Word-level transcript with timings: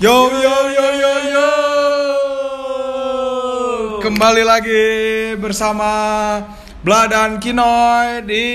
Yo 0.00 0.32
yo 0.32 0.56
yo 0.72 0.86
yo 0.96 1.12
yo. 1.28 1.48
Kembali 4.00 4.40
lagi 4.40 4.84
bersama 5.36 5.92
Bla 6.80 7.04
dan 7.04 7.36
Kinoy 7.36 8.24
di 8.24 8.46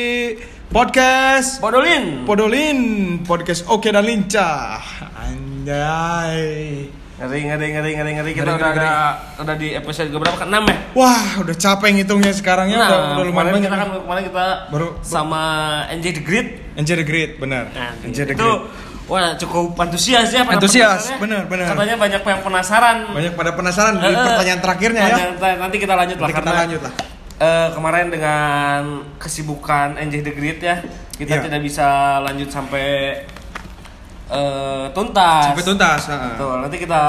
podcast 0.73 1.61
Podolin. 1.61 2.25
Podolin, 2.25 2.79
podcast 3.21 3.69
Oke 3.69 3.93
dan 3.93 4.09
Lincah. 4.09 4.81
Anjay. 5.13 6.89
Ngeri 7.15 7.39
ngeri 7.47 7.67
ngeri 7.71 7.91
ngeri 7.95 8.11
ngeri 8.19 8.31
kita 8.35 8.43
Ngeri, 8.43 8.59
udah 8.59 8.71
ngeri, 8.75 8.87
ada 8.89 9.01
udah 9.39 9.55
di 9.55 9.67
episode 9.71 10.09
ke 10.11 10.17
berapa? 10.19 10.35
Ke-6 10.35 10.59
ya? 10.67 10.77
Wah, 10.99 11.25
udah 11.45 11.55
capek 11.55 11.89
ngitungnya 11.95 12.33
sekarang 12.35 12.67
ya. 12.67 12.75
Nah, 12.75 12.89
udah, 12.89 12.99
udah 12.99 13.23
lumayan 13.23 13.31
kemarin 13.31 13.53
banyak. 13.55 13.69
kita 13.69 13.77
kan 13.77 13.89
kemarin 14.03 14.23
kita 14.27 14.45
Baru- 14.67 14.95
sama 14.99 15.41
NJ 15.95 16.05
The 16.11 16.23
Great. 16.25 16.47
Enjoy 16.75 16.97
the 16.99 17.07
Great, 17.07 17.37
benar. 17.39 17.71
Nah, 17.71 17.93
Enjoy 18.03 18.27
the 18.27 18.35
itu 18.35 18.43
Great. 18.43 18.94
Wah 19.05 19.33
cukup 19.35 19.77
antusias 19.77 20.29
ya 20.29 20.41
pada 20.41 20.57
Antusias, 20.57 21.13
pendengarnya. 21.13 21.21
benar, 21.21 21.41
benar. 21.45 21.65
Katanya 21.71 21.95
banyak 21.95 22.21
yang 22.23 22.41
penasaran. 22.41 22.97
Banyak 23.11 23.33
pada 23.33 23.51
penasaran 23.53 23.93
di 23.95 24.07
pertanyaan 24.11 24.59
terakhirnya 24.59 25.01
ya. 25.05 25.17
Nanti 25.55 25.77
kita 25.77 25.93
lanjut 25.93 26.17
lah 26.17 26.25
Nanti 26.25 26.33
kita 26.33 26.45
karena 26.45 26.61
lanjut 26.65 26.81
lah. 26.81 26.93
eh, 27.37 27.67
kemarin 27.71 28.07
dengan 28.09 28.81
kesibukan 29.15 29.87
NJ 29.99 30.15
The 30.21 30.33
Great 30.33 30.59
ya, 30.59 30.75
kita 31.13 31.33
Iya. 31.33 31.43
tidak 31.45 31.61
bisa 31.61 31.87
lanjut 32.21 32.49
sampai 32.49 32.85
eh, 34.25 34.85
tuntas. 34.91 35.53
Sampai 35.53 35.61
tuntas. 35.63 35.99
Betul, 36.33 36.55
nanti 36.59 36.77
kita 36.79 37.01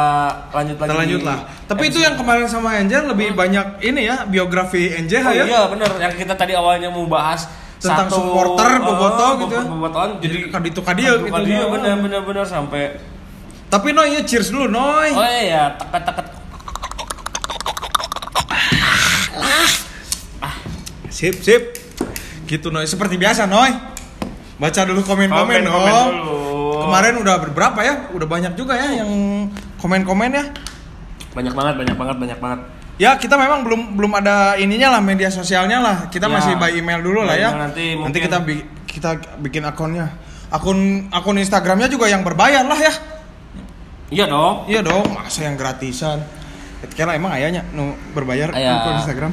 lanjut 0.53 0.77
lagi. 0.77 0.89
Kita 0.89 1.01
lanjut 1.01 1.23
lah. 1.23 1.39
Tapi 1.65 1.83
itu 1.87 1.99
yang 1.99 2.15
kemarin 2.15 2.45
sama 2.45 2.77
Angel 2.77 3.09
lebih 3.09 3.33
banyak 3.33 3.81
ini 3.83 4.05
ya 4.05 4.23
biografi 4.25 4.93
NJ 4.99 5.13
Oh 5.19 5.33
ya. 5.33 5.45
iya 5.45 5.61
bener 5.67 5.89
yang 5.97 6.13
kita 6.13 6.35
tadi 6.35 6.53
awalnya 6.53 6.87
mau 6.87 7.09
bahas 7.09 7.49
Tentang 7.77 8.09
satu, 8.09 8.17
supporter 8.17 8.71
eh, 8.73 8.81
Boboto 8.81 9.27
gitu 9.45 9.53
ya. 9.53 9.65
Bobotoan 9.69 10.11
jadi 10.19 10.37
kaditu 10.49 10.81
kadia 10.81 11.11
kaditu 11.21 11.25
gitu. 11.29 11.35
kadia, 11.37 11.63
bener 11.69 11.95
bener 12.01 12.21
bener 12.25 12.45
sampai 12.49 12.97
Tapi 13.67 13.93
Noy 13.93 14.17
ya 14.17 14.21
cheers 14.25 14.49
dulu 14.49 14.71
Noy. 14.71 15.11
oh 15.13 15.27
iya 15.27 15.43
ya 15.45 15.63
teket 15.77 16.03
teket 16.07 16.27
Sip 21.11 21.37
sip. 21.41 21.63
Gitu 22.45 22.69
Noy 22.69 22.85
seperti 22.85 23.17
biasa 23.17 23.49
Noy. 23.49 23.73
Baca 24.57 24.81
dulu 24.85 25.01
komen-komen 25.05 25.65
Komen, 25.65 25.73
komen 25.73 25.93
oh. 25.93 26.09
dulu. 26.13 26.37
Kemarin 26.87 27.15
udah 27.21 27.35
berapa 27.53 27.81
ya? 27.83 27.95
Udah 28.13 28.29
banyak 28.29 28.53
juga 28.55 28.77
ya 28.77 29.03
yang 29.05 29.11
komen-komen 29.81 30.31
ya. 30.33 30.45
banyak 31.37 31.53
banget 31.53 31.75
banyak 31.77 31.97
banget 32.01 32.17
banyak 32.17 32.39
banget 32.41 32.61
Ya 32.97 33.13
kita 33.15 33.37
memang 33.37 33.61
belum 33.61 33.93
belum 33.93 34.13
ada 34.15 34.57
ininya 34.57 34.89
lah 34.91 35.01
media 35.01 35.29
sosialnya 35.29 35.79
lah. 35.79 35.97
Kita 36.09 36.27
Ya. 36.27 36.33
masih 36.33 36.53
by 36.57 36.73
email 36.75 37.01
dulu 37.01 37.21
lah 37.21 37.37
ya. 37.37 37.53
nanti 37.53 37.93
mungkin- 37.93 38.17
kita 38.19 38.39
bi- 38.41 38.65
kita 38.85 39.11
bikin 39.39 39.63
akunnya. 39.63 40.17
Akun 40.49 41.11
akun 41.11 41.37
Instagramnya 41.37 41.87
juga 41.87 42.07
yang 42.07 42.23
berbayar 42.23 42.63
lah 42.63 42.79
ya. 42.79 42.93
iya 44.07 44.25
dong 44.25 44.65
Iya 44.65 44.81
dong, 44.81 45.03
masa 45.13 45.43
yang 45.43 45.59
gratisan. 45.59 46.23
Kira 46.89 47.13
emang 47.13 47.35
ayahnya 47.35 47.67
nu 47.71 47.93
berbayar 48.15 48.55
Aya. 48.55 48.81
akun 48.81 48.95
Instagram. 48.97 49.33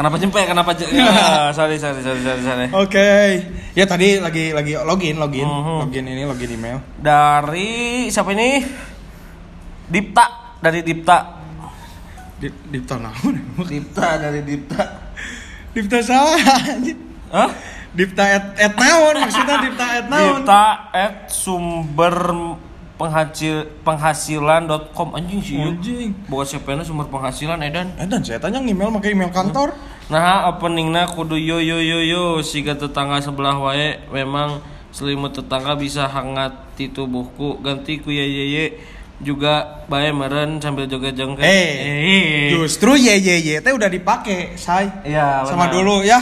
Kenapa 0.00 0.16
jempek 0.16 0.44
kenapa 0.46 0.70
je- 0.72 0.88
Ah, 0.98 1.52
sorry 1.52 1.76
sorry 1.76 2.00
sorry 2.00 2.18
sorry 2.18 2.40
sorry 2.40 2.66
Oke. 2.72 3.10
Ya 3.70 3.84
tadi 3.84 4.16
lagi 4.16 4.50
lagi 4.50 4.72
login 4.74 5.14
login 5.14 5.44
Mhm. 5.44 5.76
login 5.84 6.04
ini 6.06 6.22
login 6.24 6.50
email. 6.50 6.78
dari 6.96 7.70
siapa 8.08 8.32
ini 8.32 8.64
Dipta 9.86 10.56
dari 10.58 10.80
Dipta 10.80 11.18
Di 12.34 12.48
Dipta 12.66 12.96
naon? 12.96 13.36
Dipta 13.70 14.16
dari 14.16 14.40
Dipta 14.40 14.84
Dipta 15.70 16.00
salah. 16.00 16.40
Hah? 17.30 17.50
Dipta 17.90 18.24
et, 18.24 18.44
et 18.58 18.74
naon 18.74 19.14
maksudnya 19.18 19.56
Dipta 19.60 19.86
et 19.94 20.06
naon? 20.08 20.40
Dipta 20.40 20.62
at 20.90 21.28
sumber 21.28 22.16
penghasil 23.00 23.64
penghasilan.com 23.80 25.08
anjing 25.16 25.40
sih 25.40 25.56
yuk. 25.56 25.80
Anjing. 25.80 26.12
Buat 26.28 26.52
siapa 26.52 26.76
sumber 26.84 27.08
penghasilan 27.08 27.56
Edan 27.64 27.96
Eh 27.96 28.04
dan 28.04 28.20
saya 28.20 28.36
tanya 28.36 28.60
email 28.60 28.92
pakai 28.92 29.16
email 29.16 29.32
kantor. 29.32 29.72
Nah 30.12 30.52
openingnya 30.52 31.08
kudu 31.08 31.40
yo 31.40 31.56
yo 31.64 31.80
yo 31.80 32.04
yo 32.04 32.22
Siga 32.44 32.76
tetangga 32.76 33.22
sebelah 33.22 33.56
wae 33.56 33.96
Memang 34.12 34.60
selimut 34.92 35.32
tetangga 35.32 35.78
bisa 35.78 36.10
hangat 36.10 36.50
di 36.74 36.90
tubuhku 36.90 37.62
Ganti 37.62 38.02
ku 38.02 38.10
ye 38.12 38.26
ye 38.26 38.44
ye 38.52 38.64
juga 39.20 39.84
bae 39.86 40.10
meren 40.10 40.58
sambil 40.58 40.88
joget 40.88 41.12
jongket 41.12 41.44
Eh, 41.44 42.50
justru 42.56 42.96
ye 42.96 43.20
ye 43.20 43.36
ye 43.38 43.56
teh 43.60 43.68
udah 43.68 43.86
dipakai, 43.86 44.56
say. 44.56 44.88
Iya 45.04 45.44
Sama 45.44 45.68
benar. 45.68 45.74
dulu 45.76 45.96
ya. 46.00 46.18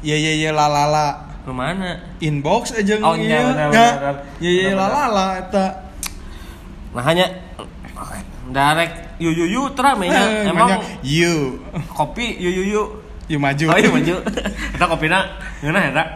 Ye 0.00 0.14
ye 0.14 0.46
ye 0.46 0.50
la 0.54 0.70
la 0.70 0.86
la. 0.86 1.06
Lu 1.42 1.50
mana? 1.50 1.98
Inbox 2.22 2.70
aja 2.74 3.02
Oh, 3.02 3.18
iya, 3.18 3.50
benar, 3.50 3.68
Ya, 3.74 3.86
benar. 3.98 4.14
Ye 4.38 4.50
ye 4.62 4.70
la 4.78 4.86
la 4.86 5.04
la 5.10 5.26
eta. 5.42 5.66
Nah 6.96 7.04
hanya 7.04 7.28
Direct 8.46 9.18
yu 9.18 9.28
yu 9.28 9.44
yu 9.44 9.62
teramenya 9.74 10.22
Eh, 10.22 10.48
Emang 10.48 10.80
you. 11.02 11.58
kopi 11.92 12.36
yu 12.36 12.48
yu 12.48 12.64
yu 12.66 12.82
You 13.26 13.36
maju. 13.36 13.64
Oh 13.68 13.76
iya 13.76 13.90
maju 13.90 14.14
Kita 14.70 14.84
kopina 14.86 15.18
Ngeunah 15.58 15.82
ya 15.82 15.92
tak? 15.92 16.08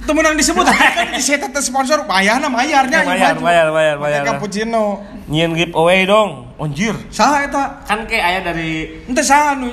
Itu 0.00 0.14
menang 0.14 0.38
disebut 0.38 0.62
kan 0.62 1.10
di 1.10 1.18
saya 1.18 1.42
teteh 1.42 1.58
sponsor 1.58 2.06
bayarna 2.06 2.46
bayarnya 2.46 3.02
Ya, 3.02 3.34
bayar, 3.34 3.34
bayar, 3.36 3.66
bayar, 3.68 3.96
bayar. 3.98 4.22
Cappuccino. 4.22 5.02
Nyian 5.26 5.50
giveaway 5.52 6.06
dong 6.06 6.46
Anjir 6.56 6.94
Saha 7.10 7.42
eta? 7.42 7.82
Kan 7.84 8.06
kayak 8.06 8.22
ayah 8.24 8.42
dari 8.46 9.02
Ente 9.02 9.20
saha 9.20 9.58
nu 9.58 9.66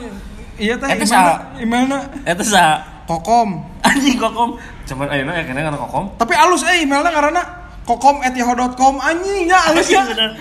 Iya 0.58 0.74
teh 0.76 0.90
Eta 0.90 1.06
gimana? 1.06 1.14
saha? 1.14 1.34
Gimana? 1.56 1.98
Itu 2.26 2.44
sa 2.44 2.64
Kokom. 3.06 3.62
Anjing 3.86 4.18
kokom 4.18 4.58
Cuman 4.84 5.08
ayeuna 5.08 5.38
ya 5.38 5.46
kena 5.46 5.64
kana 5.64 5.78
kokom 5.78 6.18
Tapi 6.18 6.34
alus 6.34 6.66
eh 6.66 6.82
emailnya 6.82 7.14
karena 7.14 7.42
kokom@yahoo.com 7.84 9.00
anjing 9.00 9.48
ya 9.48 9.60
alus 9.72 9.90
ya. 9.92 10.04
bener 10.08 10.32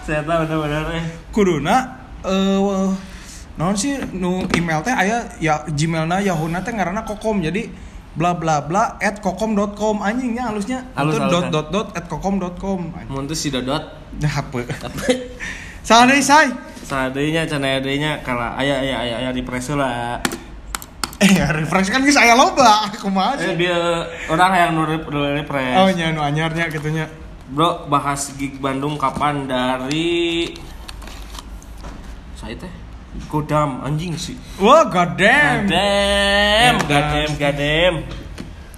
Saya 0.00 0.24
tahu 0.24 0.48
bener-bener 0.48 0.84
eh. 0.96 1.04
Kuduna 1.30 1.76
eh 2.24 2.88
naon 3.60 3.76
sih 3.76 4.00
nu 4.16 4.48
email 4.56 4.80
teh 4.80 4.94
aya 4.96 5.28
ya 5.36 5.60
gmailna 5.68 6.24
yahoo-na 6.24 6.64
teh 6.64 6.72
ngaranna 6.72 7.04
kokom. 7.04 7.44
Jadi 7.44 7.68
bla 8.16 8.34
bla 8.34 8.64
bla 8.64 8.96
at 8.98 9.20
kokom.com 9.20 10.00
anjingnya 10.00 10.48
halusnya. 10.50 10.88
Halus, 10.96 11.20
itu 11.20 11.28
dot 11.28 11.46
dot 11.52 11.66
dot 11.68 11.88
at 11.92 12.08
kokom.com 12.08 12.80
Mun 13.12 13.24
teh 13.28 13.36
si 13.36 13.52
Dodot 13.52 14.00
nah 14.18 14.34
apa 14.42 14.66
salah 15.86 16.10
deui 16.10 16.24
say. 16.24 16.50
Sadenya 16.82 17.46
can 17.46 17.62
aya 17.62 17.78
deui 17.78 18.02
kala 18.26 18.58
aya 18.58 18.82
aya 18.82 18.94
aya 18.98 19.14
aya 19.22 19.30
di 19.30 19.44
lah 19.76 20.18
eh 21.20 21.36
refresh 21.52 21.92
kan 21.92 22.00
geus 22.00 22.16
aya 22.16 22.32
loba 22.32 22.88
kumaha 22.96 23.36
Eh 23.36 23.52
sih 23.52 23.54
dia 23.60 24.08
orang 24.32 24.52
yang 24.56 24.70
nu 24.72 24.88
refresh 24.88 25.76
oh 25.76 25.88
nya 25.92 26.16
nu 26.16 26.24
anyarnya 26.24 26.72
gitunya 26.72 27.06
Bro, 27.50 27.90
bahas 27.90 28.30
gig 28.38 28.62
Bandung 28.62 28.94
kapan 28.94 29.50
dari 29.50 30.54
saya 32.38 32.54
teh 32.54 32.72
Godam 33.26 33.82
anjing 33.82 34.14
sih. 34.14 34.38
wah 34.62 34.86
god 34.86 35.18
damn 35.18 35.66
Godam, 35.66 36.74
Godam. 36.78 36.78
Godam, 36.86 37.30
Godam. 37.36 37.94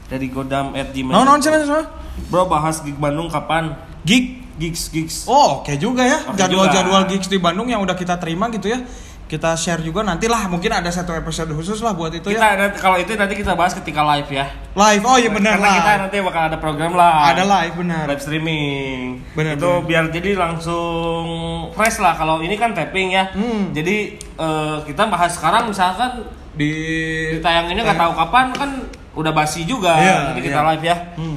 Dari 0.09 0.27
Godam 0.33 0.67
at 0.73 0.89
gmail. 0.91 1.13
naon 1.13 1.25
naon 1.29 1.41
cenah 1.45 1.63
cenah 1.63 1.87
Bro, 2.33 2.49
bahas 2.49 2.81
gig 2.81 2.97
Bandung 2.97 3.29
kapan? 3.29 3.77
gig 4.03 4.43
Gigs, 4.53 4.93
gigs. 4.93 5.17
Oh, 5.27 5.65
oke 5.65 5.75
juga 5.81 6.05
ya. 6.05 6.23
Jadwal-jadwal 6.37 7.09
juga. 7.09 7.11
gigs 7.17 7.27
di 7.27 7.41
Bandung 7.41 7.73
yang 7.73 7.81
udah 7.81 7.97
kita 7.97 8.21
terima 8.21 8.53
gitu 8.53 8.69
ya. 8.69 8.85
Kita 9.33 9.57
share 9.57 9.81
juga 9.81 10.05
nantilah 10.05 10.45
mungkin 10.45 10.69
ada 10.69 10.93
satu 10.93 11.17
episode 11.17 11.49
khusus 11.57 11.81
lah 11.81 11.97
buat 11.97 12.13
itu 12.13 12.29
kita 12.29 12.37
ya. 12.37 12.53
nanti- 12.53 12.77
kalau 12.85 13.01
itu 13.01 13.17
nanti 13.17 13.33
kita 13.33 13.57
bahas 13.57 13.73
ketika 13.73 14.05
live 14.05 14.29
ya. 14.29 14.45
Live. 14.77 15.01
Oh 15.09 15.17
iya 15.17 15.33
benar 15.33 15.57
Karena 15.57 15.73
kita 15.73 15.89
lah. 15.89 15.97
nanti 16.05 16.17
bakal 16.21 16.43
ada 16.53 16.59
program 16.61 16.93
lah. 16.93 17.33
Ada 17.33 17.49
live 17.49 17.75
benar. 17.81 18.05
live 18.13 18.21
streaming. 18.21 19.25
Bener, 19.33 19.57
itu 19.57 19.65
bener. 19.65 19.89
biar 19.89 20.05
jadi 20.13 20.31
langsung 20.37 21.25
fresh 21.73 22.05
lah. 22.05 22.13
Kalau 22.13 22.45
ini 22.45 22.61
kan 22.61 22.77
tapping 22.77 23.17
ya. 23.17 23.33
Hmm. 23.33 23.73
Jadi 23.73 24.21
eh, 24.21 24.77
kita 24.85 25.09
bahas 25.09 25.33
sekarang 25.33 25.73
misalkan 25.73 26.29
Di 26.53 27.41
yang 27.41 27.73
ini 27.73 27.81
nggak 27.81 27.97
tahu 27.97 28.13
kapan 28.13 28.53
kan 28.53 28.71
udah 29.17 29.33
basi 29.33 29.65
juga. 29.65 29.97
Iya, 29.97 30.17
Nanti 30.29 30.45
kita 30.45 30.61
iya. 30.61 30.69
live 30.77 30.85
ya. 30.85 30.97
Hmm. 31.17 31.37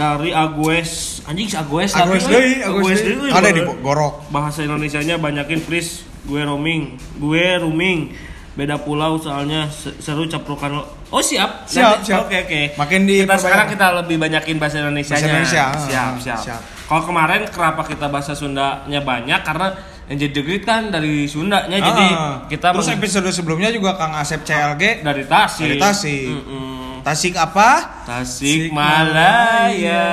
Dari 0.00 0.32
Agues, 0.32 1.20
anjing 1.28 1.44
si 1.44 1.54
Agues 1.54 1.92
deui, 1.92 2.00
kan? 2.00 2.08
Agus 2.08 2.24
deui. 2.24 3.20
deui, 3.20 3.28
Ada 3.28 3.48
di. 3.52 3.60
Gorok. 3.60 4.32
Bahasa 4.32 4.64
Indonesianya 4.64 5.20
banyakin 5.20 5.60
please. 5.60 6.08
Gue 6.20 6.40
roaming, 6.40 6.96
gue 7.16 7.44
roaming. 7.58 8.16
Beda 8.50 8.76
pulau 8.76 9.16
soalnya 9.16 9.68
se- 9.68 9.92
seru 10.00 10.24
caprukan 10.24 10.68
lo. 10.72 10.82
Oh 11.08 11.20
siap. 11.20 11.64
Siap, 11.64 12.00
Nanti- 12.00 12.06
siap. 12.08 12.20
Oke 12.24 12.36
oke. 12.40 12.60
Makin 12.76 13.00
di 13.04 13.22
kita 13.22 13.36
sekarang 13.36 13.68
kita 13.68 13.86
lebih 13.94 14.16
banyakin 14.16 14.56
bahasa 14.56 14.80
Indonesia 14.80 15.14
Bahasa 15.14 15.26
Indonesia, 15.26 15.64
Siap 15.70 16.08
ah, 16.08 16.16
siap. 16.16 16.40
siap. 16.40 16.60
Kalau 16.84 17.02
kemarin 17.04 17.40
kenapa 17.46 17.82
kita 17.84 18.06
bahasa 18.08 18.32
Sundanya 18.32 19.00
banyak 19.00 19.40
karena 19.40 19.68
yang 20.10 20.18
jadi 20.20 20.40
Great 20.42 20.66
kan 20.66 20.90
dari 20.90 21.30
Sundanya 21.30 21.78
jadi 21.78 22.06
Ah, 22.10 22.42
kita 22.50 22.74
Terus 22.74 22.90
meng- 22.90 22.98
episode 22.98 23.30
sebelumnya 23.30 23.70
juga 23.70 23.94
Kang 23.94 24.10
Asep 24.12 24.42
CLG 24.42 25.06
dari 25.06 25.22
Tasik. 25.22 25.62
dari 25.62 25.76
Tasik. 25.78 26.26
Mm-mm. 26.26 26.98
Tasik 27.06 27.34
apa? 27.38 28.02
Tasik 28.04 28.74
Malaya. 28.74 30.04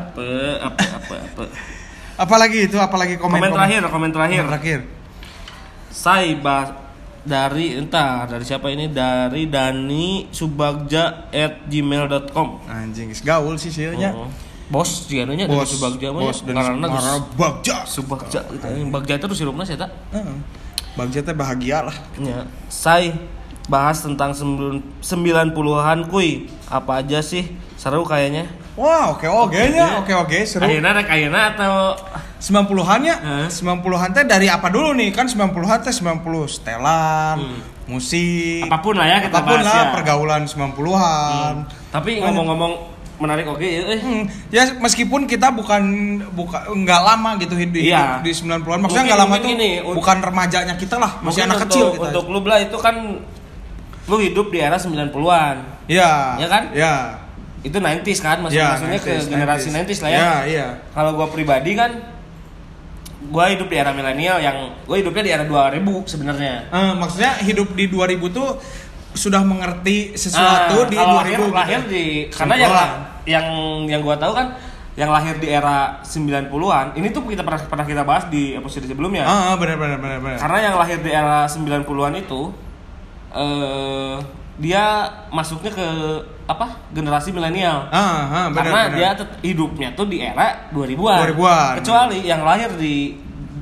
Apa 0.00 0.28
apa 0.64 0.84
apa 0.96 1.14
apa. 1.20 1.42
Apalagi 2.24 2.68
itu 2.68 2.76
apalagi 2.76 3.16
komen 3.16 3.40
Komen 3.40 3.52
terakhir, 3.52 3.80
komen 3.88 4.10
terakhir. 4.12 4.40
Komen 4.40 4.50
terakhir. 4.52 4.80
Saya 5.88 6.36
dari 7.20 7.76
entar 7.76 8.24
dari 8.24 8.44
siapa 8.44 8.72
ini 8.72 8.88
dari 8.88 9.44
Dani 9.48 10.32
Subagja 10.32 11.28
at 11.28 11.68
gmail.com 11.68 12.64
Anjing, 12.68 13.12
gaul 13.20 13.60
sih 13.60 13.68
sih 13.68 13.88
nya. 13.92 14.16
Oh. 14.16 14.28
Bos 14.70 15.10
juga 15.10 15.26
nya 15.34 15.50
dari 15.50 15.66
Subagja 15.66 16.14
mah 16.14 16.30
bos 16.30 16.46
dan 16.46 16.54
karena 16.54 16.86
geus 16.86 17.06
Bagja. 17.34 17.76
Subagja 17.84 18.40
gitu. 18.54 18.66
Bagja 18.86 19.18
terus 19.18 19.42
hirupna 19.42 19.66
saya 19.66 19.84
tak. 19.84 19.90
Bagja 20.94 21.26
teh 21.26 21.34
bahagia 21.34 21.90
lah. 21.90 21.96
Ya, 22.22 22.46
saya 22.70 23.18
bahas 23.66 24.02
tentang 24.02 24.30
90-an 24.30 25.98
kuy. 26.06 26.46
Apa 26.70 27.02
aja 27.02 27.18
sih? 27.18 27.50
Seru 27.74 28.06
kayaknya. 28.06 28.46
Wah, 28.78 29.10
oke 29.10 29.26
oke 29.26 29.58
nya, 29.74 29.98
oke 30.00 30.14
oke 30.14 30.38
seru. 30.46 30.62
Ayeuna 30.62 30.94
rek 30.94 31.10
ayeuna 31.10 31.52
atau 31.52 31.98
90-an 32.38 33.00
ya? 33.02 33.16
Heeh. 33.18 33.46
90-an 33.50 34.10
teh 34.14 34.24
dari 34.24 34.46
apa 34.46 34.70
dulu 34.70 34.94
nih? 34.94 35.10
Kan 35.10 35.26
90-an 35.26 35.82
teh 35.82 35.92
90 35.92 36.22
setelan, 36.46 37.36
musik, 37.90 38.70
apa 38.70 38.78
pun 38.78 38.94
lah 38.94 39.06
ya 39.10 39.18
kita 39.26 39.42
apa 39.42 39.50
pun 39.50 39.58
bahas 39.58 39.66
lah 39.66 39.82
ya. 39.82 39.90
pergaulan 39.98 40.42
90-an. 40.46 41.54
Tapi 41.90 42.22
ngomong-ngomong 42.22 42.99
menarik 43.20 43.44
oke 43.46 43.60
ya 43.60 43.82
eh. 43.86 44.00
Hmm, 44.00 44.22
ya 44.48 44.62
meskipun 44.74 45.24
kita 45.24 45.52
bukan 45.52 45.82
buka 46.32 46.64
nggak 46.66 47.00
lama 47.00 47.36
gitu 47.36 47.52
hidup 47.52 47.74
di, 47.76 47.80
Iya. 47.86 48.18
di 48.18 48.32
90-an 48.32 48.80
maksudnya 48.80 49.04
nggak 49.06 49.20
lama 49.20 49.34
tuh 49.36 49.44
gini, 49.46 49.70
un- 49.78 49.92
bukan 49.94 50.16
remajanya 50.18 50.74
kita 50.74 50.96
lah 50.96 51.20
masih 51.20 51.44
anak 51.44 51.56
untuk, 51.58 51.68
kecil 51.68 51.86
kita 51.92 52.06
Untuk 52.10 52.24
lu 52.26 52.40
lah 52.42 52.58
itu 52.58 52.76
kan 52.76 52.94
lu 54.02 54.16
hidup 54.18 54.46
di 54.48 54.58
era 54.58 54.74
90-an. 54.74 55.56
ya 55.86 56.34
Ya 56.36 56.48
kan? 56.48 56.62
ya 56.72 56.94
Itu 57.60 57.76
90s 57.76 58.18
kan 58.18 58.40
maksud, 58.40 58.56
ya 58.56 58.72
maksudnya 58.72 58.98
ke 58.98 59.12
90s, 59.14 59.28
generasi 59.28 59.68
90s, 59.68 60.00
lah 60.00 60.10
ya. 60.10 60.18
ya 60.18 60.32
iya 60.46 60.66
Kalau 60.90 61.12
gua 61.12 61.28
pribadi 61.28 61.76
kan 61.76 61.92
gua 63.22 63.52
hidup 63.52 63.68
di 63.68 63.76
era 63.76 63.92
milenial 63.92 64.40
yang 64.40 64.56
gua 64.82 64.96
hidupnya 64.96 65.22
di 65.22 65.30
era 65.30 65.44
2000 65.44 65.76
sebenarnya. 66.02 66.72
Eh, 66.72 66.92
maksudnya 66.96 67.36
hidup 67.38 67.76
di 67.76 67.84
2000 67.84 68.32
tuh 68.32 68.56
sudah 69.12 69.42
mengerti 69.42 70.14
sesuatu 70.14 70.76
Ah, 70.78 70.88
di 70.88 70.96
kalau 70.96 71.18
2000 71.18 71.20
lahir, 71.20 71.36
gitu. 71.36 71.52
lahir 71.52 71.80
di 71.84 72.04
karena 72.30 72.54
yang. 72.56 72.72
Yang 73.24 73.46
yang 73.84 74.00
gua 74.00 74.14
tahu 74.14 74.32
kan 74.32 74.56
yang 74.92 75.08
lahir 75.08 75.36
di 75.36 75.48
era 75.48 76.02
90-an 76.02 76.92
ini 76.92 77.08
tuh 77.08 77.22
kita 77.24 77.40
pernah 77.40 77.60
pernah 77.62 77.84
kita 77.84 78.02
bahas 78.02 78.26
di 78.26 78.52
episode 78.52 78.84
sebelumnya. 78.84 79.22
ah 79.22 79.52
ah, 79.52 79.54
benar 79.54 79.76
benar 79.76 79.96
benar 79.96 80.18
benar 80.18 80.38
Karena 80.38 80.58
yang 80.62 80.76
lahir 80.76 80.98
di 80.98 81.10
era 81.10 81.46
90-an 81.46 81.86
itu 82.16 82.40
eh 83.30 84.16
dia 84.60 84.84
masuknya 85.30 85.72
ke 85.72 85.86
apa? 86.44 86.66
generasi 86.90 87.30
milenial. 87.30 87.86
ah 87.88 87.96
ah 87.96 88.46
benar 88.50 88.60
Karena 88.60 88.80
benar 88.84 88.92
dia 88.92 89.10
hidupnya 89.42 89.88
tuh 89.94 90.04
di 90.04 90.20
era 90.20 90.68
2000-an. 90.68 91.32
2000-an. 91.32 91.72
Kecuali 91.80 92.18
yang 92.22 92.42
lahir 92.42 92.68
di 92.74 93.14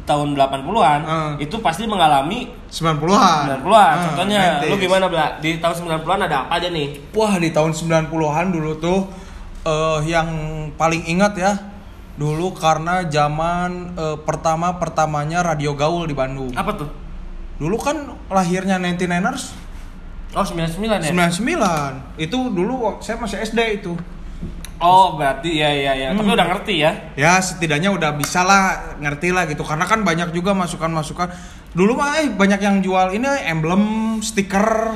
tahun 0.03 0.33
80-an 0.33 1.01
Ah. 1.05 1.33
itu 1.37 1.61
pasti 1.61 1.85
mengalami 1.85 2.49
90-an 2.67 3.61
90-an. 3.61 3.95
Ah, 3.95 4.05
Contohnya 4.09 4.41
90s. 4.59 4.71
lu 4.73 4.77
gimana, 4.81 5.05
Bla? 5.07 5.27
Di 5.39 5.61
tahun 5.61 5.75
90-an 5.85 6.21
ada 6.25 6.49
apa 6.49 6.57
aja 6.57 6.67
nih? 6.67 7.13
Wah 7.13 7.37
di 7.37 7.53
tahun 7.53 7.71
90-an 7.71 8.47
dulu 8.51 8.73
tuh 8.81 8.99
eh 9.69 9.99
yang 10.09 10.29
paling 10.81 11.05
ingat 11.05 11.37
ya 11.37 11.53
dulu 12.17 12.57
karena 12.57 13.05
zaman 13.07 13.95
eh, 13.95 14.19
pertama 14.25 14.81
pertamanya 14.81 15.45
radio 15.45 15.77
gaul 15.77 16.09
di 16.09 16.17
Bandung. 16.17 16.51
Apa 16.57 16.73
tuh? 16.75 16.91
Dulu 17.61 17.77
kan 17.77 18.17
lahirnya 18.33 18.81
99ers 18.81 19.69
Oh, 20.37 20.45
99 20.45 21.09
ya? 21.09 21.31
99. 21.33 22.21
Itu 22.21 22.53
dulu 22.53 23.01
saya 23.01 23.17
masih 23.17 23.41
SD 23.49 23.81
itu. 23.81 23.97
Oh, 24.79 25.17
berarti 25.17 25.59
ya 25.59 25.73
ya 25.73 25.93
ya. 25.97 26.09
Hmm. 26.13 26.21
Tapi 26.21 26.31
udah 26.37 26.47
ngerti 26.53 26.75
ya. 26.85 26.93
Ya 27.17 27.41
setidaknya 27.41 27.91
udah 27.91 28.13
bisa 28.15 28.45
lah 28.45 28.95
ngerti 29.01 29.33
lah 29.33 29.49
gitu 29.49 29.65
karena 29.65 29.89
kan 29.89 30.05
banyak 30.05 30.31
juga 30.37 30.53
masukan-masukan. 30.53 31.33
Dulu 31.73 31.97
mah 31.97 32.21
eh 32.21 32.29
banyak 32.29 32.61
yang 32.61 32.77
jual 32.85 33.17
ini 33.17 33.27
emblem, 33.49 34.19
stiker, 34.21 34.95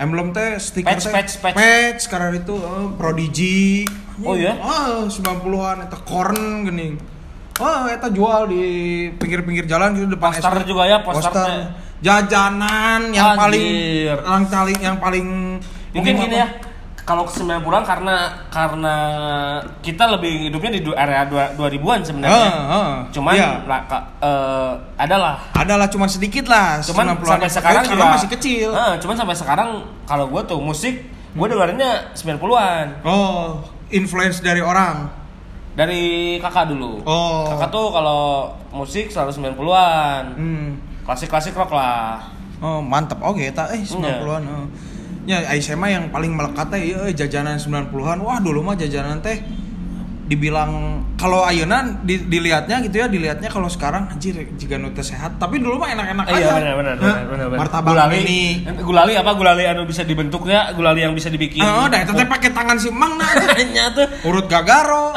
emblem 0.00 0.32
teh 0.32 0.56
stiker 0.56 0.88
Patch, 0.88 1.04
teh 1.04 1.12
patch, 1.12 1.32
patch. 1.40 1.56
patch 1.56 1.98
sekarang 2.08 2.36
itu 2.36 2.54
eh, 2.56 2.86
Prodigy. 2.96 3.84
Oh, 4.22 4.36
iya? 4.36 4.54
Ah, 4.60 5.08
90-an 5.08 5.88
eta 5.88 5.98
corn 6.04 6.68
geuning. 6.68 6.94
Oh, 7.60 7.84
eta 7.88 8.08
jual 8.08 8.48
di 8.48 8.64
pinggir-pinggir 9.16 9.68
jalan 9.68 9.92
gitu 9.96 10.16
depan 10.16 10.32
Poster 10.32 10.64
juga 10.64 10.84
ya, 10.88 10.98
posternya. 11.04 11.76
Jajanan 12.02 13.14
yang 13.14 13.38
paling 13.38 13.62
Anjir. 13.62 14.18
yang 14.26 14.44
paling 14.50 14.78
yang 14.82 14.96
paling 14.98 15.26
Mungkin 15.92 16.12
ini 16.16 16.22
gini 16.24 16.36
ya. 16.40 16.48
Kalau 17.02 17.26
ke 17.26 17.34
90-an 17.34 17.82
karena 17.82 18.16
karena 18.46 18.94
kita 19.82 20.06
lebih 20.08 20.46
hidupnya 20.46 20.70
di 20.70 20.86
area 20.86 21.26
dua- 21.26 21.50
2000-an 21.52 21.98
sebenarnya. 22.00 22.46
Ah, 22.46 22.62
ah. 22.70 22.90
Cuman 23.10 23.34
Iya. 23.34 23.58
lah, 23.64 23.80
eh, 24.22 24.72
adalah 24.96 25.34
adalah 25.52 25.86
cuman 25.86 26.06
sedikit 26.06 26.46
lah 26.46 26.78
cuman 26.80 27.12
90-an. 27.12 27.26
sampai 27.28 27.50
sekarang 27.50 27.84
juga 27.84 28.04
masih 28.08 28.28
kecil 28.30 28.68
Eh, 28.70 28.94
cuman 28.98 29.14
sampai 29.16 29.34
sekarang 29.34 29.70
kalau 30.04 30.26
gue 30.28 30.42
tuh 30.44 30.58
musik 30.58 30.94
gue 31.32 31.46
dengerinnya 31.48 32.12
90-an 32.12 33.02
oh 33.02 33.58
influence 33.88 34.38
dari 34.38 34.58
orang 34.58 35.10
dari 35.72 36.04
kakak 36.38 36.68
dulu 36.68 37.00
Oh. 37.02 37.48
kakak 37.48 37.70
tuh 37.70 37.86
kalau 37.90 38.22
musik 38.70 39.08
selalu 39.08 39.30
90-an 39.32 40.22
hmm. 40.34 40.68
klasik-klasik 41.02 41.50
rock 41.52 41.72
lah 41.72 42.20
oh 42.58 42.78
mantep 42.78 43.18
oke 43.18 43.42
tak 43.50 43.72
eh 43.72 43.82
90-an 43.82 44.42
oh. 44.44 44.66
Ya 45.28 45.46
Aisyah 45.46 45.76
mah 45.78 45.90
yang 45.90 46.04
paling 46.10 46.34
melekat 46.34 46.66
teh 46.72 46.82
eh, 46.82 47.12
jajanan 47.14 47.58
90-an 47.58 48.18
wah 48.22 48.38
dulu 48.42 48.60
mah 48.62 48.74
jajanan 48.74 49.22
teh 49.22 49.38
dibilang 50.32 51.02
kalau 51.20 51.44
ayeuna 51.44 52.00
di, 52.00 52.24
dilihatnya 52.24 52.80
gitu 52.88 53.04
ya 53.04 53.06
dilihatnya 53.10 53.52
kalau 53.52 53.68
sekarang 53.68 54.08
anjir 54.08 54.32
jika 54.56 54.80
nu 54.80 54.94
teu 54.96 55.04
sehat. 55.04 55.36
Tapi 55.36 55.60
dulu 55.60 55.76
mah 55.82 55.92
enak-enak 55.92 56.26
aja. 56.30 56.38
iya 56.38 56.52
benar 56.56 56.74
benar 56.78 56.94
benar 57.28 57.46
benar. 57.52 57.58
Martabak 57.60 57.92
gulali 57.92 58.18
mini. 58.24 58.42
gulali 58.80 59.12
apa? 59.18 59.30
Gulali 59.36 59.64
anu 59.68 59.84
bisa 59.84 60.02
dibentuknya 60.08 60.72
gulali 60.72 61.04
yang 61.04 61.12
bisa 61.12 61.28
dibikin. 61.28 61.60
Oh, 61.60 61.84
dah 61.90 62.00
itu 62.00 62.12
teh 62.16 62.24
pakai 62.24 62.50
tangan 62.54 62.80
si 62.80 62.88
Mang 62.88 63.20
nah. 63.20 63.28
Nya 63.60 63.92
tuh. 63.96 64.08
Urut 64.24 64.48
gagaro. 64.48 65.12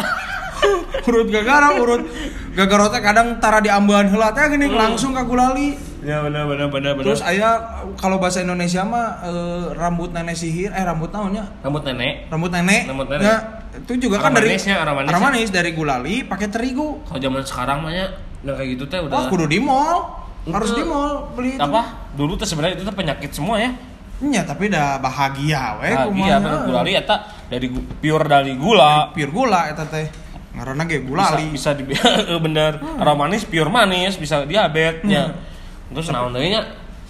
Urut 1.08 1.30
gagaro 1.32 1.80
urut. 1.80 2.04
Gagaro 2.52 2.92
teh 2.92 3.00
kadang 3.00 3.40
tara 3.40 3.64
diambean 3.64 4.12
heula 4.12 4.36
teh 4.36 4.52
gini 4.52 4.68
langsung 4.68 5.16
ka 5.16 5.24
gulali 5.24 5.95
ya 6.06 6.22
benar 6.22 6.46
benar 6.46 6.68
benar 6.70 6.92
benar. 6.94 7.06
Terus 7.10 7.22
aya 7.26 7.50
kalau 7.98 8.22
bahasa 8.22 8.46
Indonesia 8.46 8.86
mah 8.86 9.26
eh, 9.26 9.66
rambut 9.74 10.14
nenek 10.14 10.38
sihir 10.38 10.70
eh 10.72 10.84
rambut 10.86 11.10
naonnya 11.10 11.50
rambut 11.66 11.82
nenek. 11.82 12.30
Rambut 12.30 12.52
nenek. 12.54 12.82
Rambut 12.86 13.08
nenek. 13.10 13.26
Ya, 13.26 13.36
itu 13.76 13.94
juga 13.98 14.22
kan 14.22 14.32
dari 14.32 14.54
manisnya, 14.54 14.76
aroma 14.80 15.02
manisnya. 15.02 15.18
aroma 15.18 15.26
manis 15.34 15.50
dari 15.50 15.70
gulali 15.74 16.16
pakai 16.22 16.48
terigu. 16.48 17.02
Kalau 17.04 17.20
zaman 17.20 17.42
sekarang 17.42 17.78
mah 17.82 17.92
ya 17.92 18.06
yang 18.46 18.54
kayak 18.54 18.70
gitu 18.78 18.86
teh 18.86 19.02
udah. 19.02 19.14
Wah 19.18 19.26
kudu 19.28 19.50
di 19.50 19.58
mall. 19.58 19.98
Harus 20.46 20.78
di 20.78 20.84
mall 20.86 21.34
beli 21.34 21.58
itu. 21.58 21.66
Apa? 21.66 22.14
Dulu 22.14 22.38
tuh 22.38 22.46
sebenarnya 22.46 22.78
itu 22.78 22.86
tuh 22.86 22.94
penyakit 22.94 23.34
semua 23.34 23.58
ya. 23.58 23.74
Nya, 24.16 24.48
tapi 24.48 24.72
udah 24.72 24.96
bahagia 25.04 25.76
we 25.84 25.92
Bahagia 25.92 26.08
kumaha. 26.08 26.38
bener. 26.40 26.60
Gulali 26.70 26.92
eta 26.96 27.16
dari 27.52 27.68
pure 27.74 28.26
dari 28.30 28.54
gula. 28.56 29.10
pure 29.12 29.32
gula 29.34 29.74
eta 29.74 29.84
teh. 29.90 30.08
Ge 30.56 30.64
Bisa 30.64 31.04
gulali 31.04 31.46
bisa 31.52 31.70
di 31.76 31.84
bener. 32.46 32.80
Aroma 33.02 33.28
manis 33.28 33.44
pure 33.44 33.68
manis 33.68 34.16
bisa 34.16 34.46
diabetnya. 34.48 35.55
Terus 35.90 36.08
naon 36.10 36.32
deui 36.32 36.50
nya? 36.50 36.62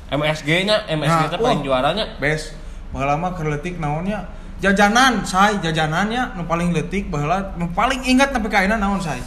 MSG-nya, 0.08 0.86
MSG 0.88 1.10
Nah, 1.20 1.30
teh 1.30 1.40
paling 1.40 1.60
wah. 1.60 1.66
juaranya. 1.66 2.06
bes 2.18 2.54
baheula 2.92 3.16
mah 3.16 3.34
keur 3.34 3.50
leutik 3.50 3.76
naonnya 3.76 4.24
jajanan 4.56 5.20
say 5.22 5.60
jajanannya 5.60 6.32
nu 6.34 6.44
paling 6.44 6.72
leutik 6.72 7.10
baheula 7.10 7.52
nu 7.56 7.68
paling 7.70 8.00
ingat 8.02 8.32
nepi 8.32 8.48
ka 8.48 8.62
ayeuna 8.62 8.78
naon 8.78 8.98
say 8.98 9.20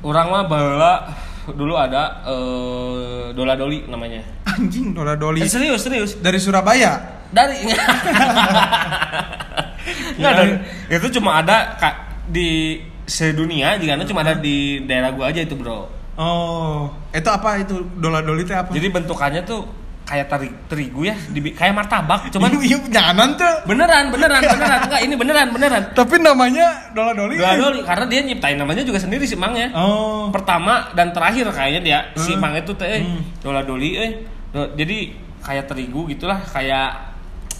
Urang 0.00 0.28
mah 0.28 0.44
baheula 0.44 1.14
dulu 1.46 1.74
ada 1.74 2.24
eh 2.24 3.30
Dola 3.30 3.54
Doli 3.54 3.86
namanya. 3.86 4.24
anjing 4.44 4.90
dola 4.90 5.14
doli 5.14 5.40
Eh, 5.40 5.46
serius, 5.46 5.80
serius. 5.80 6.10
dari 6.16 6.36
Surabaya 6.36 7.22
Dari 7.30 7.62
Nggak, 10.18 10.32
dan 10.34 10.48
itu 10.88 11.06
cuma 11.14 11.38
ada 11.38 11.76
kak 11.76 11.94
di 12.26 12.80
sedunia 13.04 13.74
jika 13.76 13.94
cuma 14.04 14.20
ada 14.20 14.34
di 14.34 14.82
daerah 14.84 15.10
gua 15.10 15.30
aja 15.30 15.40
itu, 15.40 15.54
Bro. 15.54 15.88
Oh 16.20 16.92
itu 17.10 17.26
apa 17.26 17.50
itu 17.58 17.74
dola 17.96 18.20
doli 18.20 18.44
teh 18.44 18.52
apa 18.52 18.68
Jadi 18.70 18.86
bentukannya 18.86 19.40
tuh 19.42 19.64
kayak 20.02 20.26
teri, 20.26 20.50
terigu 20.66 21.06
ya, 21.06 21.14
dibi- 21.14 21.54
kayak 21.54 21.70
martabak, 21.72 22.26
cuman 22.28 22.50
iya 22.58 22.74
jangan 22.84 23.30
tuh 23.32 23.46
beneran, 23.64 24.10
beneran, 24.10 24.42
beneran, 24.42 24.78
enggak 24.84 25.00
ini 25.00 25.14
beneran, 25.14 25.48
beneran. 25.48 25.82
tapi 25.92 26.18
namanya 26.18 26.90
dola 26.90 27.14
doli 27.14 27.38
Dola 27.38 27.54
Doli 27.56 27.80
karena 27.80 28.04
dia 28.04 28.20
nyiptain 28.20 28.58
namanya 28.58 28.82
juga 28.82 28.98
sendiri 28.98 29.22
si 29.22 29.38
Mangnya. 29.38 29.70
oh 29.70 30.26
Pertama 30.28 30.90
dan 30.92 31.14
terakhir 31.14 31.46
kayaknya 31.48 31.80
dia 31.80 31.98
si 32.16 32.34
Hmm. 32.34 32.42
Mang 32.42 32.54
itu 32.54 32.74
teh 32.74 32.90
eh, 32.90 33.00
Hmm. 33.00 33.22
Dola 33.38 33.62
Doli 33.62 33.90
eh. 33.94 34.10
Do- 34.50 34.74
Jadi 34.74 35.14
kayak 35.40 35.64
terigu 35.64 36.02
gitulah, 36.04 36.42
kayak 36.44 36.90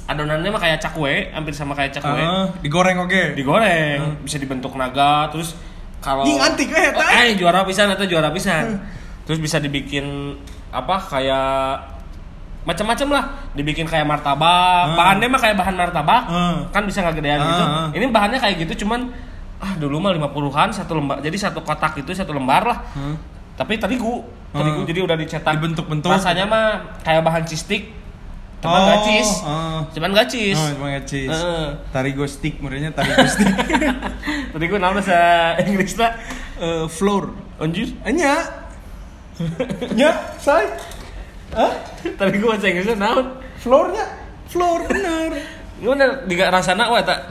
adonannya 0.05 0.51
mah 0.51 0.59
kayak 0.59 0.83
cakwe, 0.83 1.31
hampir 1.31 1.55
sama 1.55 1.71
kayak 1.73 1.95
cakwe. 1.95 2.19
Ah, 2.19 2.51
digoreng 2.59 2.99
oke 2.99 3.39
Digoreng, 3.39 4.27
bisa 4.27 4.37
dibentuk 4.37 4.75
naga, 4.75 5.31
terus 5.31 5.55
kalau 6.01 6.25
antik 6.25 6.69
eta. 6.69 6.97
Oh, 6.97 7.21
eh 7.21 7.33
juara 7.35 7.61
pisan 7.63 7.89
atau 7.89 8.05
juara 8.05 8.29
pisan. 8.31 8.81
Terus 9.23 9.39
bisa 9.39 9.57
dibikin 9.57 10.35
apa 10.69 10.97
kayak 11.03 12.01
macam-macam 12.61 13.09
lah 13.11 13.25
dibikin 13.51 13.85
kayak 13.85 14.05
martabak 14.05 14.85
Hmm. 14.87 14.95
bahannya 14.95 15.27
mah 15.27 15.41
kayak 15.41 15.57
bahan 15.57 15.75
martabak 15.75 16.23
Hmm. 16.27 16.57
kan 16.69 16.85
bisa 16.85 17.01
nggak 17.01 17.17
gedean 17.17 17.41
gitu 17.41 17.65
Hmm. 17.65 17.89
ini 17.91 18.05
bahannya 18.07 18.37
kayak 18.39 18.57
gitu 18.61 18.85
cuman 18.85 19.09
ah 19.59 19.73
dulu 19.77 19.97
mah 19.99 20.13
50-an 20.13 20.69
satu 20.71 20.93
lembar 20.95 21.21
jadi 21.21 21.37
satu 21.39 21.61
kotak 21.61 21.97
itu 21.97 22.13
satu 22.13 22.31
lembar 22.31 22.63
lah 22.65 22.79
Hmm. 22.93 23.17
tapi 23.57 23.81
terigu 23.81 24.21
terigu 24.53 24.77
Hmm. 24.77 24.89
jadi 24.89 25.01
udah 25.01 25.17
dicetak 25.17 25.57
Dibentuk-bentuk. 25.57 26.13
rasanya 26.13 26.45
mah 26.45 26.65
kayak 27.01 27.23
bahan 27.23 27.45
cistik 27.45 27.97
cuman 28.61 28.81
Oh, 28.81 29.01
cheese 29.09 29.33
oh. 29.41 29.79
cuman 29.97 30.11
cheese 30.29 30.61
Oh, 30.61 30.69
cuma 30.77 30.87
nggak 30.93 31.05
cheese. 31.09 31.33
Heeh. 31.33 31.67
Tarigo 31.91 32.25
stick, 32.29 32.61
merenya 32.61 32.93
tarigo 32.93 33.25
stick. 33.25 33.49
terigu 34.53 34.77
nama 34.77 35.01
bahasa 35.01 35.57
Inggris 35.65 35.97
lah 35.97 36.13
Eh, 36.61 36.85
flour. 36.93 37.33
anjir 37.57 37.97
Enya. 38.05 38.37
Nya, 39.97 40.13
say. 40.37 40.69
Hah? 41.57 41.73
terigu 42.05 42.53
bahasa 42.53 42.69
Inggrisnya 42.69 43.01
naon 43.01 43.41
Flournya? 43.61 44.05
Flour 44.49 44.89
bener. 44.89 45.41
Gimana 45.81 46.25
di 46.29 46.35
rasana 46.37 46.89
wah 46.93 47.01
tak 47.01 47.29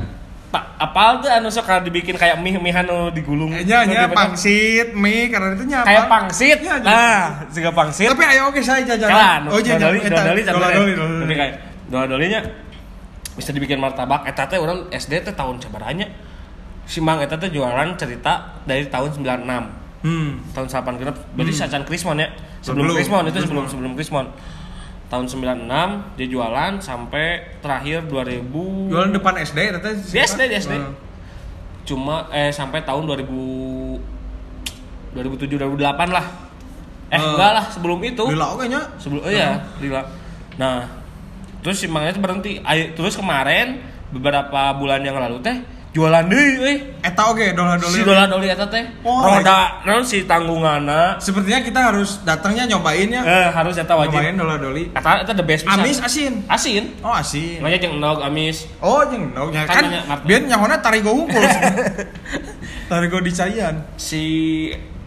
tak 0.50 0.66
apal 0.76 1.22
tuh 1.22 1.30
anu 1.30 1.46
sok 1.48 1.62
kalau 1.64 1.82
dibikin 1.82 2.14
kayak 2.14 2.38
mie 2.38 2.58
mie 2.58 2.74
anu 2.74 3.10
digulung. 3.10 3.54
Nya 3.54 3.86
Gitu, 3.86 4.10
pangsit, 4.10 4.88
mie 4.94 5.30
karena 5.30 5.54
itu 5.54 5.64
nya 5.64 5.80
kayak 5.84 6.06
pangsit. 6.06 6.58
Ya, 6.60 6.76
nah 6.80 7.46
juga 7.48 7.70
pangsit. 7.70 8.10
Tapi 8.10 8.24
ayo 8.28 8.50
oke 8.50 8.58
saya 8.60 8.82
jajan. 8.84 9.08
kan 9.08 9.42
Oh, 9.46 9.62
doli, 9.62 10.02
dola 10.02 10.22
tapi 10.26 10.42
doli. 10.90 11.34
kayak 11.34 11.54
dola 11.86 12.06
dolinya 12.06 12.40
bisa 13.32 13.50
dibikin 13.50 13.78
martabak. 13.78 14.26
Eta 14.26 14.44
teh 14.46 14.58
orang 14.58 14.90
SD 14.90 15.22
teh 15.22 15.32
tahun 15.32 15.58
sabaranya 15.60 16.10
si 16.84 16.98
Mang 16.98 17.22
eta 17.22 17.38
teh 17.38 17.48
jualan 17.48 17.94
cerita 17.96 18.58
dari 18.64 18.86
tahun 18.86 19.14
96 19.16 19.78
Hmm. 20.00 20.40
tahun 20.56 20.72
8 20.72 20.96
genep 20.96 21.12
berarti 21.36 21.52
sacan 21.54 21.84
Krismon 21.84 22.18
ya. 22.18 22.32
Sebelum 22.60 22.88
Sebelum. 22.88 22.96
Krismon 22.96 23.24
itu 23.28 23.40
sebelum 23.44 23.64
sebelum 23.68 23.92
Krismon 23.94 24.26
tahun 25.10 25.26
96 25.26 25.66
dia 26.16 26.28
jualan 26.28 26.72
sampai 26.78 27.26
terakhir 27.60 28.06
2000 28.06 28.46
Jualan 28.88 29.10
depan 29.12 29.34
SD 29.38 29.60
tete. 29.74 29.92
Di 30.00 30.20
SD, 30.20 30.42
di 30.46 30.56
SD. 30.56 30.74
Heeh. 30.74 30.94
cuma 31.84 32.30
eh 32.30 32.50
sampai 32.50 32.82
tahun 32.82 33.10
2000 33.10 33.26
2007 35.12 35.58
2008 35.58 35.82
lah 36.08 36.26
eh 37.10 37.18
Eh, 37.18 37.18
enggak 37.18 37.52
lah 37.52 37.66
sebelum 37.68 37.98
itu 38.00 38.22
Lila 38.24 38.54
oke 38.54 38.70
nya. 38.70 38.82
sebelum 38.96 39.26
oh 39.26 39.32
iya 39.32 39.58
lila 39.80 40.06
nah 40.56 40.86
terus 41.60 41.82
si 41.82 41.90
Mangnya 41.90 42.14
itu 42.14 42.22
berhenti 42.22 42.62
Ayo, 42.62 42.94
terus 42.94 43.18
kemarin 43.18 43.82
beberapa 44.10 44.70
bulan 44.74 45.02
yang 45.02 45.18
lalu 45.18 45.42
teh 45.42 45.58
jualan 45.90 46.22
deh 46.26 46.46
eh 46.62 46.78
Eta 47.00 47.32
oke 47.32 47.42
dola 47.52 47.74
doli. 47.74 47.96
si 47.96 48.02
dola 48.04 48.24
doli 48.24 48.46
eta 48.46 48.66
teh 48.66 48.86
Oh, 49.02 49.24
roda 49.24 49.82
non 49.84 50.04
si 50.04 50.22
tanggungana 50.24 51.18
Sepertinya 51.18 51.60
kita 51.60 51.80
harus 51.82 52.22
datangnya 52.22 52.68
nyobain 52.68 53.10
ya. 53.10 53.22
eh 53.22 53.48
harus 53.50 53.74
eta 53.74 53.96
wajib 53.96 54.14
Nyobain 54.16 54.36
dola 54.36 54.56
doli. 54.56 54.84
eta 54.92 55.24
eta 55.24 55.34
the 55.34 55.42
best 55.42 55.64
pisan. 55.64 55.80
Amis 55.80 55.98
asin. 56.00 56.34
asin 56.46 56.84
Oh 57.00 57.10
asin. 57.10 57.58
makanya 57.58 57.80
jeung 57.82 57.96
enog 57.98 58.20
amis 58.20 58.70
Oh 58.78 59.02
jeung 59.04 59.34
no, 59.34 59.50
nya 59.50 59.64
Kan 59.64 59.82
kan 59.82 59.84
nanya 59.90 60.16
biar 60.22 60.42
nyahona 60.44 60.78
tarigo 60.78 61.10
unggul. 61.10 61.42
tarigo 62.90 63.18
di 63.20 63.32
Cayan. 63.32 63.76
si 63.96 64.24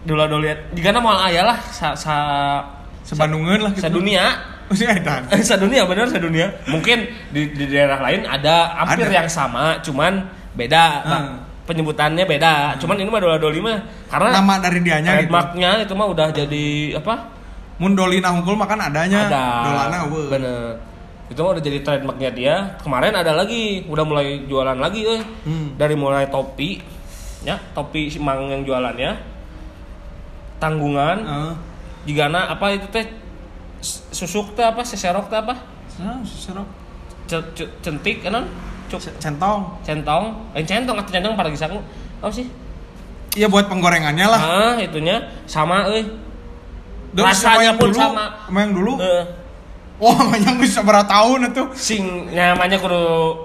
dola 0.02 0.26
doli 0.26 0.50
jika 0.72 0.90
mau 0.94 1.14
aya 1.14 1.42
lah 1.44 1.58
sa, 1.64 1.94
sa 1.94 2.14
Sebandungan 3.02 3.58
lah 3.60 3.70
gitu. 3.72 3.86
sedunia 3.86 4.24
Oh, 4.66 4.74
si 4.74 4.82
Edan. 4.82 5.26
sedunia 5.44 5.84
bener 5.84 6.06
sedunia 6.08 6.46
mungkin 6.64 7.04
di, 7.28 7.50
di 7.50 7.64
daerah 7.68 8.00
lain 8.00 8.24
ada 8.24 8.72
hampir 8.78 9.04
Ada. 9.04 9.14
yang 9.14 9.28
sama 9.28 9.78
cuman 9.78 10.26
beda. 10.54 10.84
Hmm. 11.02 11.34
penyebutannya 11.62 12.26
beda 12.26 12.74
cuman 12.76 12.96
ini 12.96 13.06
mah 13.06 13.20
dola 13.20 13.38
doli 13.38 13.58
mah 13.58 13.78
karena 14.06 14.34
Nama 14.34 14.54
dari 14.60 14.82
dianya 14.82 15.10
gitu. 15.14 15.30
trademarknya 15.30 15.70
itu 15.80 15.94
mah 15.94 16.08
udah 16.10 16.28
jadi 16.28 16.66
apa 16.98 17.14
Mun 17.78 17.94
doli 17.94 18.18
nah 18.18 18.30
unggul 18.30 18.54
makan 18.54 18.78
adanya. 18.82 19.26
ada 19.26 19.44
Dolana 19.64 19.96
eueuh. 20.04 20.26
bener 20.26 20.74
itu 21.26 21.38
mah 21.38 21.50
udah 21.54 21.62
jadi 21.62 21.78
trademarknya 21.80 22.30
dia 22.30 22.54
kemarin 22.78 23.14
ada 23.14 23.30
lagi 23.32 23.86
udah 23.86 24.04
mulai 24.04 24.42
jualan 24.44 24.74
lagi 24.74 25.06
eh 25.06 25.22
Hmm. 25.46 25.78
dari 25.78 25.94
mulai 25.94 26.26
topi 26.26 26.82
ya 27.40 27.54
topi 27.72 28.06
si 28.06 28.18
mang 28.18 28.42
yang 28.44 28.62
jualannya 28.62 29.14
tanggungan 30.58 31.18
Heeh. 31.20 31.52
jigana 32.04 32.50
apa 32.50 32.66
itu 32.72 32.86
teh 32.88 33.06
susuk 34.10 34.52
teh 34.52 34.62
apa 34.62 34.82
seserok 34.82 35.26
teh 35.26 35.38
apa 35.38 35.54
serok. 36.24 36.66
C- 37.24 37.48
c- 37.54 37.72
centik 37.80 38.22
kan 38.22 38.46
cuk 38.92 39.00
Centong. 39.16 39.80
centong 39.80 40.24
eh 40.52 40.60
centong 40.62 40.94
atau 40.94 41.08
centong 41.08 41.32
pada 41.32 41.48
gisang 41.48 41.80
apa 42.20 42.28
sih 42.28 42.44
Iya 43.32 43.48
buat 43.48 43.64
penggorengannya 43.64 44.28
lah. 44.28 44.40
ah 44.40 44.74
itunya 44.76 45.16
sama 45.48 45.88
euy 45.88 46.04
Dulu 47.12 47.24
rasanya 47.24 47.72
pun 47.74 47.88
dulu, 47.88 47.96
sama. 47.96 48.24
Sama 48.44 48.58
yang 48.60 48.72
dulu. 48.72 48.92
Eh, 48.96 49.24
Wah, 49.96 50.32
yang 50.34 50.56
bisa 50.56 50.80
berapa 50.80 51.04
tahun 51.04 51.48
itu. 51.48 51.62
sing 51.72 52.02
namanya 52.28 52.76
kudu 52.76 53.00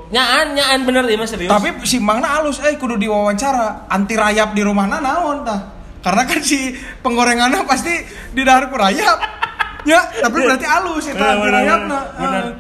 nyaan 0.10 0.56
nyaan 0.56 0.84
bener 0.84 1.04
ya 1.04 1.16
mas 1.16 1.30
serius 1.30 1.48
Tapi 1.48 1.84
si 1.84 2.00
Mangna 2.00 2.28
halus, 2.34 2.60
eh 2.60 2.76
kudu 2.76 2.96
diwawancara. 2.96 3.88
Anti 3.88 4.16
rayap 4.16 4.52
di 4.52 4.64
rumahna 4.64 5.00
naon 5.00 5.44
tah? 5.44 5.72
Karena 6.00 6.24
kan 6.24 6.40
si 6.40 6.72
penggorengannya 7.00 7.64
pasti 7.64 7.92
di 8.32 8.42
dahar 8.42 8.68
ku 8.68 8.76
rayap. 8.76 9.18
ya, 9.92 10.00
tapi 10.18 10.38
berarti 10.42 10.66
halus 10.66 11.06
itu 11.06 11.16
Eh, 11.16 11.28
anti 11.30 11.48
rayapna. 11.48 12.00
bener. 12.18 12.44
Ah, 12.44 12.52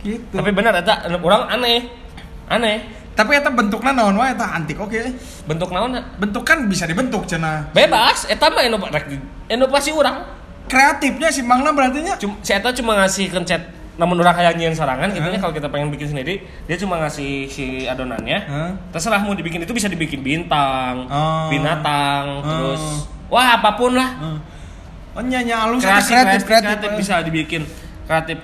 gitu. 0.00 0.24
tapi 0.32 0.50
bener 0.52 0.72
eta 0.74 0.94
orang 1.16 1.42
aneh 1.50 1.80
aneh 2.52 2.78
Tapi 3.12 3.34
eta 3.34 3.48
bentuknya 3.48 3.92
naon 3.92 4.14
wae 4.14 4.32
eta 4.32 4.46
antik 4.50 4.76
oke. 4.76 4.96
bentuk 5.44 5.68
naon 5.68 5.92
Bentuk 6.16 6.42
kan 6.42 6.64
bisa 6.64 6.84
dibentuk 6.84 7.24
cenah. 7.24 7.68
bebas 7.70 8.24
eta 8.24 8.48
mah 8.48 8.62
inova- 8.62 8.88
rek- 8.88 9.20
inovasi 9.46 9.90
orang 9.90 10.24
Kreatifnya 10.64 11.28
si 11.28 11.42
Mangna 11.42 11.70
berarti 11.70 12.00
nya 12.00 12.16
Cuma, 12.16 12.40
si 12.40 12.50
eta 12.50 12.70
cuma 12.70 12.96
ngasih 12.96 13.28
kencet 13.28 13.62
namun 13.92 14.16
orang 14.16 14.32
kayak 14.32 14.56
nyian 14.56 14.72
sorangan 14.72 15.04
gitu 15.10 15.20
Hah? 15.22 15.36
kalau 15.38 15.52
kita 15.52 15.68
pengen 15.68 15.92
bikin 15.92 16.08
sendiri 16.08 16.40
dia 16.64 16.76
cuma 16.76 16.96
ngasih 16.98 17.44
si 17.44 17.84
adonannya 17.84 18.38
Hah? 18.42 18.70
terserah 18.88 19.20
mau 19.20 19.32
dibikin 19.32 19.60
itu 19.60 19.70
bisa 19.70 19.84
dibikin 19.86 20.20
bintang 20.20 21.04
Oh. 21.06 21.52
binatang 21.52 22.24
Oh. 22.34 22.42
terus 22.42 22.82
wah 23.28 23.54
apa 23.54 23.76
pun 23.76 23.92
lah 23.92 24.40
Oh 25.12 25.20
nyanya 25.20 25.68
halus 25.68 25.84
eta 25.84 26.00
kreatif 26.00 26.08
kreatif 26.08 26.40
kreatif. 26.42 26.68
kreatif 26.72 26.90
bisa 26.96 27.14
dibikin 27.20 27.62
kreatif 28.02 28.40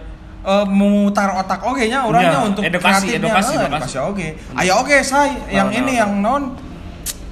Eh, 0.48 0.64
memutar 0.66 1.36
otak 1.36 1.60
oke 1.60 1.84
nya 1.84 2.02
orangnya 2.02 2.40
Iya, 2.40 2.48
untuk 2.48 2.62
edukasi, 2.64 2.88
kreatifnya. 3.04 3.20
edukasi, 3.20 3.52
Eh, 3.52 3.60
edukasi. 3.62 3.96
oke. 4.00 4.26
Ayo 4.56 4.72
oke 4.80 4.96
say 5.02 5.28
yang 5.50 5.68
ini 5.70 5.92
yang 5.94 6.16
non 6.16 6.56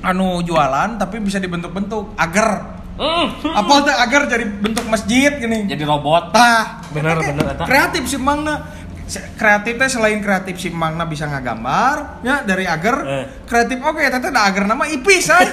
anu 0.01 0.45
jualan 0.45 1.01
tapi 1.01 1.17
bisa 1.19 1.41
dibentuk-bentuk 1.41 2.13
agar 2.15 2.77
Hmm. 2.95 3.29
apa 3.47 3.73
tuh 3.83 3.93
agar 3.95 4.21
jadi 4.27 4.45
bentuk 4.47 4.85
masjid 4.87 5.33
gini. 5.35 5.65
jadi 5.65 5.81
robot 5.83 6.29
Tah, 6.31 6.81
Bener, 6.91 7.17
bener. 7.19 7.57
Kreatif 7.63 8.05
si 8.05 8.17
Mangna. 8.17 8.73
Kreatifnya 9.33 9.87
selain 9.87 10.19
kreatif 10.19 10.57
si 10.57 10.69
Mangna 10.69 11.05
bisa 11.05 11.25
ngagambar, 11.25 12.21
ya 12.21 12.41
dari 12.43 12.65
agar 12.65 12.97
Eh. 13.01 13.25
kreatif 13.45 13.79
oke, 13.79 14.01
teteh 14.03 14.29
ada 14.29 14.45
agar 14.45 14.65
nama 14.67 14.85
ipis 14.85 15.25
say. 15.25 15.45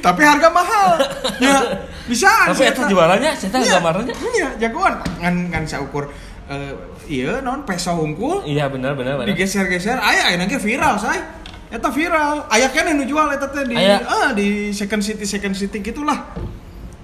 tapi 0.00 0.20
harga 0.20 0.48
mahal. 0.50 0.96
Ya, 1.38 1.56
bisa. 2.04 2.30
tapi 2.46 2.62
eta 2.64 2.84
jualannya 2.84 3.32
saya 3.32 3.48
Iya, 3.54 3.72
gambarnya 3.74 4.14
Iya, 4.30 4.48
jagoan. 4.58 4.94
Ngan 5.20 5.34
ngan 5.50 5.64
saukur 5.64 6.08
eh 6.44 6.72
iya 7.08 7.40
non 7.40 7.64
peso 7.64 7.96
hungkul 7.96 8.44
iya 8.44 8.68
benar 8.68 8.92
benar 8.92 9.16
benar 9.16 9.32
digeser-geser 9.32 9.96
aya 9.96 10.28
aya 10.32 10.36
nanti 10.36 10.60
viral 10.60 11.00
say. 11.00 11.44
Eta 11.74 11.90
viral. 11.90 12.46
Aya 12.54 12.70
keneh 12.70 12.94
nu 12.94 13.02
jual 13.02 13.34
eta 13.34 13.50
teh 13.50 13.66
di 13.66 13.74
Aya. 13.74 13.98
ah 14.06 14.30
di 14.30 14.70
second 14.70 15.02
city 15.02 15.26
second 15.26 15.58
city 15.58 15.82
gitulah. 15.82 16.30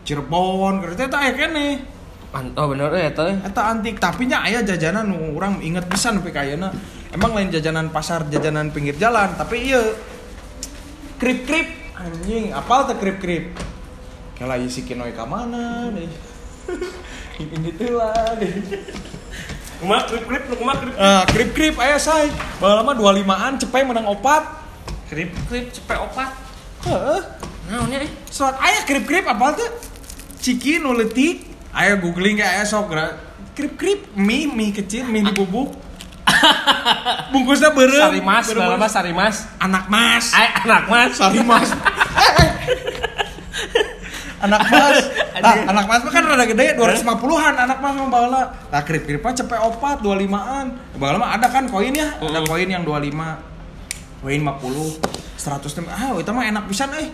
Cirebon, 0.06 0.78
kereta 0.78 1.10
eta 1.10 1.18
aya 1.18 1.34
keneh. 1.34 1.82
Man- 2.30 2.54
oh 2.54 2.70
benar 2.70 2.94
ya 2.94 3.10
eta 3.10 3.34
Eta 3.34 3.66
antik, 3.66 3.98
tapi 3.98 4.30
nya 4.30 4.46
aya 4.46 4.62
jajanan 4.62 5.10
nu 5.10 5.34
urang 5.34 5.58
inget 5.58 5.90
pisan 5.90 6.22
nepi 6.22 6.30
ka 6.30 6.46
ayeuna. 6.46 6.70
Emang 7.10 7.34
lain 7.34 7.50
jajanan 7.50 7.90
pasar, 7.90 8.30
jajanan 8.30 8.70
pinggir 8.70 8.94
jalan, 8.94 9.34
tapi 9.34 9.74
iya 9.74 9.82
krip-krip 11.18 11.66
anjing, 11.98 12.54
apal 12.54 12.86
teh 12.86 12.94
krip-krip. 12.94 13.58
Kala 14.38 14.54
ieu 14.54 14.70
si 14.70 14.86
Kinoy 14.86 15.10
ka 15.18 15.26
mana 15.26 15.90
deh. 15.90 16.06
Ini 17.42 17.70
tuh 17.74 17.98
lah 17.98 18.38
deh. 18.38 18.54
Kumaha 19.80 20.00
krip 20.04 20.22
krip 20.24 20.42
lu 20.44 20.54
kumaha 20.54 20.76
krip 20.78 20.92
Ah, 20.94 21.22
krip-krip 21.24 21.74
aya 21.76 21.96
say. 21.96 22.28
Baheula 22.60 22.82
mah 22.82 22.94
25-an 22.94 23.52
cepet 23.58 23.82
menang 23.82 24.06
opat. 24.06 24.42
krip 25.08 25.30
krip 25.48 25.70
cepet 25.70 25.96
opat 25.98 26.30
Heeh. 26.80 27.20
naonnya 27.66 28.00
eh 28.00 28.08
Soal 28.26 28.56
aya 28.56 28.80
krip-krip 28.84 29.24
apal 29.24 29.52
teh? 29.52 29.68
Ciki 30.38 30.78
nu 30.78 30.92
leutik. 30.92 31.44
Aya 31.70 31.94
googling 31.96 32.34
ge 32.34 32.42
aya 32.42 32.62
sok 32.62 32.88
gra- 32.88 33.16
krip-krip 33.52 34.14
mie 34.14 34.46
mie 34.46 34.70
kecil 34.70 35.04
mie 35.04 35.22
di 35.22 35.32
bubuk. 35.32 35.70
Bungkusnya 37.32 37.70
beureum. 37.70 38.06
sari 38.06 38.20
mas 38.20 38.44
dalam 38.48 38.76
mas 38.76 38.88
sari 38.88 39.10
mas 39.10 39.36
anak 39.58 39.84
mas 39.86 40.24
ay 40.30 40.46
anak 40.62 40.82
mas 40.86 41.10
sari 41.12 41.40
mas 41.42 41.68
anak 44.40 44.60
mas 44.64 44.96
nah, 45.38 45.54
anak 45.70 45.84
mas 45.86 46.02
kan 46.10 46.22
rada 46.26 46.44
gede 46.44 46.74
250-an 46.74 47.54
anak 47.54 47.78
mas 47.78 47.94
mah 47.94 48.08
baheula 48.10 48.42
nah 48.72 48.80
krip 48.82 49.06
kripnya 49.06 49.32
cepet 49.44 49.58
opat 49.62 50.02
25-an 50.02 50.66
baheula 50.98 51.18
mah 51.22 51.30
ada 51.38 51.46
kan 51.46 51.70
koin 51.70 51.94
ya? 51.94 52.18
Ada 52.18 52.42
koin 52.44 52.66
yang 52.66 52.82
25 52.82 54.26
koin 54.26 54.40
50 54.42 55.38
100 55.38 55.88
ah 55.88 56.12
itu 56.18 56.30
mah 56.34 56.44
enak 56.44 56.64
pisan 56.68 56.92
eh. 57.00 57.08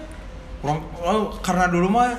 Kurang, 0.59 0.83
oh, 0.99 1.31
karena 1.45 1.71
dulu 1.71 2.01
mah 2.01 2.11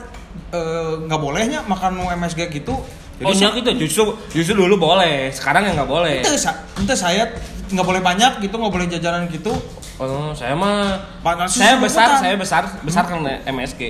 eh, 0.54 0.94
nggak 1.04 1.20
bolehnya 1.20 1.60
makan 1.68 2.00
MSG 2.16 2.48
gitu. 2.54 2.80
Oh 3.18 3.34
sa- 3.34 3.50
gitu 3.58 3.74
justru 3.76 4.04
justru 4.30 4.54
dulu 4.54 4.78
boleh 4.78 5.34
sekarang 5.34 5.66
ya 5.68 5.72
nggak 5.74 5.90
boleh. 5.90 6.22
Sa- 6.38 6.64
ente 6.80 6.94
saya 6.96 7.28
nggak 7.68 7.84
boleh 7.84 8.00
banyak 8.00 8.40
gitu 8.46 8.56
nggak 8.56 8.72
boleh 8.72 8.88
jajanan 8.88 9.28
gitu. 9.28 9.52
Oh 9.98 10.30
saya 10.38 10.54
mah 10.54 11.02
saya 11.50 11.82
besar 11.82 12.22
saya 12.22 12.38
besar 12.38 12.64
besar 12.86 13.04
kan 13.10 13.18
MSG 13.50 13.82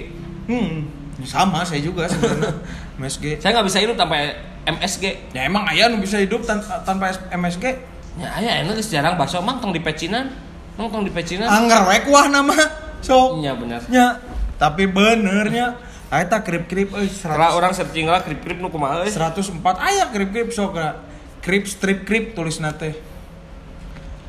hmm 0.48 0.97
sama 1.24 1.64
saya 1.64 1.80
juga 1.80 2.06
sebenarnya 2.06 2.54
MSG 3.00 3.40
Saya 3.40 3.58
nggak 3.58 3.66
bisa 3.66 3.80
hidup 3.80 3.96
tanpa 3.96 4.16
MSG. 4.64 5.04
ya 5.32 5.42
emang 5.44 5.66
ayah 5.68 5.88
nu 5.88 5.98
bisa 5.98 6.18
hidup 6.18 6.44
tan- 6.44 6.62
tanpa 6.84 7.10
MSG 7.32 7.66
Ya, 8.18 8.34
aya 8.34 8.62
enak 8.62 8.76
geus 8.76 8.90
jarang 8.90 9.14
bakso 9.14 9.38
mang 9.40 9.58
tong 9.58 9.70
di 9.70 9.78
pecinan. 9.78 10.34
Mang 10.74 10.90
tong 10.90 11.02
di 11.02 11.10
pecinan. 11.10 11.46
anggar 11.46 11.86
we 11.86 12.02
kuah 12.02 12.26
nama 12.26 12.54
sok 13.00 13.40
Iya 13.40 13.54
bener. 13.54 13.82
nya 13.88 14.18
tapi 14.58 14.86
benernya 14.86 15.78
Eta 16.08 16.40
krip-krip 16.40 16.90
euy 16.92 17.06
Kalau 17.06 17.36
100 17.52 17.58
orang 17.58 17.72
searching 17.72 18.08
lah 18.08 18.22
krip-krip 18.22 18.58
nu 18.58 18.70
kumaha 18.70 19.02
euy. 19.02 19.12
104 19.12 19.54
aya 19.78 20.08
krip-krip 20.08 20.50
sok 20.50 20.74
na. 20.74 20.98
Krip 21.40 21.66
strip 21.66 22.04
krip 22.04 22.34
tulis 22.34 22.58
nate. 22.58 22.98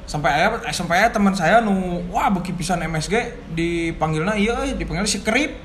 Sampai 0.04 0.32
aya 0.32 0.48
sampai 0.68 0.98
aya 0.98 1.08
teman 1.08 1.32
saya 1.32 1.60
nu 1.60 2.00
wah 2.08 2.28
beki 2.30 2.52
pisan 2.54 2.80
MSG 2.80 3.14
dipanggilna 3.52 4.34
ieu 4.34 4.52
euy 4.54 4.72
dipanggil 4.74 5.04
si 5.04 5.20
krip. 5.20 5.56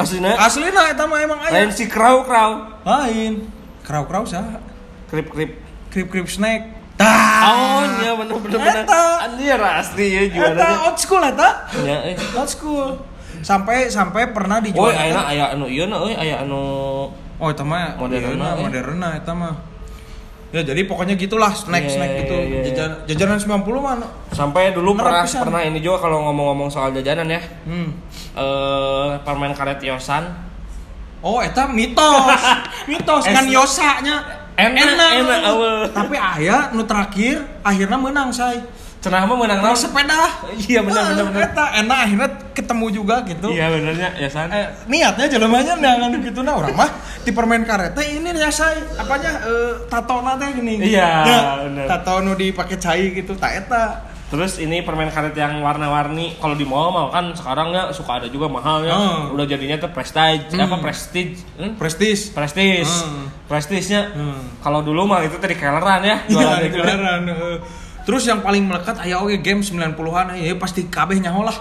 Aslinya 0.00 0.32
Aslina 0.36 0.82
eta 0.88 1.04
mah 1.04 1.18
emang 1.20 1.38
aya. 1.38 1.52
lain 1.54 1.70
si 1.70 1.84
krau 1.86 2.24
krau. 2.24 2.64
Lain. 2.82 3.44
Krau-krau 3.84 4.24
saha? 4.24 4.58
Krip-krip. 5.06 5.60
Krip-krip 5.90 6.26
snack. 6.26 6.78
Tah. 6.94 7.48
Oh, 7.48 7.80
iya 7.98 8.12
bener 8.14 8.36
bener. 8.38 8.84
Eta. 8.84 9.02
Anjir 9.24 9.56
asli 9.56 10.06
ya 10.06 10.20
Eta 10.20 10.32
juaranya. 10.32 10.78
old 10.86 10.98
school 10.98 11.22
eta. 11.22 11.48
Ya, 11.80 11.98
eh. 12.04 12.16
Old 12.36 12.48
school. 12.48 12.88
Sampai 13.40 13.88
sampai 13.88 14.30
pernah 14.30 14.60
Oh, 14.60 14.64
dijual. 14.64 14.92
aya 14.92 15.16
aya 15.24 15.44
anu 15.52 15.64
ieu 15.64 15.88
na 15.88 15.96
euy, 16.00 16.12
aya 16.12 16.44
anu 16.44 16.60
Oh, 17.40 17.48
itu 17.48 17.64
mah 17.64 17.96
Moderna, 17.96 18.36
moderna, 18.36 18.46
eh. 18.52 18.60
moderna 18.60 19.08
itu 19.16 19.32
mah. 19.32 19.54
Ya 20.50 20.66
jadi 20.66 20.82
pokoknya 20.82 21.14
gitulah 21.14 21.54
snack 21.54 21.86
Iya, 21.86 21.92
snack 21.94 22.10
iya, 22.10 22.18
gitu. 22.26 22.34
iya, 22.34 22.46
iya. 22.50 22.62
Jajan, 22.74 22.90
jajanan 23.06 23.38
90 23.38 23.70
mah. 23.78 23.94
sampai 24.34 24.74
dulu 24.74 24.98
pernah 24.98 25.22
pisan. 25.22 25.46
pernah 25.46 25.62
ini 25.62 25.78
juga 25.78 26.02
kalau 26.02 26.26
ngomong-ngomong 26.26 26.66
soal 26.66 26.90
jajanan 26.90 27.30
ya. 27.30 27.38
Hmm. 27.64 27.94
Eh 28.34 29.08
permen 29.22 29.54
karet 29.54 29.78
Yosan. 29.78 30.26
Oh, 31.20 31.38
eta 31.38 31.70
mitos. 31.70 32.40
mitos 32.90 33.24
kan 33.24 33.46
yosanya. 33.46 34.16
Enak, 34.56 35.24
enak, 35.24 35.40
awal. 35.46 35.76
Tapi 35.88 36.16
aya 36.16 36.68
nu 36.74 36.82
terakhir 36.84 37.40
akhirnya 37.62 37.96
menang 37.96 38.28
say. 38.28 38.60
Cenah 39.00 39.24
mah 39.24 39.32
menang 39.32 39.64
Naon 39.64 39.72
naon? 39.72 39.80
sepeda. 39.80 40.44
Iya 40.60 40.84
benar 40.84 41.02
benar 41.08 41.24
Ah, 41.24 41.28
benar. 41.32 41.40
Eta 41.48 41.64
enak 41.80 41.98
akhirnya 42.04 42.28
ketemu 42.60 42.86
juga 42.92 43.24
gitu. 43.24 43.48
Iya 43.48 43.66
benernya 43.68 44.08
Yosan. 44.16 44.52
Eh, 44.52 44.66
niatnya 44.86 45.26
jelemanya 45.26 45.74
jangan 45.74 46.12
gitu 46.14 46.40
nah 46.40 46.54
orang 46.54 46.76
mah 46.76 46.90
di 47.20 47.32
permen 47.32 47.64
karet 47.64 47.92
teh 47.92 48.06
ini 48.14 48.30
ya 48.30 48.48
say 48.48 48.76
apanya 48.94 49.40
eh, 49.42 49.72
tato 49.88 50.20
teh 50.20 50.48
gini 50.52 50.80
Iya, 50.86 51.10
Ya, 51.22 51.40
bener. 51.64 51.84
tato 51.88 52.20
nu 52.20 52.32
dipakai 52.32 52.76
cai 52.76 53.12
gitu 53.12 53.32
tak 53.34 53.64
eta 53.64 53.84
Terus 54.30 54.62
ini 54.62 54.86
permen 54.86 55.10
karet 55.10 55.34
yang 55.34 55.58
warna-warni 55.58 56.38
kalau 56.38 56.54
di 56.54 56.62
mall 56.62 56.94
mah 56.94 57.10
kan 57.10 57.34
sekarang 57.34 57.74
ya 57.74 57.90
suka 57.90 58.22
ada 58.22 58.30
juga 58.30 58.46
mahalnya. 58.46 58.94
Hmm. 58.94 59.34
Udah 59.34 59.42
jadinya 59.42 59.74
tuh 59.76 59.90
prestige, 59.90 60.54
Hmm. 60.54 60.70
apa 60.70 60.78
prestige? 60.78 61.42
Hmm? 61.58 61.74
prestis 61.74 62.30
Prestige. 62.30 62.86
Hmm. 62.86 63.26
Prestige-nya. 63.50 64.14
Hmm. 64.14 64.38
Kalau 64.62 64.86
dulu 64.86 65.02
mah 65.02 65.26
itu 65.26 65.34
tadi 65.34 65.58
kelleran 65.58 66.06
ya, 66.06 66.22
Iya, 66.30 66.62
itu. 66.62 66.78
gelaran, 66.78 67.26
heeh. 67.26 67.56
Terus 68.06 68.22
yang 68.22 68.38
paling 68.38 68.70
melekat 68.70 69.02
aya 69.02 69.18
oge 69.18 69.42
game 69.42 69.66
90-an 69.66 70.38
ya 70.38 70.54
pasti 70.54 70.86
kabeh 70.86 71.18
nyaho 71.18 71.42
lah. 71.42 71.58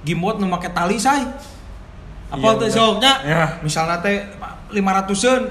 Gimbot 0.00 0.36
nu 0.36 0.46
make 0.46 0.68
tali 0.70 0.96
say. 0.96 1.20
Apa 2.30 2.46
Iya, 2.46 2.58
teh 2.58 2.68
soknya? 2.70 3.12
Ya. 3.22 3.44
Misalnya 3.60 3.98
teh 3.98 4.22
500-eun 4.70 5.42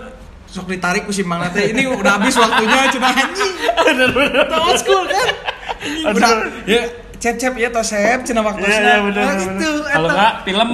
sok 0.46 0.66
ditarik 0.66 1.04
ku 1.04 1.12
si 1.12 1.22
Mang 1.22 1.44
teh 1.52 1.70
ini 1.70 1.86
udah 1.86 2.18
habis 2.18 2.34
waktunya 2.34 2.90
cenah 2.90 3.14
anjing. 3.14 3.54
Old 4.50 4.78
school 4.78 5.04
kan. 5.06 5.28
Aduh. 5.80 6.16
Udah 6.16 6.32
ya 6.66 6.82
cecep 7.20 7.54
ya 7.54 7.68
to 7.68 7.84
sep 7.84 8.24
cenah 8.24 8.42
waktu 8.42 8.64
Iya 8.64 8.80
iya 8.80 8.96
bener. 9.04 9.22
Nah, 9.22 9.36
gitu 9.38 9.70
Kalau 9.86 10.08
enggak 10.08 10.34
film 10.44 10.70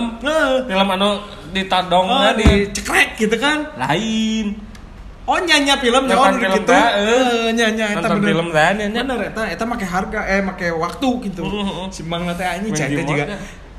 film 0.63 0.88
anu 0.89 1.10
ditadong 1.51 2.05
Oh, 2.05 2.32
di 2.34 2.70
dicekrek 2.70 3.17
gitu 3.17 3.36
kan. 3.36 3.65
lain. 3.75 4.62
Oh 5.25 5.41
nyanya 5.41 5.82
film 5.82 6.05
nu 6.05 6.13
film 6.13 6.38
gitu. 6.38 6.70
eh. 6.70 6.86
Heeh, 6.86 7.46
nyanya 7.50 7.98
eta 7.98 8.08
bener. 8.13 8.29
film 8.29 8.48
teh 8.53 8.70
nya. 8.77 9.01
bener 9.01 9.20
eta 9.25 9.41
eta 9.50 9.63
make 9.65 9.82
harga 9.84 10.22
eh 10.29 10.39
make 10.39 10.70
waktu 10.70 11.10
gitu 11.25 11.41
Heeh. 11.41 11.89
si 11.89 12.05
mang 12.05 12.29
teh 12.29 12.46
anjing 12.46 12.70
cek 12.70 12.94
juga. 13.01 13.25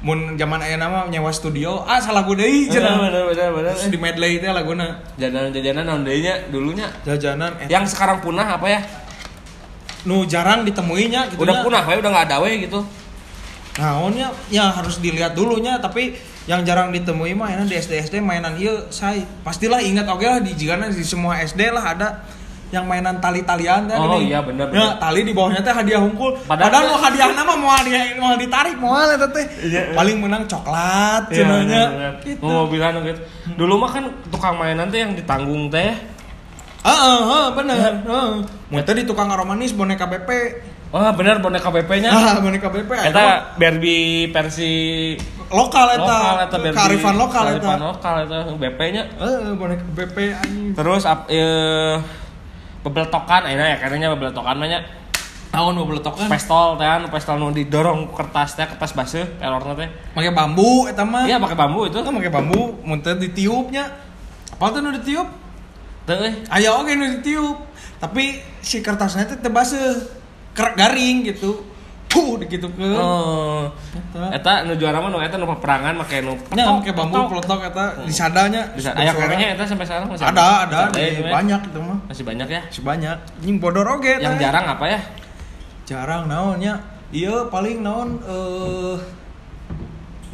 Mun 0.07 0.39
zaman 0.39 0.63
aya 0.63 0.79
nama 0.79 1.11
nyewa 1.11 1.35
studio 1.35 1.83
ah 1.83 1.99
salah 1.99 2.23
gue 2.23 2.39
Bener 2.39 2.71
cenah 2.71 2.95
bener 3.03 3.23
bener 3.27 3.49
bener. 3.51 3.73
terus 3.75 3.91
di 3.91 3.99
medley 3.99 4.39
teh 4.39 4.47
laguna 4.49 5.03
Jajanan-jajanan 5.19 5.83
naon 5.83 6.03
deui 6.07 6.23
nya 6.23 6.47
dulunya. 6.47 6.87
jajanan 7.03 7.59
eh, 7.59 7.67
Yang 7.67 7.91
sekarang 7.91 8.23
punah 8.23 8.47
apa 8.47 8.67
ya? 8.71 8.81
nu 10.07 10.23
jarang 10.23 10.63
ditemuinya 10.63 11.35
gitu 11.35 11.43
Udah 11.43 11.67
punah 11.67 11.83
we 11.83 11.99
udah 11.99 12.07
enggak 12.09 12.27
ada 12.31 12.37
we 12.39 12.63
gitu. 12.63 12.87
naonnya 13.77 14.31
ya 14.47 14.71
harus 14.71 14.97
dilihat 14.97 15.35
dulunya 15.35 15.77
tapi 15.77 16.15
yang 16.47 16.63
jarang 16.63 16.95
ditemui 16.95 17.35
mah 17.35 17.51
enak 17.51 17.67
di 17.67 17.75
SD 17.75 17.93
SD 18.07 18.15
mainan 18.23 18.55
ieu 18.55 18.87
say 18.89 19.27
pastilah 19.43 19.83
ingat 19.83 20.07
oke 20.07 20.23
lah 20.23 20.39
di 20.39 20.55
jigana 20.55 20.87
di 20.87 21.03
semua 21.03 21.43
SD 21.43 21.69
lah 21.69 21.83
ada 21.83 22.09
yang 22.69 22.83
mainan 22.85 23.23
tali-talian 23.23 23.87
teh 23.87 23.95
Oh, 23.95 24.19
iya, 24.19 24.43
bener, 24.43 24.67
Ya, 24.71 24.99
tali 24.99 25.23
di 25.23 25.31
bawahnya 25.31 25.63
teh 25.63 25.71
hadiah 25.71 26.03
hungkul. 26.03 26.35
Padahal- 26.45 26.67
Padahal, 26.67 26.85
mau 26.89 26.99
hadiah 26.99 27.29
nama 27.31 27.53
mau 27.55 27.71
hadiah 27.71 28.03
mau 28.17 28.35
ditarik 28.35 28.75
mau 28.77 28.99
eta 28.99 29.29
teh. 29.31 29.47
Iya. 29.63 29.95
Paling 29.95 30.17
menang 30.19 30.43
coklat 30.45 31.31
Iya, 31.31 31.37
cenanya. 31.37 31.63
bener, 31.63 31.89
bener. 31.89 32.13
Gitu. 32.27 32.43
Mau 32.43 32.67
bilang 32.67 32.99
gitu. 33.01 33.21
Dulu 33.55 33.75
mah 33.79 33.91
kan 33.91 34.05
tukang 34.29 34.55
mainan 34.57 34.91
teh 34.91 34.99
yang 34.99 35.15
ditanggung 35.15 35.71
teh. 35.71 35.95
Heeh, 36.83 37.19
heeh, 37.21 37.47
bener. 37.53 37.79
Heeh. 38.03 38.31
Mun 38.69 38.83
teh 38.83 38.95
di 38.95 39.05
tukang 39.05 39.27
aromanis 39.27 39.71
boneka 39.71 40.07
BP. 40.07 40.31
Wah 40.87 41.11
bener 41.11 41.39
boneka 41.39 41.67
BP-nya. 41.69 42.11
Ah, 42.11 42.39
boneka 42.39 42.71
BP. 42.71 42.91
Eta 43.05 43.59
Barbie 43.59 44.31
versi 44.31 44.71
lokal 45.49 45.87
eta. 45.93 46.03
lokal 46.03 46.37
eta 46.41 46.57
Barbie. 46.57 46.79
Kearifan 46.79 47.15
lokal 47.17 47.45
eta. 47.49 47.59
Kearifan 47.59 47.81
lokal 47.85 48.15
eta 48.23 48.39
BP-nya. 48.55 49.03
Heeh, 49.19 49.51
boneka 49.53 49.85
BP 49.93 50.17
anjing. 50.33 50.73
Terus 50.75 51.03
ap, 51.05 51.27
bebeltokan 52.87 53.51
ayeuna 53.51 53.75
ya 53.75 53.77
karena 53.83 54.15
bebeltokan 54.15 54.55
mah 54.55 54.71
nya 54.71 54.81
Tahun 55.47 55.73
mau 55.73 55.89
beletokan. 55.89 56.29
pestol 56.29 56.77
teh 56.77 56.85
anu 56.85 57.09
pestol 57.09 57.41
nu 57.41 57.49
didorong 57.49 58.13
kertas 58.13 58.59
teh 58.59 58.67
kertas 58.67 58.93
baseuh 58.93 59.25
pelorna 59.41 59.73
teh. 59.79 59.89
Pakai 60.13 60.35
bambu 60.35 60.85
eta 60.85 61.07
mah. 61.07 61.25
Iya 61.25 61.41
pakai 61.41 61.57
bambu 61.57 61.87
itu. 61.89 61.97
Itu 61.97 62.11
pakai 62.13 62.29
bambu, 62.29 62.77
mun 62.85 63.01
teh 63.01 63.17
ditiupnya. 63.17 63.89
Apa 64.53 64.75
tuh 64.75 64.85
nu 64.85 64.93
ditiup? 64.93 65.25
Teu 66.05 66.19
euy. 66.19 66.45
Aya 66.53 66.77
oge 66.77 66.93
nu 66.99 67.09
ditiup. 67.09 67.57
Tapi 67.97 68.43
si 68.61 68.85
kertasnya 68.85 69.25
teh 69.33 69.39
teu 69.41 69.49
baseuh. 69.49 69.97
Ker- 70.53 70.77
garing 70.77 71.25
gitu. 71.25 71.63
Puh 72.17 72.41
gitu 72.49 72.65
ke. 72.73 72.89
Oh. 72.97 73.69
Eta. 74.33 74.65
Nu 74.65 74.73
juara 74.81 75.05
mah 75.05 75.13
nu 75.13 75.21
eta 75.21 75.37
nu 75.37 75.45
peperangan 75.45 75.93
make 76.01 76.25
nu 76.25 76.33
Nya 76.57 76.65
pakai 76.81 76.93
bambu 76.97 77.29
peletok 77.29 77.61
eta 77.69 77.85
di 78.01 78.13
sadanya. 78.13 78.73
Aya 78.73 79.13
kakeknya 79.13 79.49
eta 79.53 79.69
sampai 79.69 79.85
sekarang 79.85 80.09
masih 80.09 80.25
Ada, 80.25 80.47
ada, 80.65 80.79
Ada, 80.89 80.97
ya. 80.97 81.29
banyak 81.29 81.61
itu 81.69 81.79
mah. 81.85 81.99
Masih 82.09 82.25
banyak 82.25 82.49
ya. 82.49 82.61
Masih 82.65 82.85
banyak. 82.89 83.17
Anjing 83.45 83.57
bodor 83.61 83.85
oge 83.85 84.17
Yang 84.17 84.41
teh. 84.41 84.45
jarang 84.49 84.65
apa 84.65 84.85
ya? 84.89 85.01
jarang 85.85 86.27
naonnya. 86.27 86.81
Iya 87.13 87.53
paling 87.53 87.85
naon 87.85 88.19
eh 88.25 88.97